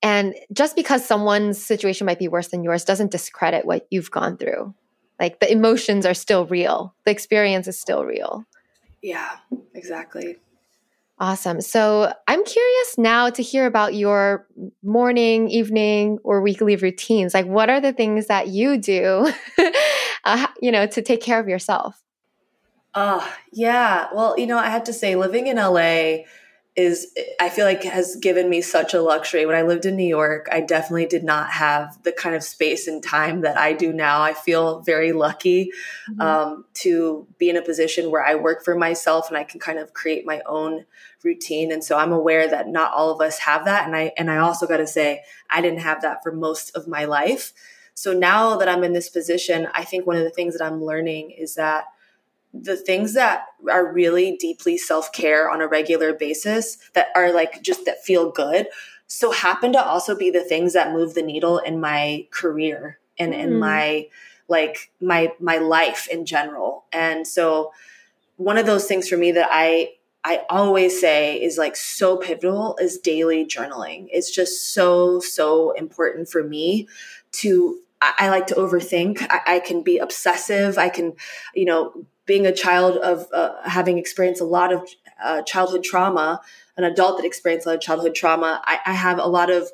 And 0.01 0.33
just 0.51 0.75
because 0.75 1.05
someone's 1.05 1.63
situation 1.63 2.05
might 2.05 2.19
be 2.19 2.27
worse 2.27 2.47
than 2.47 2.63
yours 2.63 2.85
doesn't 2.85 3.11
discredit 3.11 3.65
what 3.65 3.85
you've 3.91 4.11
gone 4.11 4.37
through. 4.37 4.73
Like 5.19 5.39
the 5.39 5.51
emotions 5.51 6.05
are 6.05 6.13
still 6.13 6.45
real, 6.45 6.95
the 7.05 7.11
experience 7.11 7.67
is 7.67 7.79
still 7.79 8.05
real. 8.05 8.45
Yeah, 9.01 9.37
exactly. 9.73 10.37
Awesome. 11.21 11.59
So 11.59 12.13
I'm 12.29 12.45
curious 12.45 12.97
now 12.97 13.29
to 13.29 13.43
hear 13.43 13.65
about 13.65 13.93
your 13.93 14.47
morning, 14.81 15.49
evening, 15.49 16.17
or 16.23 16.41
weekly 16.41 16.77
routines. 16.77 17.33
Like, 17.33 17.45
what 17.45 17.69
are 17.69 17.81
the 17.81 17.91
things 17.91 18.27
that 18.27 18.47
you 18.47 18.77
do, 18.77 19.29
uh, 20.23 20.47
you 20.61 20.71
know, 20.71 20.87
to 20.87 21.01
take 21.01 21.21
care 21.21 21.37
of 21.37 21.49
yourself? 21.49 22.01
Oh, 22.95 23.29
yeah. 23.51 24.07
Well, 24.13 24.39
you 24.39 24.47
know, 24.47 24.57
I 24.57 24.69
have 24.69 24.85
to 24.85 24.93
say, 24.93 25.15
living 25.15 25.47
in 25.47 25.57
LA 25.57 26.23
is 26.79 27.13
I 27.41 27.49
feel 27.49 27.65
like 27.65 27.83
has 27.83 28.15
given 28.15 28.49
me 28.49 28.61
such 28.61 28.93
a 28.93 29.01
luxury. 29.01 29.45
When 29.45 29.55
I 29.55 29.63
lived 29.63 29.85
in 29.85 29.97
New 29.97 30.07
York, 30.07 30.47
I 30.51 30.61
definitely 30.61 31.07
did 31.07 31.23
not 31.23 31.49
have 31.51 32.01
the 32.03 32.11
kind 32.11 32.35
of 32.35 32.43
space 32.43 32.87
and 32.87 33.03
time 33.03 33.41
that 33.41 33.57
I 33.57 33.73
do 33.73 33.91
now. 33.91 34.21
I 34.21 34.33
feel 34.33 34.79
very 34.81 35.11
lucky 35.11 35.71
mm-hmm. 36.09 36.21
um, 36.21 36.65
to 36.75 37.27
be 37.37 37.49
in 37.49 37.57
a 37.57 37.61
position 37.61 38.11
where 38.11 38.23
I 38.23 38.35
work 38.35 38.63
for 38.63 38.75
myself 38.75 39.27
and 39.27 39.37
I 39.37 39.43
can 39.43 39.59
kind 39.59 39.77
of 39.77 39.93
create 39.93 40.25
my 40.25 40.41
own 40.45 40.85
routine. 41.23 41.71
And 41.71 41.83
so 41.83 41.97
I'm 41.97 42.11
aware 42.11 42.47
that 42.49 42.67
not 42.67 42.93
all 42.93 43.11
of 43.11 43.21
us 43.21 43.39
have 43.39 43.65
that. 43.65 43.85
And 43.85 43.95
I 43.95 44.11
and 44.17 44.31
I 44.31 44.37
also 44.37 44.67
got 44.67 44.77
to 44.77 44.87
say 44.87 45.23
I 45.49 45.61
didn't 45.61 45.79
have 45.79 46.01
that 46.01 46.23
for 46.23 46.31
most 46.31 46.75
of 46.75 46.87
my 46.87 47.05
life. 47.05 47.53
So 47.93 48.13
now 48.13 48.55
that 48.57 48.69
I'm 48.69 48.83
in 48.83 48.93
this 48.93 49.09
position, 49.09 49.67
I 49.73 49.83
think 49.83 50.07
one 50.07 50.15
of 50.15 50.23
the 50.23 50.29
things 50.29 50.57
that 50.57 50.65
I'm 50.65 50.83
learning 50.83 51.31
is 51.31 51.55
that 51.55 51.85
the 52.53 52.77
things 52.77 53.13
that 53.13 53.45
are 53.69 53.91
really 53.91 54.35
deeply 54.37 54.77
self-care 54.77 55.49
on 55.49 55.61
a 55.61 55.67
regular 55.67 56.13
basis 56.13 56.77
that 56.93 57.07
are 57.15 57.31
like 57.31 57.61
just 57.61 57.85
that 57.85 58.03
feel 58.03 58.31
good 58.31 58.67
so 59.07 59.31
happen 59.31 59.73
to 59.73 59.83
also 59.83 60.15
be 60.15 60.29
the 60.29 60.43
things 60.43 60.73
that 60.73 60.93
move 60.93 61.13
the 61.13 61.21
needle 61.21 61.57
in 61.57 61.79
my 61.79 62.27
career 62.31 62.99
and 63.17 63.33
in 63.33 63.51
mm. 63.51 63.59
my 63.59 64.07
like 64.47 64.91
my 64.99 65.31
my 65.39 65.57
life 65.57 66.07
in 66.07 66.25
general 66.25 66.85
and 66.91 67.27
so 67.27 67.71
one 68.37 68.57
of 68.57 68.65
those 68.65 68.85
things 68.85 69.07
for 69.07 69.17
me 69.17 69.31
that 69.31 69.49
i 69.51 69.91
i 70.23 70.41
always 70.49 70.99
say 70.99 71.41
is 71.41 71.57
like 71.57 71.75
so 71.75 72.17
pivotal 72.17 72.77
is 72.79 72.97
daily 72.97 73.45
journaling 73.45 74.07
it's 74.11 74.33
just 74.33 74.73
so 74.73 75.19
so 75.19 75.71
important 75.71 76.29
for 76.29 76.43
me 76.43 76.87
to 77.31 77.79
I, 78.01 78.29
like 78.29 78.47
to 78.47 78.55
overthink. 78.55 79.25
I, 79.29 79.55
I, 79.55 79.59
can 79.59 79.83
be 79.83 79.97
obsessive. 79.97 80.77
I 80.77 80.87
can, 80.87 81.15
you 81.53 81.65
know, 81.65 82.05
being 82.25 82.45
a 82.45 82.53
child 82.53 82.97
of 82.97 83.27
uh, 83.33 83.55
having 83.65 83.97
experienced 83.97 84.41
a 84.41 84.45
lot 84.45 84.71
of 84.71 84.87
uh, 85.21 85.41
childhood 85.41 85.83
trauma, 85.83 86.39
an 86.77 86.83
adult 86.83 87.17
that 87.17 87.25
experienced 87.25 87.65
a 87.65 87.69
lot 87.69 87.75
of 87.75 87.81
childhood 87.81 88.15
trauma, 88.15 88.61
I, 88.65 88.79
I 88.85 88.93
have 88.93 89.19
a 89.19 89.25
lot 89.25 89.49
of 89.49 89.71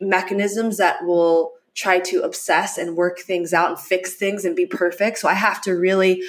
mechanisms 0.00 0.76
that 0.76 1.04
will 1.04 1.54
try 1.74 1.98
to 1.98 2.20
obsess 2.20 2.78
and 2.78 2.96
work 2.96 3.18
things 3.18 3.52
out 3.52 3.70
and 3.70 3.78
fix 3.78 4.14
things 4.14 4.44
and 4.44 4.54
be 4.54 4.66
perfect. 4.66 5.18
So 5.18 5.28
I 5.28 5.34
have 5.34 5.60
to 5.62 5.72
really 5.72 6.22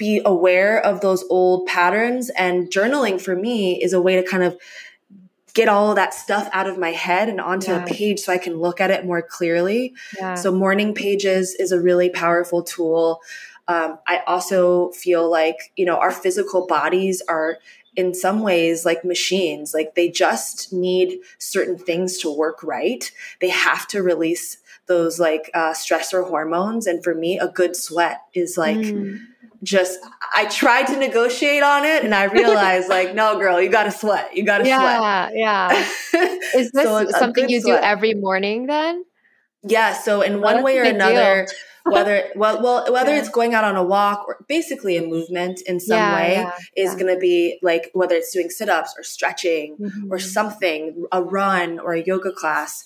be 0.00 0.22
aware 0.24 0.82
of 0.82 1.02
those 1.02 1.22
old 1.28 1.66
patterns. 1.66 2.30
And 2.30 2.70
journaling 2.70 3.20
for 3.20 3.36
me 3.36 3.80
is 3.80 3.92
a 3.92 4.00
way 4.00 4.16
to 4.16 4.26
kind 4.26 4.42
of 4.42 4.58
get 5.52 5.68
all 5.68 5.94
that 5.94 6.14
stuff 6.14 6.48
out 6.52 6.66
of 6.66 6.78
my 6.78 6.90
head 6.90 7.28
and 7.28 7.38
onto 7.38 7.70
yeah. 7.70 7.84
a 7.84 7.86
page 7.86 8.20
so 8.20 8.32
I 8.32 8.38
can 8.38 8.56
look 8.56 8.80
at 8.80 8.90
it 8.90 9.04
more 9.04 9.20
clearly. 9.20 9.92
Yeah. 10.16 10.36
So 10.36 10.50
morning 10.50 10.94
pages 10.94 11.54
is 11.54 11.70
a 11.70 11.78
really 11.78 12.08
powerful 12.08 12.62
tool. 12.62 13.20
Um, 13.68 13.98
I 14.08 14.22
also 14.26 14.90
feel 14.92 15.30
like, 15.30 15.70
you 15.76 15.84
know, 15.84 15.98
our 15.98 16.10
physical 16.10 16.66
bodies 16.66 17.22
are 17.28 17.58
in 17.94 18.14
some 18.14 18.40
ways 18.40 18.86
like 18.86 19.04
machines. 19.04 19.74
Like 19.74 19.96
they 19.96 20.08
just 20.08 20.72
need 20.72 21.18
certain 21.38 21.76
things 21.76 22.16
to 22.18 22.34
work 22.34 22.62
right. 22.62 23.10
They 23.42 23.50
have 23.50 23.86
to 23.88 24.02
release 24.02 24.56
those 24.86 25.20
like 25.20 25.50
uh, 25.52 25.72
stressor 25.72 26.26
hormones. 26.26 26.86
And 26.86 27.04
for 27.04 27.14
me, 27.14 27.38
a 27.38 27.48
good 27.48 27.76
sweat 27.76 28.22
is 28.32 28.56
like, 28.56 28.78
mm. 28.78 29.18
Just, 29.62 29.98
I 30.34 30.46
tried 30.46 30.86
to 30.86 30.96
negotiate 30.96 31.62
on 31.62 31.84
it, 31.84 32.04
and 32.04 32.14
I 32.14 32.24
realized, 32.32 32.88
like, 32.88 33.14
no, 33.14 33.38
girl, 33.38 33.60
you 33.60 33.70
got 33.70 33.84
to 33.84 33.90
sweat. 33.90 34.34
You 34.34 34.44
got 34.44 34.58
to 34.58 34.68
yeah, 34.68 34.78
sweat. 34.78 35.32
Yeah, 35.34 35.70
yeah. 35.72 36.28
Is 36.54 36.70
this 36.72 36.84
so 36.84 37.08
something 37.10 37.48
you 37.48 37.60
sweat. 37.60 37.80
do 37.80 37.86
every 37.86 38.14
morning 38.14 38.66
then? 38.66 39.04
Yeah. 39.62 39.92
So 39.92 40.22
in 40.22 40.40
one 40.40 40.62
way 40.62 40.78
or 40.78 40.84
another, 40.84 41.46
whether 41.84 42.30
well 42.34 42.62
well 42.62 42.92
whether 42.92 43.12
yeah. 43.12 43.18
it's 43.18 43.28
going 43.28 43.54
out 43.54 43.64
on 43.64 43.76
a 43.76 43.82
walk 43.82 44.24
or 44.26 44.44
basically 44.48 44.96
a 44.96 45.02
movement 45.02 45.60
in 45.66 45.80
some 45.80 45.96
yeah, 45.96 46.14
way 46.14 46.32
yeah, 46.32 46.52
is 46.76 46.94
going 46.94 47.12
to 47.12 47.18
be 47.18 47.58
like 47.62 47.90
whether 47.94 48.14
it's 48.14 48.32
doing 48.32 48.50
sit-ups 48.50 48.94
or 48.98 49.02
stretching 49.02 49.76
mm-hmm. 49.78 50.12
or 50.12 50.18
something 50.18 51.06
a 51.12 51.22
run 51.22 51.78
or 51.78 51.92
a 51.92 52.02
yoga 52.02 52.32
class 52.32 52.84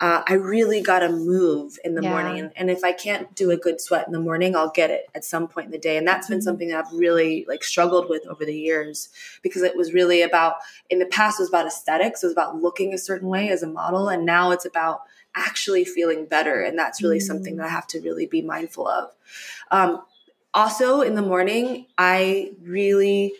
uh, 0.00 0.22
I 0.26 0.34
really 0.34 0.80
got 0.80 1.00
to 1.00 1.08
move 1.08 1.78
in 1.84 1.94
the 1.94 2.02
morning. 2.02 2.40
And, 2.40 2.52
and, 2.56 2.68
if 2.68 2.82
I 2.82 2.90
can't 2.90 3.32
do 3.36 3.52
a 3.52 3.56
good 3.56 3.80
sweat 3.80 4.06
in 4.06 4.12
the 4.12 4.20
morning, 4.20 4.56
I'll 4.56 4.70
get 4.70 4.90
it 4.90 5.08
at 5.14 5.24
some 5.24 5.46
point 5.46 5.66
in 5.66 5.70
the 5.70 5.78
day. 5.78 5.96
And 5.96 6.06
that's 6.06 6.28
been 6.28 6.38
mm-hmm. 6.38 6.44
something 6.44 6.68
that 6.68 6.84
I've 6.84 6.92
really 6.92 7.44
like 7.46 7.62
struggled 7.62 8.08
with 8.08 8.26
over 8.26 8.44
the 8.44 8.56
years 8.56 9.08
because 9.42 9.62
it 9.62 9.76
was 9.76 9.92
really 9.92 10.22
about, 10.22 10.56
in 10.90 10.98
the 10.98 11.06
past, 11.06 11.38
it 11.38 11.44
was 11.44 11.48
about 11.48 11.66
aesthetics. 11.66 12.22
It 12.22 12.26
was 12.26 12.32
about 12.32 12.60
looking 12.60 12.92
a 12.92 12.98
certain 12.98 13.28
way 13.28 13.50
as 13.50 13.62
a 13.62 13.68
model. 13.68 14.08
And 14.08 14.26
now 14.26 14.50
it's 14.50 14.64
about 14.64 15.02
actually 15.36 15.84
feeling 15.84 16.26
better. 16.26 16.60
And 16.60 16.76
that's 16.76 17.00
really 17.00 17.18
mm. 17.18 17.22
something 17.22 17.56
that 17.56 17.66
I 17.66 17.70
have 17.70 17.86
to 17.88 18.00
really 18.00 18.26
be 18.26 18.42
mindful 18.42 18.88
of. 18.88 19.10
Um, 19.70 20.02
also, 20.54 21.02
in 21.02 21.14
the 21.14 21.22
morning, 21.22 21.86
I 21.98 22.52
really 22.62 23.34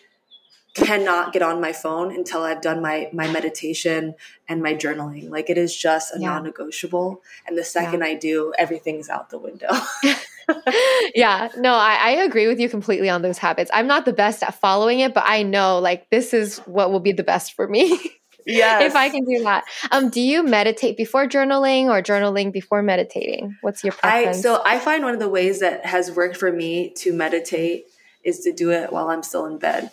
cannot 0.74 1.32
get 1.32 1.40
on 1.40 1.60
my 1.60 1.72
phone 1.72 2.12
until 2.12 2.42
I've 2.42 2.60
done 2.60 2.82
my 2.82 3.08
my 3.12 3.30
meditation 3.30 4.14
and 4.48 4.62
my 4.62 4.74
journaling. 4.74 5.30
Like 5.30 5.48
it 5.48 5.56
is 5.56 5.74
just 5.74 6.14
a 6.14 6.20
yeah. 6.20 6.30
non-negotiable. 6.30 7.22
And 7.46 7.56
the 7.56 7.64
second 7.64 8.00
yeah. 8.00 8.06
I 8.06 8.14
do, 8.14 8.52
everything's 8.58 9.08
out 9.08 9.30
the 9.30 9.38
window. 9.38 9.70
yeah, 11.14 11.48
no, 11.56 11.72
I, 11.72 11.94
I, 11.94 12.10
agree 12.24 12.46
with 12.46 12.60
you 12.60 12.68
completely 12.68 13.08
on 13.08 13.22
those 13.22 13.38
habits. 13.38 13.70
I'm 13.72 13.86
not 13.86 14.04
the 14.04 14.12
best 14.12 14.42
at 14.42 14.54
following 14.54 15.00
it, 15.00 15.14
but 15.14 15.24
I 15.26 15.42
know 15.42 15.78
like 15.78 16.10
this 16.10 16.34
is 16.34 16.58
what 16.60 16.90
will 16.92 17.00
be 17.00 17.12
the 17.12 17.22
best 17.22 17.54
for 17.54 17.66
me. 17.66 17.98
yeah. 18.46 18.80
if 18.82 18.94
I 18.94 19.08
can 19.08 19.24
do 19.24 19.42
that. 19.44 19.64
Um, 19.90 20.10
do 20.10 20.20
you 20.20 20.42
meditate 20.42 20.98
before 20.98 21.26
journaling 21.26 21.86
or 21.86 22.02
journaling 22.02 22.52
before 22.52 22.82
meditating? 22.82 23.56
What's 23.62 23.82
your 23.82 23.94
preference? 23.94 24.38
I, 24.38 24.40
so 24.40 24.62
I 24.64 24.78
find 24.78 25.02
one 25.02 25.14
of 25.14 25.20
the 25.20 25.28
ways 25.28 25.60
that 25.60 25.86
has 25.86 26.10
worked 26.10 26.36
for 26.36 26.52
me 26.52 26.90
to 26.96 27.12
meditate 27.12 27.86
is 28.22 28.40
to 28.40 28.52
do 28.52 28.70
it 28.70 28.92
while 28.92 29.08
I'm 29.08 29.22
still 29.22 29.46
in 29.46 29.58
bed. 29.58 29.90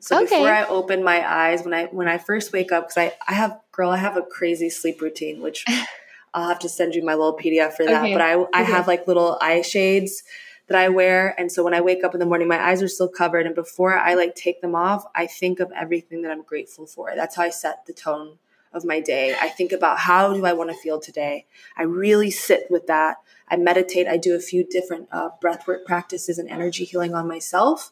So 0.00 0.16
okay. 0.22 0.26
before 0.26 0.48
I 0.48 0.64
open 0.66 1.02
my 1.02 1.28
eyes, 1.28 1.64
when 1.64 1.74
I 1.74 1.86
when 1.86 2.08
I 2.08 2.18
first 2.18 2.52
wake 2.52 2.72
up, 2.72 2.88
because 2.88 2.98
I 2.98 3.16
I 3.26 3.34
have 3.34 3.58
girl, 3.72 3.90
I 3.90 3.96
have 3.96 4.16
a 4.16 4.22
crazy 4.22 4.70
sleep 4.70 5.00
routine, 5.00 5.40
which 5.40 5.64
I'll 6.34 6.48
have 6.48 6.58
to 6.60 6.68
send 6.68 6.94
you 6.94 7.04
my 7.04 7.14
little 7.14 7.36
PDF 7.36 7.74
for 7.74 7.84
that. 7.84 8.04
Okay. 8.04 8.12
But 8.12 8.22
I 8.22 8.32
I 8.32 8.62
okay. 8.62 8.72
have 8.72 8.86
like 8.86 9.06
little 9.06 9.38
eye 9.40 9.62
shades 9.62 10.22
that 10.68 10.78
I 10.78 10.88
wear. 10.88 11.34
And 11.38 11.50
so 11.50 11.64
when 11.64 11.74
I 11.74 11.80
wake 11.80 12.04
up 12.04 12.14
in 12.14 12.20
the 12.20 12.26
morning, 12.26 12.46
my 12.46 12.62
eyes 12.62 12.82
are 12.82 12.88
still 12.88 13.08
covered. 13.08 13.46
And 13.46 13.54
before 13.54 13.98
I 13.98 14.14
like 14.14 14.34
take 14.34 14.60
them 14.60 14.74
off, 14.74 15.04
I 15.14 15.26
think 15.26 15.60
of 15.60 15.72
everything 15.74 16.22
that 16.22 16.30
I'm 16.30 16.42
grateful 16.42 16.86
for. 16.86 17.12
That's 17.16 17.36
how 17.36 17.42
I 17.42 17.50
set 17.50 17.86
the 17.86 17.92
tone 17.92 18.38
of 18.72 18.84
my 18.84 19.00
day. 19.00 19.34
I 19.40 19.48
think 19.48 19.72
about 19.72 19.98
how 19.98 20.34
do 20.34 20.44
I 20.44 20.52
want 20.52 20.70
to 20.70 20.76
feel 20.76 21.00
today. 21.00 21.46
I 21.76 21.84
really 21.84 22.30
sit 22.30 22.66
with 22.70 22.86
that. 22.86 23.16
I 23.48 23.56
meditate. 23.56 24.06
I 24.06 24.18
do 24.18 24.34
a 24.34 24.40
few 24.40 24.62
different 24.62 25.08
uh, 25.10 25.30
breathwork 25.42 25.86
practices 25.86 26.38
and 26.38 26.50
energy 26.50 26.84
healing 26.84 27.14
on 27.14 27.26
myself. 27.26 27.90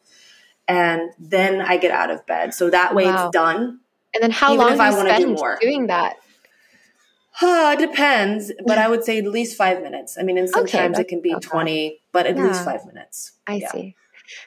And 0.68 1.10
then 1.18 1.60
I 1.60 1.76
get 1.76 1.92
out 1.92 2.10
of 2.10 2.26
bed. 2.26 2.54
So 2.54 2.70
that 2.70 2.94
way 2.94 3.04
wow. 3.04 3.26
it's 3.26 3.32
done. 3.32 3.80
And 4.14 4.22
then 4.22 4.30
how 4.30 4.54
long 4.54 4.76
do 4.76 4.82
you 4.82 4.92
spend 4.92 5.24
do 5.24 5.34
more. 5.34 5.58
doing 5.60 5.86
that? 5.88 6.16
Uh, 7.40 7.76
it 7.78 7.86
depends, 7.86 8.50
but 8.64 8.78
I 8.78 8.88
would 8.88 9.04
say 9.04 9.18
at 9.18 9.26
least 9.26 9.56
five 9.56 9.82
minutes. 9.82 10.16
I 10.18 10.22
mean, 10.22 10.38
and 10.38 10.48
sometimes 10.48 10.94
okay, 10.94 11.02
it 11.02 11.08
can 11.08 11.20
be 11.20 11.34
okay. 11.34 11.46
20, 11.46 12.00
but 12.10 12.26
at 12.26 12.36
yeah. 12.36 12.46
least 12.46 12.64
five 12.64 12.86
minutes. 12.86 13.32
I 13.46 13.56
yeah. 13.56 13.70
see. 13.70 13.94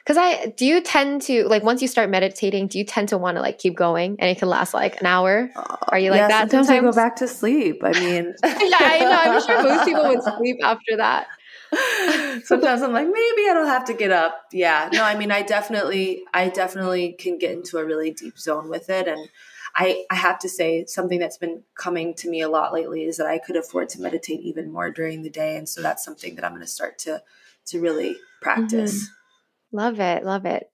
Because 0.04 0.16
I 0.18 0.46
do 0.56 0.66
you 0.66 0.80
tend 0.82 1.22
to 1.22 1.44
like 1.44 1.62
once 1.62 1.80
you 1.80 1.88
start 1.88 2.10
meditating, 2.10 2.66
do 2.66 2.78
you 2.78 2.84
tend 2.84 3.08
to 3.10 3.18
want 3.18 3.36
to 3.36 3.40
like 3.40 3.58
keep 3.58 3.76
going 3.76 4.16
and 4.18 4.28
it 4.28 4.38
can 4.38 4.48
last 4.48 4.74
like 4.74 5.00
an 5.00 5.06
hour? 5.06 5.50
Are 5.88 5.98
you 5.98 6.10
like 6.10 6.18
yeah, 6.18 6.28
that? 6.28 6.50
Sometimes, 6.50 6.68
I 6.68 6.80
go 6.80 6.92
back 6.92 7.16
to 7.16 7.28
sleep. 7.28 7.80
I 7.82 7.92
mean, 7.92 8.34
yeah, 8.44 8.76
I 8.78 8.98
know. 9.00 9.32
I'm 9.32 9.42
sure 9.42 9.62
most 9.74 9.84
people 9.86 10.08
would 10.08 10.22
sleep 10.36 10.58
after 10.62 10.96
that. 10.98 11.28
sometimes 12.44 12.82
I'm 12.82 12.92
like, 12.92 13.06
maybe 13.06 13.48
I 13.48 13.52
don't 13.54 13.66
have 13.66 13.84
to 13.86 13.94
get 13.94 14.10
up. 14.10 14.46
Yeah, 14.52 14.88
no, 14.92 15.04
I 15.04 15.16
mean, 15.16 15.30
I 15.30 15.42
definitely, 15.42 16.22
I 16.34 16.48
definitely 16.48 17.12
can 17.12 17.38
get 17.38 17.52
into 17.52 17.78
a 17.78 17.84
really 17.84 18.10
deep 18.10 18.38
zone 18.38 18.68
with 18.68 18.90
it, 18.90 19.06
and 19.08 19.28
I, 19.74 20.04
I 20.10 20.16
have 20.16 20.38
to 20.40 20.48
say 20.48 20.84
something 20.86 21.18
that's 21.18 21.38
been 21.38 21.62
coming 21.76 22.14
to 22.14 22.28
me 22.28 22.40
a 22.40 22.48
lot 22.48 22.72
lately 22.72 23.04
is 23.04 23.18
that 23.18 23.26
I 23.26 23.38
could 23.38 23.56
afford 23.56 23.88
to 23.90 24.00
meditate 24.00 24.40
even 24.40 24.72
more 24.72 24.90
during 24.90 25.22
the 25.22 25.30
day, 25.30 25.56
and 25.56 25.68
so 25.68 25.82
that's 25.82 26.04
something 26.04 26.34
that 26.34 26.44
I'm 26.44 26.52
going 26.52 26.62
to 26.62 26.66
start 26.66 26.98
to 27.00 27.22
to 27.66 27.80
really 27.80 28.16
practice. 28.40 29.04
Mm-hmm. 29.04 29.76
Love 29.76 30.00
it, 30.00 30.24
love 30.24 30.46
it. 30.46 30.70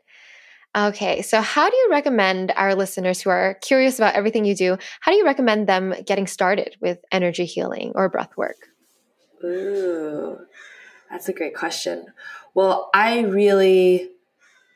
Okay, 0.76 1.22
so 1.22 1.40
how 1.40 1.70
do 1.70 1.76
you 1.76 1.88
recommend 1.90 2.52
our 2.54 2.74
listeners 2.74 3.22
who 3.22 3.30
are 3.30 3.54
curious 3.62 3.98
about 3.98 4.14
everything 4.14 4.44
you 4.44 4.54
do? 4.54 4.76
How 5.00 5.10
do 5.10 5.16
you 5.16 5.24
recommend 5.24 5.66
them 5.66 5.94
getting 6.04 6.26
started 6.26 6.76
with 6.80 6.98
energy 7.10 7.46
healing 7.46 7.92
or 7.94 8.10
breath 8.10 8.36
work? 8.36 8.56
Ooh, 9.42 10.38
that's 11.10 11.28
a 11.28 11.32
great 11.32 11.54
question. 11.54 12.12
Well, 12.54 12.90
I 12.94 13.20
really 13.20 14.10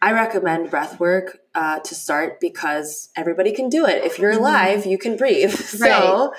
I 0.03 0.13
recommend 0.13 0.71
breath 0.71 0.99
work 0.99 1.41
uh, 1.55 1.81
to 1.81 1.95
start 1.95 2.41
because 2.41 3.11
everybody 3.17 3.53
can 3.53 3.69
do 3.69 3.85
it. 3.85 4.03
If 4.03 4.19
you're 4.19 4.33
mm-hmm. 4.33 4.41
alive, 4.41 4.87
you 4.87 4.99
can 4.99 5.17
breathe. 5.17 5.55
Right. 5.81 5.91
So 5.91 6.33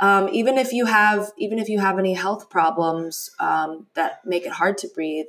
um, 0.00 0.28
even 0.32 0.58
if 0.58 0.72
you 0.72 0.86
have 0.86 1.30
even 1.36 1.58
if 1.58 1.68
you 1.68 1.78
have 1.78 1.98
any 1.98 2.14
health 2.14 2.50
problems 2.50 3.30
um, 3.40 3.86
that 3.94 4.24
make 4.24 4.46
it 4.46 4.52
hard 4.52 4.78
to 4.78 4.88
breathe, 4.88 5.26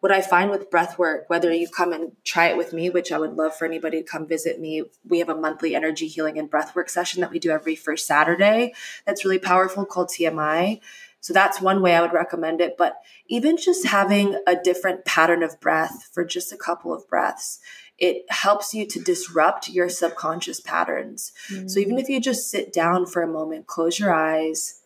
what 0.00 0.12
I 0.12 0.20
find 0.20 0.50
with 0.50 0.70
breath 0.70 0.98
work, 0.98 1.28
whether 1.28 1.52
you 1.52 1.68
come 1.68 1.92
and 1.92 2.12
try 2.24 2.46
it 2.46 2.56
with 2.56 2.72
me, 2.72 2.90
which 2.90 3.10
I 3.10 3.18
would 3.18 3.34
love 3.34 3.56
for 3.56 3.64
anybody 3.64 4.02
to 4.02 4.08
come 4.08 4.26
visit 4.26 4.60
me, 4.60 4.84
we 5.08 5.18
have 5.20 5.28
a 5.28 5.34
monthly 5.34 5.74
energy 5.74 6.06
healing 6.08 6.38
and 6.38 6.50
breath 6.50 6.76
work 6.76 6.88
session 6.88 7.20
that 7.22 7.30
we 7.30 7.38
do 7.38 7.50
every 7.50 7.74
first 7.74 8.06
Saturday. 8.06 8.74
That's 9.06 9.24
really 9.24 9.38
powerful 9.38 9.84
called 9.84 10.08
TMI. 10.08 10.80
So 11.26 11.32
that's 11.32 11.60
one 11.60 11.82
way 11.82 11.96
I 11.96 12.02
would 12.02 12.12
recommend 12.12 12.60
it. 12.60 12.76
But 12.78 13.02
even 13.26 13.56
just 13.56 13.84
having 13.84 14.38
a 14.46 14.54
different 14.54 15.04
pattern 15.04 15.42
of 15.42 15.60
breath 15.60 16.08
for 16.12 16.24
just 16.24 16.52
a 16.52 16.56
couple 16.56 16.94
of 16.94 17.08
breaths, 17.08 17.58
it 17.98 18.26
helps 18.28 18.72
you 18.72 18.86
to 18.86 19.00
disrupt 19.00 19.68
your 19.68 19.88
subconscious 19.88 20.60
patterns. 20.60 21.32
Mm-hmm. 21.50 21.66
So 21.66 21.80
even 21.80 21.98
if 21.98 22.08
you 22.08 22.20
just 22.20 22.48
sit 22.48 22.72
down 22.72 23.06
for 23.06 23.22
a 23.22 23.26
moment, 23.26 23.66
close 23.66 23.98
your 23.98 24.14
eyes, 24.14 24.82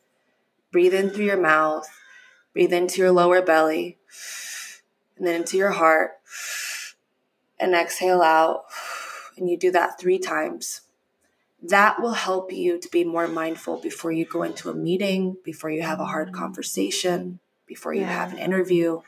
breathe 0.73 0.95
in 0.95 1.11
through 1.11 1.27
your 1.27 1.37
mouth, 1.37 1.87
breathe 2.55 2.73
into 2.73 3.03
your 3.03 3.13
lower 3.13 3.43
belly, 3.43 3.99
and 5.19 5.27
then 5.27 5.43
into 5.43 5.59
your 5.59 5.73
heart, 5.73 6.13
and 7.59 7.75
exhale 7.75 8.23
out. 8.23 8.65
And 9.37 9.51
you 9.51 9.59
do 9.59 9.71
that 9.73 10.01
three 10.01 10.19
times 10.19 10.81
that 11.63 12.01
will 12.01 12.15
help 12.15 12.53
you 12.53 12.79
to 12.79 12.89
be 12.89 13.05
more 13.05 13.29
mindful 13.29 13.79
before 13.79 14.13
you 14.13 14.25
go 14.25 14.43
into 14.43 14.71
a 14.71 14.75
meeting, 14.75 15.37
before 15.45 15.71
you 15.71 15.83
have 15.83 16.01
a 16.01 16.07
hard 16.07 16.31
mm. 16.31 16.35
conversation, 16.35 17.39
before 17.67 17.93
you 17.93 18.03
yeah. 18.03 18.13
have 18.13 18.33
an 18.33 18.39
interview. 18.39 19.01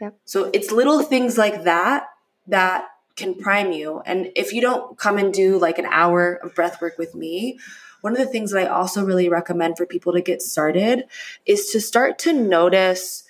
Yep. 0.00 0.18
So 0.24 0.50
it's 0.52 0.70
little 0.70 1.02
things 1.02 1.36
like 1.36 1.64
that 1.64 2.08
that 2.46 2.86
can 3.16 3.34
prime 3.34 3.72
you. 3.72 4.00
And 4.06 4.30
if 4.36 4.52
you 4.52 4.60
don't 4.60 4.96
come 4.96 5.18
and 5.18 5.34
do 5.34 5.58
like 5.58 5.78
an 5.78 5.86
hour 5.86 6.34
of 6.34 6.54
breath 6.54 6.80
work 6.80 6.98
with 6.98 7.14
me, 7.14 7.58
one 8.00 8.12
of 8.12 8.18
the 8.18 8.26
things 8.26 8.52
that 8.52 8.64
I 8.64 8.68
also 8.68 9.04
really 9.04 9.28
recommend 9.28 9.76
for 9.76 9.84
people 9.84 10.12
to 10.12 10.20
get 10.20 10.40
started 10.40 11.04
is 11.44 11.70
to 11.70 11.80
start 11.80 12.18
to 12.20 12.32
notice 12.32 13.24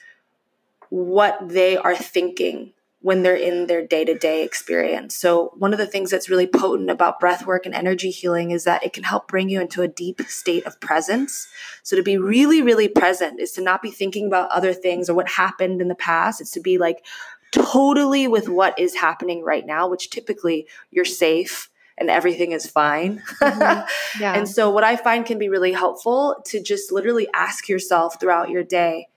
what 0.90 1.48
they 1.48 1.76
are 1.78 1.96
thinking 1.96 2.74
when 3.08 3.22
they're 3.22 3.34
in 3.34 3.68
their 3.68 3.86
day 3.86 4.04
to 4.04 4.12
day 4.12 4.44
experience. 4.44 5.16
So, 5.16 5.54
one 5.56 5.72
of 5.72 5.78
the 5.78 5.86
things 5.86 6.10
that's 6.10 6.28
really 6.28 6.46
potent 6.46 6.90
about 6.90 7.18
breath 7.18 7.46
work 7.46 7.64
and 7.64 7.74
energy 7.74 8.10
healing 8.10 8.50
is 8.50 8.64
that 8.64 8.84
it 8.84 8.92
can 8.92 9.02
help 9.02 9.28
bring 9.28 9.48
you 9.48 9.62
into 9.62 9.80
a 9.80 9.88
deep 9.88 10.20
state 10.28 10.66
of 10.66 10.78
presence. 10.78 11.48
So, 11.82 11.96
to 11.96 12.02
be 12.02 12.18
really, 12.18 12.60
really 12.60 12.86
present 12.86 13.40
is 13.40 13.52
to 13.52 13.62
not 13.62 13.80
be 13.80 13.90
thinking 13.90 14.26
about 14.26 14.50
other 14.50 14.74
things 14.74 15.08
or 15.08 15.14
what 15.14 15.26
happened 15.26 15.80
in 15.80 15.88
the 15.88 15.94
past. 15.94 16.42
It's 16.42 16.50
to 16.50 16.60
be 16.60 16.76
like 16.76 17.02
totally 17.50 18.28
with 18.28 18.46
what 18.46 18.78
is 18.78 18.94
happening 18.94 19.42
right 19.42 19.64
now, 19.64 19.88
which 19.88 20.10
typically 20.10 20.66
you're 20.90 21.06
safe 21.06 21.70
and 21.96 22.10
everything 22.10 22.52
is 22.52 22.66
fine. 22.66 23.22
Mm-hmm. 23.40 23.86
Yeah. 24.20 24.34
and 24.34 24.46
so, 24.46 24.68
what 24.68 24.84
I 24.84 24.96
find 24.96 25.24
can 25.24 25.38
be 25.38 25.48
really 25.48 25.72
helpful 25.72 26.42
to 26.48 26.62
just 26.62 26.92
literally 26.92 27.26
ask 27.32 27.70
yourself 27.70 28.20
throughout 28.20 28.50
your 28.50 28.64
day, 28.64 29.08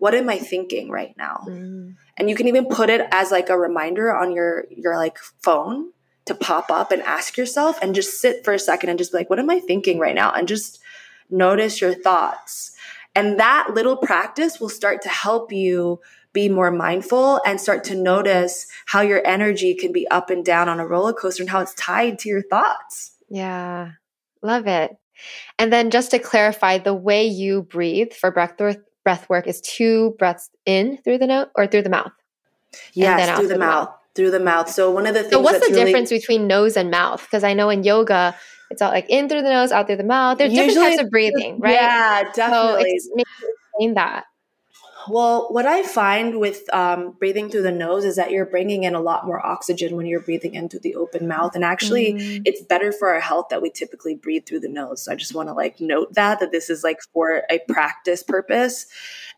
what 0.00 0.14
am 0.14 0.30
I 0.30 0.38
thinking 0.38 0.90
right 0.90 1.14
now? 1.16 1.44
Mm. 1.46 1.94
And 2.16 2.28
you 2.28 2.34
can 2.34 2.48
even 2.48 2.66
put 2.66 2.88
it 2.88 3.06
as 3.12 3.30
like 3.30 3.50
a 3.50 3.58
reminder 3.58 4.12
on 4.14 4.32
your 4.32 4.64
your 4.70 4.96
like 4.96 5.18
phone 5.42 5.92
to 6.24 6.34
pop 6.34 6.70
up 6.70 6.90
and 6.90 7.02
ask 7.02 7.36
yourself 7.36 7.78
and 7.82 7.94
just 7.94 8.18
sit 8.18 8.42
for 8.44 8.54
a 8.54 8.58
second 8.58 8.88
and 8.88 8.98
just 8.98 9.12
be 9.12 9.18
like 9.18 9.30
what 9.30 9.38
am 9.38 9.50
i 9.50 9.60
thinking 9.60 9.98
right 9.98 10.14
now? 10.14 10.32
And 10.32 10.48
just 10.48 10.80
notice 11.28 11.80
your 11.80 11.94
thoughts. 11.94 12.72
And 13.14 13.38
that 13.38 13.74
little 13.74 13.96
practice 13.96 14.58
will 14.58 14.70
start 14.70 15.02
to 15.02 15.08
help 15.10 15.52
you 15.52 16.00
be 16.32 16.48
more 16.48 16.70
mindful 16.70 17.40
and 17.44 17.60
start 17.60 17.84
to 17.84 17.94
notice 17.94 18.66
how 18.86 19.02
your 19.02 19.24
energy 19.26 19.74
can 19.74 19.92
be 19.92 20.08
up 20.08 20.30
and 20.30 20.44
down 20.44 20.68
on 20.68 20.80
a 20.80 20.86
roller 20.86 21.12
coaster 21.12 21.42
and 21.42 21.50
how 21.50 21.60
it's 21.60 21.74
tied 21.74 22.18
to 22.20 22.28
your 22.28 22.42
thoughts. 22.42 23.12
Yeah. 23.28 23.92
Love 24.42 24.66
it. 24.66 24.96
And 25.58 25.72
then 25.72 25.90
just 25.90 26.12
to 26.12 26.18
clarify 26.18 26.78
the 26.78 26.94
way 26.94 27.26
you 27.26 27.62
breathe 27.62 28.12
for 28.12 28.30
breath 28.30 28.56
breath 29.04 29.28
work 29.28 29.46
is 29.46 29.60
two 29.60 30.14
breaths 30.18 30.50
in 30.66 30.98
through 30.98 31.18
the 31.18 31.26
nose 31.26 31.46
or 31.54 31.66
through 31.66 31.82
the 31.82 31.90
mouth. 31.90 32.12
Yes, 32.92 33.36
through 33.36 33.48
the, 33.48 33.54
the 33.54 33.60
mouth. 33.60 33.88
mouth. 33.88 33.96
Through 34.14 34.30
the 34.32 34.40
mouth. 34.40 34.68
So 34.68 34.90
one 34.90 35.06
of 35.06 35.14
the 35.14 35.20
things. 35.22 35.32
So 35.32 35.40
what's 35.40 35.66
the 35.66 35.72
really, 35.72 35.86
difference 35.86 36.10
between 36.10 36.46
nose 36.46 36.76
and 36.76 36.90
mouth? 36.90 37.22
Because 37.22 37.44
I 37.44 37.54
know 37.54 37.70
in 37.70 37.84
yoga, 37.84 38.34
it's 38.70 38.82
all 38.82 38.90
like 38.90 39.08
in 39.08 39.28
through 39.28 39.42
the 39.42 39.50
nose, 39.50 39.72
out 39.72 39.86
through 39.86 39.96
the 39.96 40.04
mouth. 40.04 40.38
There's 40.38 40.52
different 40.52 40.78
types 40.78 41.02
of 41.02 41.10
breathing, 41.10 41.60
right? 41.60 41.74
Yeah, 41.74 42.30
definitely. 42.34 42.98
So 42.98 43.14
explain 43.16 43.94
that. 43.94 44.24
Well, 45.08 45.48
what 45.50 45.66
I 45.66 45.82
find 45.82 46.38
with 46.38 46.62
um, 46.72 47.12
breathing 47.12 47.50
through 47.50 47.62
the 47.62 47.72
nose 47.72 48.04
is 48.04 48.16
that 48.16 48.30
you're 48.30 48.46
bringing 48.46 48.84
in 48.84 48.94
a 48.94 49.00
lot 49.00 49.26
more 49.26 49.44
oxygen 49.44 49.96
when 49.96 50.06
you're 50.06 50.20
breathing 50.20 50.54
in 50.54 50.68
through 50.68 50.80
the 50.80 50.94
open 50.94 51.26
mouth, 51.26 51.54
and 51.54 51.64
actually, 51.64 52.14
mm. 52.14 52.42
it's 52.44 52.62
better 52.62 52.92
for 52.92 53.08
our 53.08 53.20
health 53.20 53.46
that 53.50 53.62
we 53.62 53.70
typically 53.70 54.14
breathe 54.14 54.46
through 54.46 54.60
the 54.60 54.68
nose. 54.68 55.04
So 55.04 55.12
I 55.12 55.16
just 55.16 55.34
want 55.34 55.48
to 55.48 55.54
like 55.54 55.80
note 55.80 56.14
that 56.14 56.40
that 56.40 56.52
this 56.52 56.70
is 56.70 56.84
like 56.84 57.00
for 57.12 57.42
a 57.50 57.60
practice 57.68 58.22
purpose, 58.22 58.86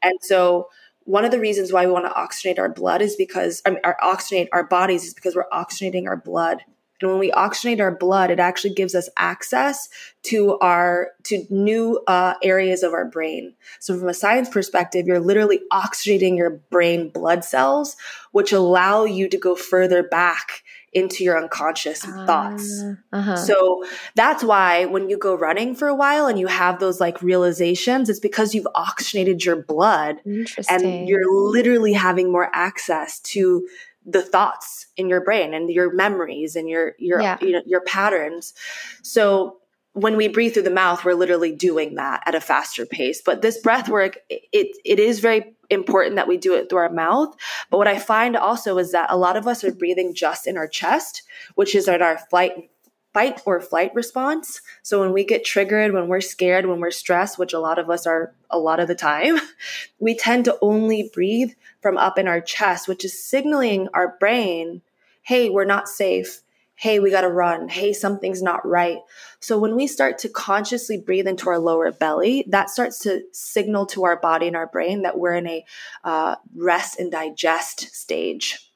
and 0.02 0.14
so 0.20 0.68
one 1.04 1.24
of 1.24 1.30
the 1.30 1.40
reasons 1.40 1.72
why 1.72 1.86
we 1.86 1.92
want 1.92 2.06
to 2.06 2.10
oxygenate 2.12 2.58
our 2.58 2.68
blood 2.68 3.02
is 3.02 3.16
because 3.16 3.62
I 3.66 3.70
mean, 3.70 3.80
our 3.84 3.96
oxygenate 4.02 4.48
our 4.52 4.64
bodies 4.64 5.04
is 5.04 5.14
because 5.14 5.34
we're 5.34 5.48
oxygenating 5.52 6.06
our 6.06 6.16
blood 6.16 6.62
and 7.02 7.10
when 7.10 7.20
we 7.20 7.30
oxygenate 7.32 7.80
our 7.80 7.94
blood, 7.94 8.30
it 8.30 8.40
actually 8.40 8.74
gives 8.74 8.94
us 8.94 9.08
access 9.16 9.88
to 10.24 10.58
our 10.58 11.10
to 11.24 11.44
new 11.50 12.00
uh, 12.06 12.34
areas 12.42 12.82
of 12.82 12.92
our 12.92 13.04
brain. 13.04 13.54
So 13.80 13.98
from 13.98 14.08
a 14.08 14.14
science 14.14 14.48
perspective, 14.48 15.06
you're 15.06 15.20
literally 15.20 15.60
oxygenating 15.72 16.36
your 16.36 16.50
brain 16.50 17.08
blood 17.08 17.44
cells, 17.44 17.96
which 18.30 18.52
allow 18.52 19.04
you 19.04 19.28
to 19.28 19.38
go 19.38 19.54
further 19.54 20.02
back 20.02 20.62
into 20.92 21.24
your 21.24 21.42
unconscious 21.42 22.04
uh, 22.04 22.26
thoughts. 22.26 22.82
Uh-huh. 23.12 23.36
So 23.36 23.84
that's 24.14 24.44
why 24.44 24.84
when 24.84 25.08
you 25.08 25.16
go 25.16 25.34
running 25.34 25.74
for 25.74 25.88
a 25.88 25.94
while 25.94 26.26
and 26.26 26.38
you 26.38 26.48
have 26.48 26.80
those 26.80 27.00
like 27.00 27.22
realizations, 27.22 28.10
it's 28.10 28.20
because 28.20 28.54
you've 28.54 28.68
oxygenated 28.74 29.44
your 29.44 29.56
blood 29.56 30.20
and 30.68 31.08
you're 31.08 31.50
literally 31.50 31.94
having 31.94 32.30
more 32.30 32.50
access 32.52 33.20
to 33.20 33.66
the 34.04 34.22
thoughts 34.22 34.86
in 34.96 35.08
your 35.08 35.20
brain 35.20 35.54
and 35.54 35.70
your 35.70 35.92
memories 35.92 36.56
and 36.56 36.68
your 36.68 36.94
your 36.98 37.20
yeah. 37.20 37.38
you 37.40 37.52
know, 37.52 37.62
your 37.66 37.82
patterns. 37.82 38.54
So 39.02 39.58
when 39.94 40.16
we 40.16 40.28
breathe 40.28 40.54
through 40.54 40.62
the 40.62 40.70
mouth, 40.70 41.04
we're 41.04 41.14
literally 41.14 41.52
doing 41.52 41.96
that 41.96 42.22
at 42.26 42.34
a 42.34 42.40
faster 42.40 42.86
pace. 42.86 43.20
But 43.24 43.42
this 43.42 43.58
breath 43.58 43.88
work, 43.88 44.18
it 44.28 44.76
it 44.84 44.98
is 44.98 45.20
very 45.20 45.54
important 45.70 46.16
that 46.16 46.28
we 46.28 46.36
do 46.36 46.54
it 46.54 46.68
through 46.68 46.78
our 46.78 46.92
mouth. 46.92 47.34
But 47.70 47.78
what 47.78 47.88
I 47.88 47.98
find 47.98 48.36
also 48.36 48.78
is 48.78 48.92
that 48.92 49.10
a 49.10 49.16
lot 49.16 49.36
of 49.36 49.46
us 49.46 49.64
are 49.64 49.72
breathing 49.72 50.14
just 50.14 50.46
in 50.46 50.56
our 50.56 50.68
chest, 50.68 51.22
which 51.54 51.74
is 51.74 51.88
in 51.88 52.02
our 52.02 52.18
flight 52.18 52.70
fight 53.12 53.40
or 53.44 53.60
flight 53.60 53.94
response. 53.94 54.60
So 54.82 55.00
when 55.00 55.12
we 55.12 55.24
get 55.24 55.44
triggered, 55.44 55.92
when 55.92 56.08
we're 56.08 56.20
scared, 56.20 56.66
when 56.66 56.80
we're 56.80 56.90
stressed, 56.90 57.38
which 57.38 57.52
a 57.52 57.60
lot 57.60 57.78
of 57.78 57.90
us 57.90 58.06
are 58.06 58.34
a 58.50 58.58
lot 58.58 58.80
of 58.80 58.88
the 58.88 58.94
time, 58.94 59.38
we 59.98 60.16
tend 60.16 60.46
to 60.46 60.58
only 60.62 61.10
breathe 61.12 61.52
from 61.80 61.98
up 61.98 62.18
in 62.18 62.28
our 62.28 62.40
chest, 62.40 62.88
which 62.88 63.04
is 63.04 63.22
signaling 63.22 63.88
our 63.92 64.16
brain, 64.18 64.82
hey, 65.22 65.50
we're 65.50 65.64
not 65.64 65.88
safe. 65.88 66.40
Hey, 66.74 66.98
we 66.98 67.10
got 67.10 67.20
to 67.20 67.28
run. 67.28 67.68
Hey, 67.68 67.92
something's 67.92 68.42
not 68.42 68.66
right. 68.66 68.98
So 69.40 69.56
when 69.58 69.76
we 69.76 69.86
start 69.86 70.18
to 70.18 70.28
consciously 70.28 70.98
breathe 70.98 71.28
into 71.28 71.48
our 71.48 71.58
lower 71.58 71.92
belly, 71.92 72.44
that 72.48 72.70
starts 72.70 72.98
to 73.00 73.22
signal 73.30 73.86
to 73.86 74.04
our 74.04 74.16
body 74.16 74.48
and 74.48 74.56
our 74.56 74.66
brain 74.66 75.02
that 75.02 75.18
we're 75.18 75.34
in 75.34 75.46
a 75.46 75.64
uh, 76.02 76.36
rest 76.56 76.98
and 76.98 77.12
digest 77.12 77.94
stage. 77.94 78.71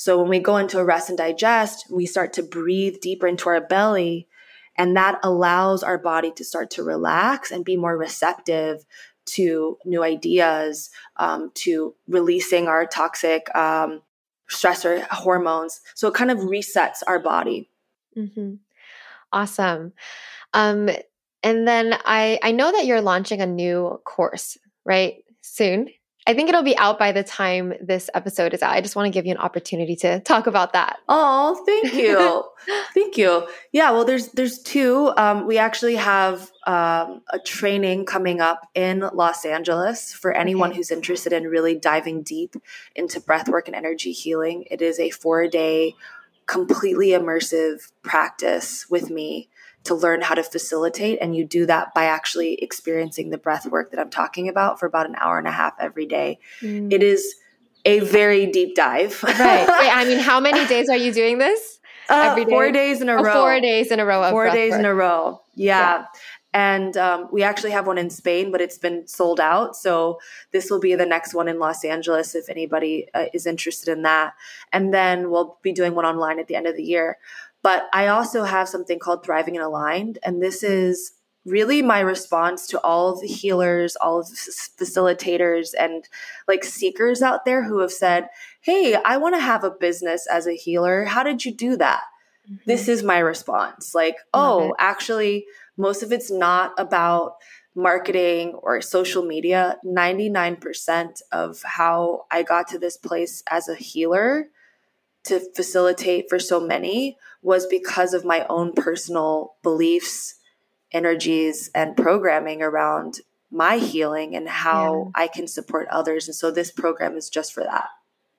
So 0.00 0.18
when 0.18 0.30
we 0.30 0.38
go 0.38 0.56
into 0.56 0.78
a 0.78 0.84
rest 0.84 1.10
and 1.10 1.18
digest, 1.18 1.84
we 1.90 2.06
start 2.06 2.32
to 2.32 2.42
breathe 2.42 3.02
deeper 3.02 3.26
into 3.26 3.50
our 3.50 3.60
belly. 3.60 4.28
And 4.78 4.96
that 4.96 5.20
allows 5.22 5.82
our 5.82 5.98
body 5.98 6.32
to 6.36 6.42
start 6.42 6.70
to 6.70 6.82
relax 6.82 7.50
and 7.50 7.66
be 7.66 7.76
more 7.76 7.98
receptive 7.98 8.86
to 9.26 9.76
new 9.84 10.02
ideas, 10.02 10.88
um, 11.18 11.50
to 11.56 11.94
releasing 12.08 12.66
our 12.66 12.86
toxic 12.86 13.54
um, 13.54 14.00
stressor 14.50 15.02
hormones. 15.08 15.82
So 15.94 16.08
it 16.08 16.14
kind 16.14 16.30
of 16.30 16.38
resets 16.38 17.02
our 17.06 17.18
body. 17.18 17.68
Mm-hmm. 18.16 18.54
Awesome. 19.34 19.92
Um, 20.54 20.88
and 21.42 21.68
then 21.68 21.94
I 22.06 22.38
I 22.42 22.52
know 22.52 22.72
that 22.72 22.86
you're 22.86 23.02
launching 23.02 23.42
a 23.42 23.46
new 23.46 24.00
course, 24.04 24.56
right? 24.82 25.22
Soon. 25.42 25.90
I 26.30 26.34
think 26.34 26.48
it'll 26.48 26.62
be 26.62 26.78
out 26.78 26.96
by 26.96 27.10
the 27.10 27.24
time 27.24 27.74
this 27.80 28.08
episode 28.14 28.54
is 28.54 28.62
out. 28.62 28.70
I 28.70 28.80
just 28.80 28.94
want 28.94 29.06
to 29.06 29.10
give 29.10 29.26
you 29.26 29.32
an 29.32 29.38
opportunity 29.38 29.96
to 29.96 30.20
talk 30.20 30.46
about 30.46 30.74
that. 30.74 31.00
Oh, 31.08 31.60
thank 31.66 31.92
you, 31.94 32.44
thank 32.94 33.18
you. 33.18 33.48
Yeah, 33.72 33.90
well, 33.90 34.04
there's 34.04 34.28
there's 34.28 34.60
two. 34.60 35.12
Um, 35.16 35.44
we 35.48 35.58
actually 35.58 35.96
have 35.96 36.52
um, 36.68 37.22
a 37.32 37.40
training 37.44 38.06
coming 38.06 38.40
up 38.40 38.68
in 38.76 39.00
Los 39.12 39.44
Angeles 39.44 40.12
for 40.12 40.30
anyone 40.30 40.70
okay. 40.70 40.76
who's 40.76 40.92
interested 40.92 41.32
in 41.32 41.48
really 41.48 41.74
diving 41.74 42.22
deep 42.22 42.54
into 42.94 43.18
breathwork 43.18 43.66
and 43.66 43.74
energy 43.74 44.12
healing. 44.12 44.66
It 44.70 44.80
is 44.80 45.00
a 45.00 45.10
four 45.10 45.48
day, 45.48 45.96
completely 46.46 47.08
immersive 47.08 47.90
practice 48.04 48.88
with 48.88 49.10
me 49.10 49.48
to 49.84 49.94
learn 49.94 50.20
how 50.20 50.34
to 50.34 50.42
facilitate. 50.42 51.18
And 51.20 51.34
you 51.34 51.44
do 51.44 51.66
that 51.66 51.94
by 51.94 52.04
actually 52.04 52.54
experiencing 52.54 53.30
the 53.30 53.38
breath 53.38 53.66
work 53.66 53.90
that 53.90 54.00
I'm 54.00 54.10
talking 54.10 54.48
about 54.48 54.78
for 54.78 54.86
about 54.86 55.06
an 55.06 55.16
hour 55.16 55.38
and 55.38 55.48
a 55.48 55.52
half 55.52 55.74
every 55.78 56.06
day. 56.06 56.38
Mm. 56.60 56.92
It 56.92 57.02
is 57.02 57.34
a 57.84 58.00
very 58.00 58.46
deep 58.46 58.74
dive. 58.74 59.22
right. 59.22 59.36
Wait, 59.68 59.90
I 59.90 60.04
mean, 60.04 60.18
how 60.18 60.40
many 60.40 60.66
days 60.66 60.88
are 60.88 60.96
you 60.96 61.12
doing 61.12 61.38
this? 61.38 61.80
Uh, 62.08 62.28
every 62.30 62.44
day? 62.44 62.50
Four 62.50 62.72
days 62.72 63.00
in 63.00 63.08
a 63.08 63.14
oh, 63.14 63.22
row. 63.22 63.32
Four 63.32 63.60
days 63.60 63.90
in 63.90 64.00
a 64.00 64.04
row. 64.04 64.30
four 64.30 64.50
days 64.50 64.72
work. 64.72 64.80
in 64.80 64.84
a 64.86 64.94
row. 64.94 65.42
Yeah. 65.54 65.78
yeah. 65.78 66.06
And 66.52 66.96
um, 66.96 67.28
we 67.30 67.44
actually 67.44 67.70
have 67.70 67.86
one 67.86 67.96
in 67.96 68.10
Spain, 68.10 68.50
but 68.50 68.60
it's 68.60 68.76
been 68.76 69.06
sold 69.06 69.38
out. 69.38 69.76
So 69.76 70.18
this 70.50 70.68
will 70.68 70.80
be 70.80 70.96
the 70.96 71.06
next 71.06 71.32
one 71.32 71.46
in 71.46 71.60
Los 71.60 71.84
Angeles 71.84 72.34
if 72.34 72.48
anybody 72.48 73.06
uh, 73.14 73.26
is 73.32 73.46
interested 73.46 73.92
in 73.92 74.02
that. 74.02 74.34
And 74.72 74.92
then 74.92 75.30
we'll 75.30 75.58
be 75.62 75.72
doing 75.72 75.94
one 75.94 76.04
online 76.04 76.40
at 76.40 76.48
the 76.48 76.56
end 76.56 76.66
of 76.66 76.76
the 76.76 76.82
year. 76.82 77.18
But 77.62 77.88
I 77.92 78.08
also 78.08 78.44
have 78.44 78.68
something 78.68 78.98
called 78.98 79.24
Thriving 79.24 79.56
and 79.56 79.64
Aligned. 79.64 80.18
And 80.22 80.42
this 80.42 80.62
is 80.62 81.12
really 81.44 81.82
my 81.82 82.00
response 82.00 82.66
to 82.68 82.80
all 82.80 83.12
of 83.12 83.20
the 83.20 83.26
healers, 83.26 83.96
all 83.96 84.20
of 84.20 84.28
the 84.28 84.34
facilitators, 84.36 85.70
and 85.78 86.08
like 86.46 86.64
seekers 86.64 87.22
out 87.22 87.44
there 87.44 87.64
who 87.64 87.78
have 87.78 87.92
said, 87.92 88.28
Hey, 88.60 88.94
I 88.94 89.16
want 89.16 89.34
to 89.34 89.40
have 89.40 89.64
a 89.64 89.70
business 89.70 90.26
as 90.30 90.46
a 90.46 90.56
healer. 90.56 91.04
How 91.04 91.22
did 91.22 91.44
you 91.44 91.54
do 91.54 91.76
that? 91.76 92.02
Mm-hmm. 92.50 92.62
This 92.66 92.88
is 92.88 93.02
my 93.02 93.18
response. 93.18 93.94
Like, 93.94 94.16
oh, 94.34 94.74
actually, 94.78 95.46
most 95.76 96.02
of 96.02 96.12
it's 96.12 96.30
not 96.30 96.72
about 96.78 97.36
marketing 97.74 98.54
or 98.62 98.80
social 98.80 99.24
media. 99.24 99.78
99% 99.84 101.22
of 101.32 101.62
how 101.62 102.26
I 102.30 102.42
got 102.42 102.68
to 102.68 102.78
this 102.78 102.96
place 102.96 103.42
as 103.50 103.68
a 103.68 103.74
healer 103.74 104.48
to 105.24 105.40
facilitate 105.54 106.26
for 106.28 106.38
so 106.38 106.60
many 106.60 107.16
was 107.42 107.66
because 107.66 108.14
of 108.14 108.24
my 108.24 108.46
own 108.48 108.72
personal 108.72 109.54
beliefs, 109.62 110.36
energies, 110.92 111.70
and 111.74 111.96
programming 111.96 112.62
around 112.62 113.20
my 113.50 113.76
healing 113.78 114.36
and 114.36 114.48
how 114.48 115.10
yeah. 115.16 115.22
I 115.22 115.28
can 115.28 115.48
support 115.48 115.88
others. 115.90 116.28
And 116.28 116.34
so 116.34 116.50
this 116.50 116.70
program 116.70 117.16
is 117.16 117.28
just 117.28 117.52
for 117.52 117.64
that. 117.64 117.88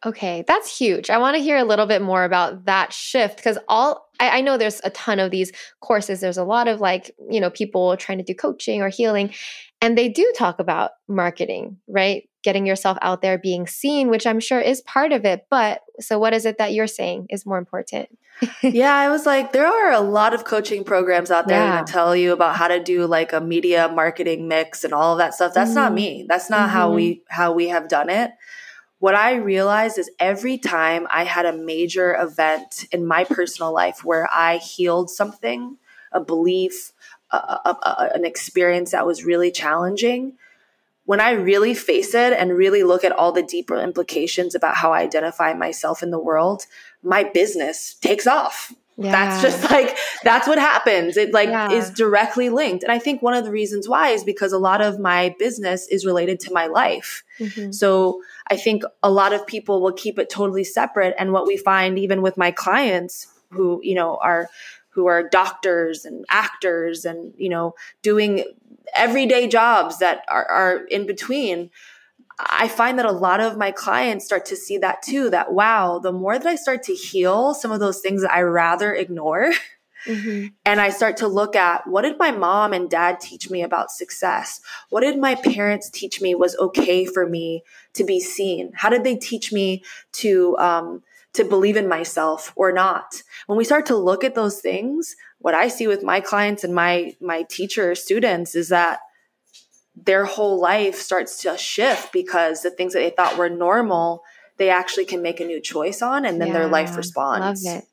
Okay, 0.03 0.43
that's 0.47 0.75
huge. 0.75 1.11
I 1.11 1.19
want 1.19 1.37
to 1.37 1.43
hear 1.43 1.57
a 1.57 1.63
little 1.63 1.85
bit 1.85 2.01
more 2.01 2.23
about 2.23 2.65
that 2.65 2.91
shift 2.91 3.37
because 3.37 3.59
all 3.67 4.09
I, 4.19 4.39
I, 4.39 4.41
know 4.41 4.57
there's 4.57 4.81
a 4.83 4.89
ton 4.89 5.19
of 5.19 5.29
these 5.29 5.51
courses. 5.79 6.21
There's 6.21 6.39
a 6.39 6.43
lot 6.43 6.67
of 6.67 6.81
like, 6.81 7.11
you 7.29 7.39
know, 7.39 7.51
people 7.51 7.95
trying 7.97 8.17
to 8.17 8.23
do 8.23 8.33
coaching 8.33 8.81
or 8.81 8.89
healing, 8.89 9.31
and 9.79 9.95
they 9.95 10.09
do 10.09 10.31
talk 10.35 10.59
about 10.59 10.91
marketing, 11.07 11.77
right? 11.87 12.27
Getting 12.43 12.65
yourself 12.65 12.97
out 13.03 13.21
there, 13.21 13.37
being 13.37 13.67
seen, 13.67 14.09
which 14.09 14.25
I'm 14.25 14.39
sure 14.39 14.59
is 14.59 14.81
part 14.81 15.11
of 15.11 15.23
it. 15.23 15.45
But 15.51 15.81
so, 15.99 16.17
what 16.17 16.33
is 16.33 16.47
it 16.47 16.57
that 16.57 16.73
you're 16.73 16.87
saying 16.87 17.27
is 17.29 17.45
more 17.45 17.59
important? 17.59 18.17
yeah, 18.63 18.95
I 18.95 19.09
was 19.09 19.27
like, 19.27 19.53
there 19.53 19.67
are 19.67 19.91
a 19.91 19.99
lot 19.99 20.33
of 20.33 20.45
coaching 20.45 20.83
programs 20.83 21.29
out 21.29 21.47
there 21.47 21.61
yeah. 21.61 21.75
that 21.77 21.87
tell 21.87 22.15
you 22.15 22.33
about 22.33 22.55
how 22.55 22.67
to 22.67 22.81
do 22.81 23.05
like 23.05 23.33
a 23.33 23.41
media 23.41 23.87
marketing 23.93 24.47
mix 24.47 24.83
and 24.83 24.93
all 24.93 25.11
of 25.11 25.19
that 25.19 25.35
stuff. 25.35 25.53
That's 25.53 25.69
mm-hmm. 25.69 25.79
not 25.79 25.93
me. 25.93 26.25
That's 26.27 26.49
not 26.49 26.61
mm-hmm. 26.61 26.69
how 26.69 26.91
we 26.91 27.21
how 27.29 27.51
we 27.53 27.67
have 27.67 27.87
done 27.87 28.09
it 28.09 28.31
what 29.01 29.15
I 29.15 29.33
realized 29.33 29.97
is 29.97 30.11
every 30.19 30.59
time 30.59 31.07
I 31.09 31.23
had 31.23 31.47
a 31.47 31.57
major 31.57 32.15
event 32.15 32.85
in 32.91 33.03
my 33.03 33.23
personal 33.23 33.73
life 33.73 34.05
where 34.05 34.29
I 34.31 34.57
healed 34.57 35.09
something, 35.09 35.77
a 36.11 36.19
belief, 36.19 36.93
a, 37.31 37.35
a, 37.35 37.77
a, 37.81 38.09
an 38.13 38.25
experience 38.25 38.91
that 38.91 39.07
was 39.07 39.25
really 39.25 39.49
challenging, 39.51 40.33
when 41.05 41.19
I 41.19 41.31
really 41.31 41.73
face 41.73 42.13
it 42.13 42.33
and 42.33 42.55
really 42.55 42.83
look 42.83 43.03
at 43.03 43.11
all 43.11 43.31
the 43.31 43.41
deeper 43.41 43.75
implications 43.75 44.53
about 44.53 44.75
how 44.75 44.93
I 44.93 45.01
identify 45.01 45.55
myself 45.55 46.03
in 46.03 46.11
the 46.11 46.19
world, 46.19 46.67
my 47.01 47.23
business 47.23 47.95
takes 47.95 48.27
off. 48.27 48.71
Yeah. 48.97 49.11
That's 49.11 49.41
just 49.41 49.71
like 49.71 49.97
that's 50.23 50.47
what 50.47 50.57
happens. 50.57 51.17
It 51.17 51.33
like 51.33 51.49
yeah. 51.49 51.71
is 51.71 51.89
directly 51.89 52.49
linked. 52.49 52.83
And 52.83 52.91
I 52.91 52.99
think 52.99 53.21
one 53.21 53.33
of 53.33 53.45
the 53.45 53.51
reasons 53.51 53.87
why 53.87 54.09
is 54.09 54.23
because 54.23 54.53
a 54.53 54.57
lot 54.57 54.81
of 54.81 54.99
my 54.99 55.35
business 55.39 55.87
is 55.87 56.05
related 56.05 56.39
to 56.41 56.53
my 56.53 56.67
life. 56.67 57.23
Mm-hmm. 57.39 57.71
So 57.71 58.21
I 58.47 58.57
think 58.57 58.83
a 59.01 59.11
lot 59.11 59.33
of 59.33 59.47
people 59.47 59.81
will 59.81 59.93
keep 59.93 60.19
it 60.19 60.29
totally 60.29 60.63
separate 60.63 61.15
and 61.17 61.31
what 61.31 61.47
we 61.47 61.57
find 61.57 61.97
even 61.97 62.21
with 62.21 62.37
my 62.37 62.51
clients 62.51 63.27
who, 63.51 63.79
you 63.83 63.95
know, 63.95 64.17
are 64.21 64.49
who 64.89 65.07
are 65.07 65.27
doctors 65.27 66.03
and 66.03 66.25
actors 66.29 67.05
and, 67.05 67.33
you 67.37 67.49
know, 67.49 67.73
doing 68.01 68.43
everyday 68.93 69.47
jobs 69.47 69.99
that 69.99 70.23
are, 70.27 70.45
are 70.45 70.85
in 70.85 71.05
between 71.05 71.69
I 72.49 72.67
find 72.67 72.97
that 72.97 73.05
a 73.05 73.11
lot 73.11 73.39
of 73.39 73.57
my 73.57 73.71
clients 73.71 74.25
start 74.25 74.45
to 74.47 74.55
see 74.55 74.77
that 74.79 75.01
too 75.01 75.29
that 75.29 75.53
wow, 75.53 75.99
the 75.99 76.11
more 76.11 76.37
that 76.37 76.47
I 76.47 76.55
start 76.55 76.83
to 76.83 76.93
heal 76.93 77.53
some 77.53 77.71
of 77.71 77.79
those 77.79 77.99
things 77.99 78.21
that 78.21 78.31
I 78.31 78.41
rather 78.41 78.93
ignore, 78.93 79.51
mm-hmm. 80.05 80.47
and 80.65 80.81
I 80.81 80.89
start 80.89 81.17
to 81.17 81.27
look 81.27 81.55
at 81.55 81.87
what 81.87 82.03
did 82.03 82.17
my 82.17 82.31
mom 82.31 82.73
and 82.73 82.89
dad 82.89 83.19
teach 83.19 83.49
me 83.49 83.61
about 83.61 83.91
success? 83.91 84.61
What 84.89 85.01
did 85.01 85.19
my 85.19 85.35
parents 85.35 85.89
teach 85.89 86.21
me 86.21 86.35
was 86.35 86.55
okay 86.57 87.05
for 87.05 87.27
me 87.27 87.63
to 87.93 88.03
be 88.03 88.19
seen? 88.19 88.71
How 88.73 88.89
did 88.89 89.03
they 89.03 89.17
teach 89.17 89.51
me 89.51 89.83
to, 90.13 90.57
um, 90.57 91.03
to 91.33 91.43
believe 91.43 91.77
in 91.77 91.87
myself 91.87 92.53
or 92.55 92.71
not? 92.71 93.23
When 93.47 93.57
we 93.57 93.63
start 93.63 93.85
to 93.87 93.95
look 93.95 94.23
at 94.23 94.35
those 94.35 94.59
things, 94.61 95.15
what 95.39 95.53
I 95.53 95.67
see 95.67 95.87
with 95.87 96.03
my 96.03 96.19
clients 96.19 96.63
and 96.63 96.73
my, 96.73 97.15
my 97.21 97.43
teacher 97.43 97.95
students 97.95 98.55
is 98.55 98.69
that 98.69 98.99
their 99.95 100.25
whole 100.25 100.59
life 100.59 100.95
starts 100.95 101.41
to 101.41 101.57
shift 101.57 102.13
because 102.13 102.61
the 102.61 102.71
things 102.71 102.93
that 102.93 102.99
they 102.99 103.09
thought 103.09 103.37
were 103.37 103.49
normal, 103.49 104.23
they 104.57 104.69
actually 104.69 105.05
can 105.05 105.21
make 105.21 105.39
a 105.39 105.45
new 105.45 105.61
choice 105.61 106.01
on 106.01 106.25
and 106.25 106.39
then 106.39 106.49
yeah, 106.49 106.53
their 106.53 106.67
life 106.67 106.95
responds. 106.95 107.63
Love 107.65 107.77
it. 107.77 107.85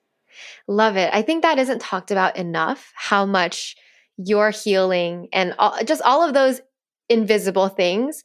Love 0.69 0.97
it. 0.97 1.11
I 1.13 1.23
think 1.23 1.43
that 1.43 1.59
isn't 1.59 1.81
talked 1.81 2.11
about 2.11 2.37
enough 2.37 2.93
how 2.95 3.27
much 3.27 3.77
your 4.17 4.51
healing 4.51 5.29
and 5.33 5.55
all, 5.59 5.77
just 5.85 6.03
all 6.03 6.27
of 6.27 6.35
those 6.35 6.61
invisible 7.09 7.69
things 7.69 8.23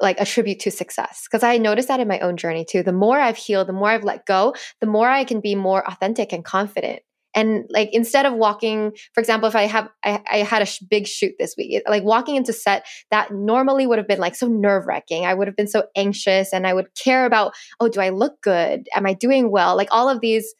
like 0.00 0.20
attribute 0.20 0.60
to 0.60 0.70
success 0.70 1.26
because 1.26 1.42
i 1.42 1.56
noticed 1.58 1.88
that 1.88 2.00
in 2.00 2.08
my 2.08 2.18
own 2.20 2.36
journey 2.36 2.64
too 2.64 2.82
the 2.82 2.92
more 2.92 3.18
i've 3.18 3.36
healed 3.36 3.66
the 3.66 3.72
more 3.72 3.88
i've 3.88 4.04
let 4.04 4.26
go 4.26 4.54
the 4.80 4.86
more 4.86 5.08
i 5.08 5.24
can 5.24 5.40
be 5.40 5.54
more 5.54 5.88
authentic 5.88 6.32
and 6.32 6.44
confident 6.44 7.02
and 7.34 7.64
like 7.70 7.88
instead 7.92 8.26
of 8.26 8.34
walking 8.34 8.92
for 9.14 9.20
example 9.20 9.48
if 9.48 9.56
i 9.56 9.62
have 9.62 9.88
i, 10.04 10.22
I 10.30 10.36
had 10.38 10.62
a 10.62 10.66
sh- 10.66 10.82
big 10.88 11.06
shoot 11.06 11.34
this 11.38 11.54
week 11.56 11.82
like 11.88 12.02
walking 12.02 12.36
into 12.36 12.52
set 12.52 12.86
that 13.10 13.30
normally 13.32 13.86
would 13.86 13.98
have 13.98 14.08
been 14.08 14.20
like 14.20 14.34
so 14.34 14.46
nerve 14.46 14.86
wracking 14.86 15.26
i 15.26 15.34
would 15.34 15.48
have 15.48 15.56
been 15.56 15.68
so 15.68 15.84
anxious 15.96 16.52
and 16.52 16.66
i 16.66 16.74
would 16.74 16.94
care 16.94 17.24
about 17.26 17.54
oh 17.80 17.88
do 17.88 18.00
i 18.00 18.08
look 18.10 18.40
good? 18.42 18.88
Am 18.94 19.06
i 19.06 19.14
doing 19.14 19.50
well? 19.50 19.76
Like 19.76 19.88
all 19.90 20.08
of 20.08 20.20
these 20.20 20.54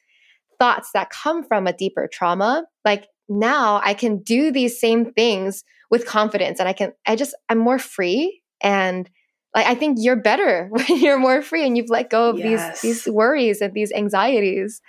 thoughts 0.58 0.90
that 0.94 1.10
come 1.10 1.42
from 1.42 1.66
a 1.66 1.72
deeper 1.72 2.08
trauma 2.12 2.64
like 2.84 3.08
now 3.28 3.80
i 3.84 3.94
can 3.94 4.18
do 4.18 4.52
these 4.52 4.78
same 4.78 5.12
things 5.12 5.64
with 5.90 6.06
confidence 6.06 6.60
and 6.60 6.68
i 6.68 6.72
can 6.72 6.92
i 7.06 7.16
just 7.16 7.34
i'm 7.48 7.58
more 7.58 7.78
free 7.78 8.40
and 8.60 9.10
like 9.56 9.66
i 9.66 9.74
think 9.74 9.96
you're 10.00 10.14
better 10.14 10.68
when 10.70 11.00
you're 11.00 11.18
more 11.18 11.42
free 11.42 11.66
and 11.66 11.76
you've 11.76 11.90
let 11.90 12.10
go 12.10 12.30
of 12.30 12.38
yes. 12.38 12.80
these 12.80 13.04
these 13.04 13.12
worries 13.12 13.60
and 13.60 13.74
these 13.74 13.90
anxieties 13.92 14.80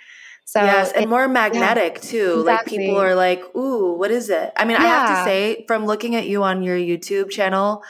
so 0.44 0.62
yes, 0.62 0.92
and 0.92 1.08
more 1.08 1.26
magnetic 1.26 1.94
yeah, 1.96 2.10
too. 2.10 2.40
Exactly. 2.40 2.78
Like 2.78 2.86
people 2.86 3.00
are 3.00 3.14
like, 3.14 3.56
"Ooh, 3.56 3.94
what 3.94 4.10
is 4.10 4.28
it?" 4.28 4.52
I 4.56 4.64
mean, 4.64 4.76
yeah. 4.76 4.84
I 4.84 4.86
have 4.86 5.18
to 5.18 5.24
say, 5.24 5.64
from 5.66 5.86
looking 5.86 6.14
at 6.16 6.26
you 6.26 6.42
on 6.42 6.62
your 6.62 6.76
YouTube 6.76 7.30
channel, 7.30 7.82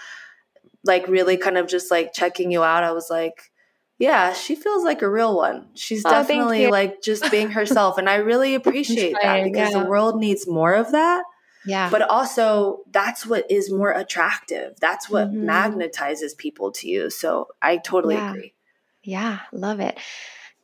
like 0.84 1.09
really 1.09 1.36
kind 1.36 1.59
of 1.59 1.66
just 1.66 1.90
like 1.90 2.12
checking 2.12 2.52
you 2.52 2.62
out, 2.62 2.84
I 2.84 2.92
was 2.92 3.11
like, 3.11 3.50
"Yeah, 3.98 4.32
she 4.32 4.55
feels 4.55 4.84
like 4.84 5.02
a 5.02 5.11
real 5.11 5.36
one. 5.36 5.70
She's 5.74 6.05
oh, 6.07 6.11
definitely 6.11 6.68
like 6.68 7.02
just 7.02 7.28
being 7.32 7.50
herself," 7.59 7.98
and 7.98 8.09
I 8.09 8.16
really 8.16 8.55
appreciate 8.55 9.16
that 9.20 9.42
because 9.42 9.72
yeah. 9.72 9.82
the 9.82 9.88
world 9.88 10.20
needs 10.20 10.46
more 10.46 10.74
of 10.74 10.92
that. 10.92 11.24
Yeah. 11.66 11.90
But 11.90 12.02
also, 12.02 12.80
that's 12.92 13.26
what 13.26 13.50
is 13.50 13.72
more 13.72 13.90
attractive. 13.90 14.74
That's 14.80 15.09
what 15.09 15.28
mm-hmm. 15.28 15.48
magnetizes 15.48 16.36
people 16.36 16.70
to 16.72 16.88
you. 16.88 17.11
So 17.11 17.48
I 17.62 17.78
totally 17.78 18.16
agree. 18.16 18.55
Yeah, 19.02 19.40
love 19.52 19.80
it. 19.80 19.98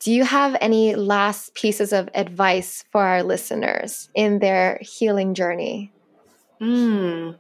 Do 0.01 0.13
you 0.13 0.25
have 0.25 0.57
any 0.63 0.95
last 0.95 1.55
pieces 1.55 1.93
of 1.93 2.09
advice 2.15 2.85
for 2.91 3.03
our 3.03 3.23
listeners 3.23 4.09
in 4.15 4.39
their 4.39 4.79
healing 4.81 5.35
journey? 5.35 5.93
Hmm. 6.59 7.33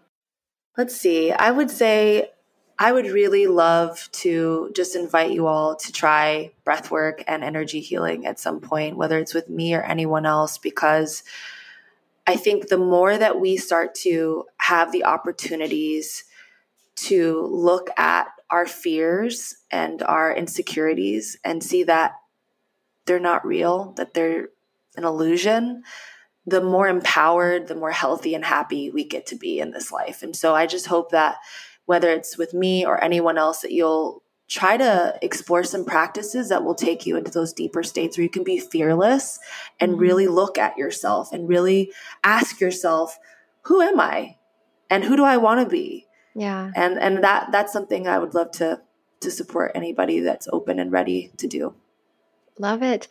Let's 0.76 0.94
see. 0.94 1.32
I 1.32 1.50
would 1.50 1.70
say 1.70 2.30
I 2.78 2.92
would 2.92 3.06
really 3.06 3.46
love 3.46 4.08
to 4.12 4.70
just 4.74 4.94
invite 4.94 5.30
you 5.30 5.46
all 5.46 5.74
to 5.76 5.92
try 5.92 6.52
breath 6.64 6.90
work 6.90 7.24
and 7.26 7.42
energy 7.42 7.80
healing 7.80 8.26
at 8.26 8.38
some 8.38 8.60
point, 8.60 8.96
whether 8.96 9.18
it's 9.18 9.34
with 9.34 9.48
me 9.48 9.74
or 9.74 9.82
anyone 9.82 10.26
else, 10.26 10.58
because 10.58 11.22
I 12.26 12.36
think 12.36 12.68
the 12.68 12.78
more 12.78 13.16
that 13.16 13.40
we 13.40 13.56
start 13.56 13.94
to 13.96 14.44
have 14.58 14.92
the 14.92 15.04
opportunities 15.04 16.24
to 16.96 17.46
look 17.46 17.88
at 17.98 18.28
our 18.50 18.66
fears 18.66 19.56
and 19.70 20.02
our 20.02 20.34
insecurities 20.34 21.38
and 21.42 21.64
see 21.64 21.84
that 21.84 22.12
they're 23.10 23.18
not 23.18 23.44
real, 23.44 23.92
that 23.96 24.14
they're 24.14 24.50
an 24.96 25.02
illusion, 25.02 25.82
the 26.46 26.60
more 26.60 26.86
empowered, 26.86 27.66
the 27.66 27.74
more 27.74 27.90
healthy 27.90 28.36
and 28.36 28.44
happy 28.44 28.88
we 28.88 29.02
get 29.02 29.26
to 29.26 29.34
be 29.34 29.58
in 29.58 29.72
this 29.72 29.90
life. 29.90 30.22
And 30.22 30.36
so 30.36 30.54
I 30.54 30.68
just 30.68 30.86
hope 30.86 31.10
that 31.10 31.38
whether 31.86 32.08
it's 32.08 32.38
with 32.38 32.54
me 32.54 32.86
or 32.86 33.02
anyone 33.02 33.36
else, 33.36 33.62
that 33.62 33.72
you'll 33.72 34.22
try 34.46 34.76
to 34.76 35.18
explore 35.22 35.64
some 35.64 35.84
practices 35.84 36.50
that 36.50 36.62
will 36.62 36.76
take 36.76 37.04
you 37.04 37.16
into 37.16 37.32
those 37.32 37.52
deeper 37.52 37.82
states 37.82 38.16
where 38.16 38.22
you 38.22 38.30
can 38.30 38.44
be 38.44 38.60
fearless 38.60 39.40
and 39.80 39.92
mm-hmm. 39.92 40.02
really 40.02 40.28
look 40.28 40.56
at 40.56 40.78
yourself 40.78 41.32
and 41.32 41.48
really 41.48 41.90
ask 42.22 42.60
yourself, 42.60 43.18
who 43.62 43.80
am 43.80 43.98
I? 43.98 44.36
And 44.88 45.02
who 45.02 45.16
do 45.16 45.24
I 45.24 45.36
want 45.36 45.64
to 45.64 45.68
be? 45.68 46.06
Yeah. 46.36 46.70
And 46.76 46.96
and 46.96 47.24
that 47.24 47.50
that's 47.50 47.72
something 47.72 48.06
I 48.06 48.20
would 48.20 48.34
love 48.34 48.52
to 48.52 48.80
to 49.18 49.30
support 49.32 49.72
anybody 49.74 50.20
that's 50.20 50.46
open 50.52 50.78
and 50.78 50.92
ready 50.92 51.32
to 51.38 51.48
do. 51.48 51.74
Love 52.60 52.82
it. 52.82 53.08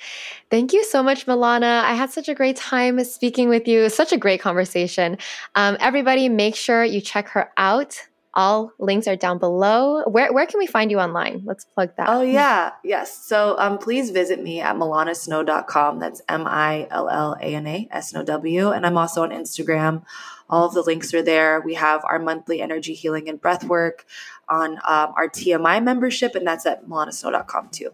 Thank 0.52 0.74
you 0.74 0.84
so 0.84 1.02
much, 1.02 1.26
Millana. 1.26 1.84
I 1.84 1.94
had 1.94 2.12
such 2.12 2.30
a 2.30 2.36
great 2.36 2.56
time 2.56 3.04
speaking 3.04 3.50
with 3.50 3.68
you. 3.68 3.90
Such 3.90 4.14
a 4.14 4.18
great 4.18 4.40
conversation. 4.40 5.18
Um, 5.56 5.76
everybody, 5.80 6.30
make 6.30 6.56
sure 6.56 6.84
you 6.84 7.02
check 7.02 7.30
her 7.30 7.52
out. 7.58 8.00
All 8.36 8.72
links 8.78 9.08
are 9.08 9.16
down 9.16 9.40
below. 9.40 10.04
Where, 10.04 10.32
where 10.32 10.46
can 10.46 10.60
we 10.60 10.68
find 10.68 10.92
you 10.92 11.00
online? 11.00 11.42
Let's 11.46 11.66
plug 11.66 11.90
that. 11.98 12.10
Oh, 12.10 12.22
yeah. 12.22 12.74
Yes. 12.84 13.26
So 13.26 13.56
um, 13.58 13.80
please 13.80 14.12
visit 14.12 14.42
me 14.42 14.62
at 14.62 14.76
millanasnow.com. 14.76 15.98
That's 15.98 16.22
M 16.30 16.46
I 16.46 16.88
L 16.92 17.10
L 17.10 17.36
A 17.42 17.56
N 17.56 17.66
A 17.66 17.88
S 17.90 18.14
N 18.14 18.22
O 18.22 18.24
W. 18.24 18.70
And 18.70 18.86
I'm 18.86 19.00
also 19.00 19.24
on 19.24 19.32
Instagram. 19.32 20.04
All 20.48 20.68
of 20.68 20.76
the 20.76 20.84
links 20.84 21.12
are 21.16 21.24
there. 21.24 21.60
We 21.62 21.74
have 21.74 22.06
our 22.06 22.20
monthly 22.20 22.62
energy 22.62 22.94
healing 22.94 23.28
and 23.28 23.42
breath 23.42 23.64
work 23.64 24.06
on 24.48 24.74
um, 24.78 25.14
our 25.16 25.28
TMI 25.28 25.84
membership, 25.84 26.36
and 26.36 26.46
that's 26.46 26.68
at 26.68 26.88
millanasnow.com 26.88 27.70
too. 27.70 27.94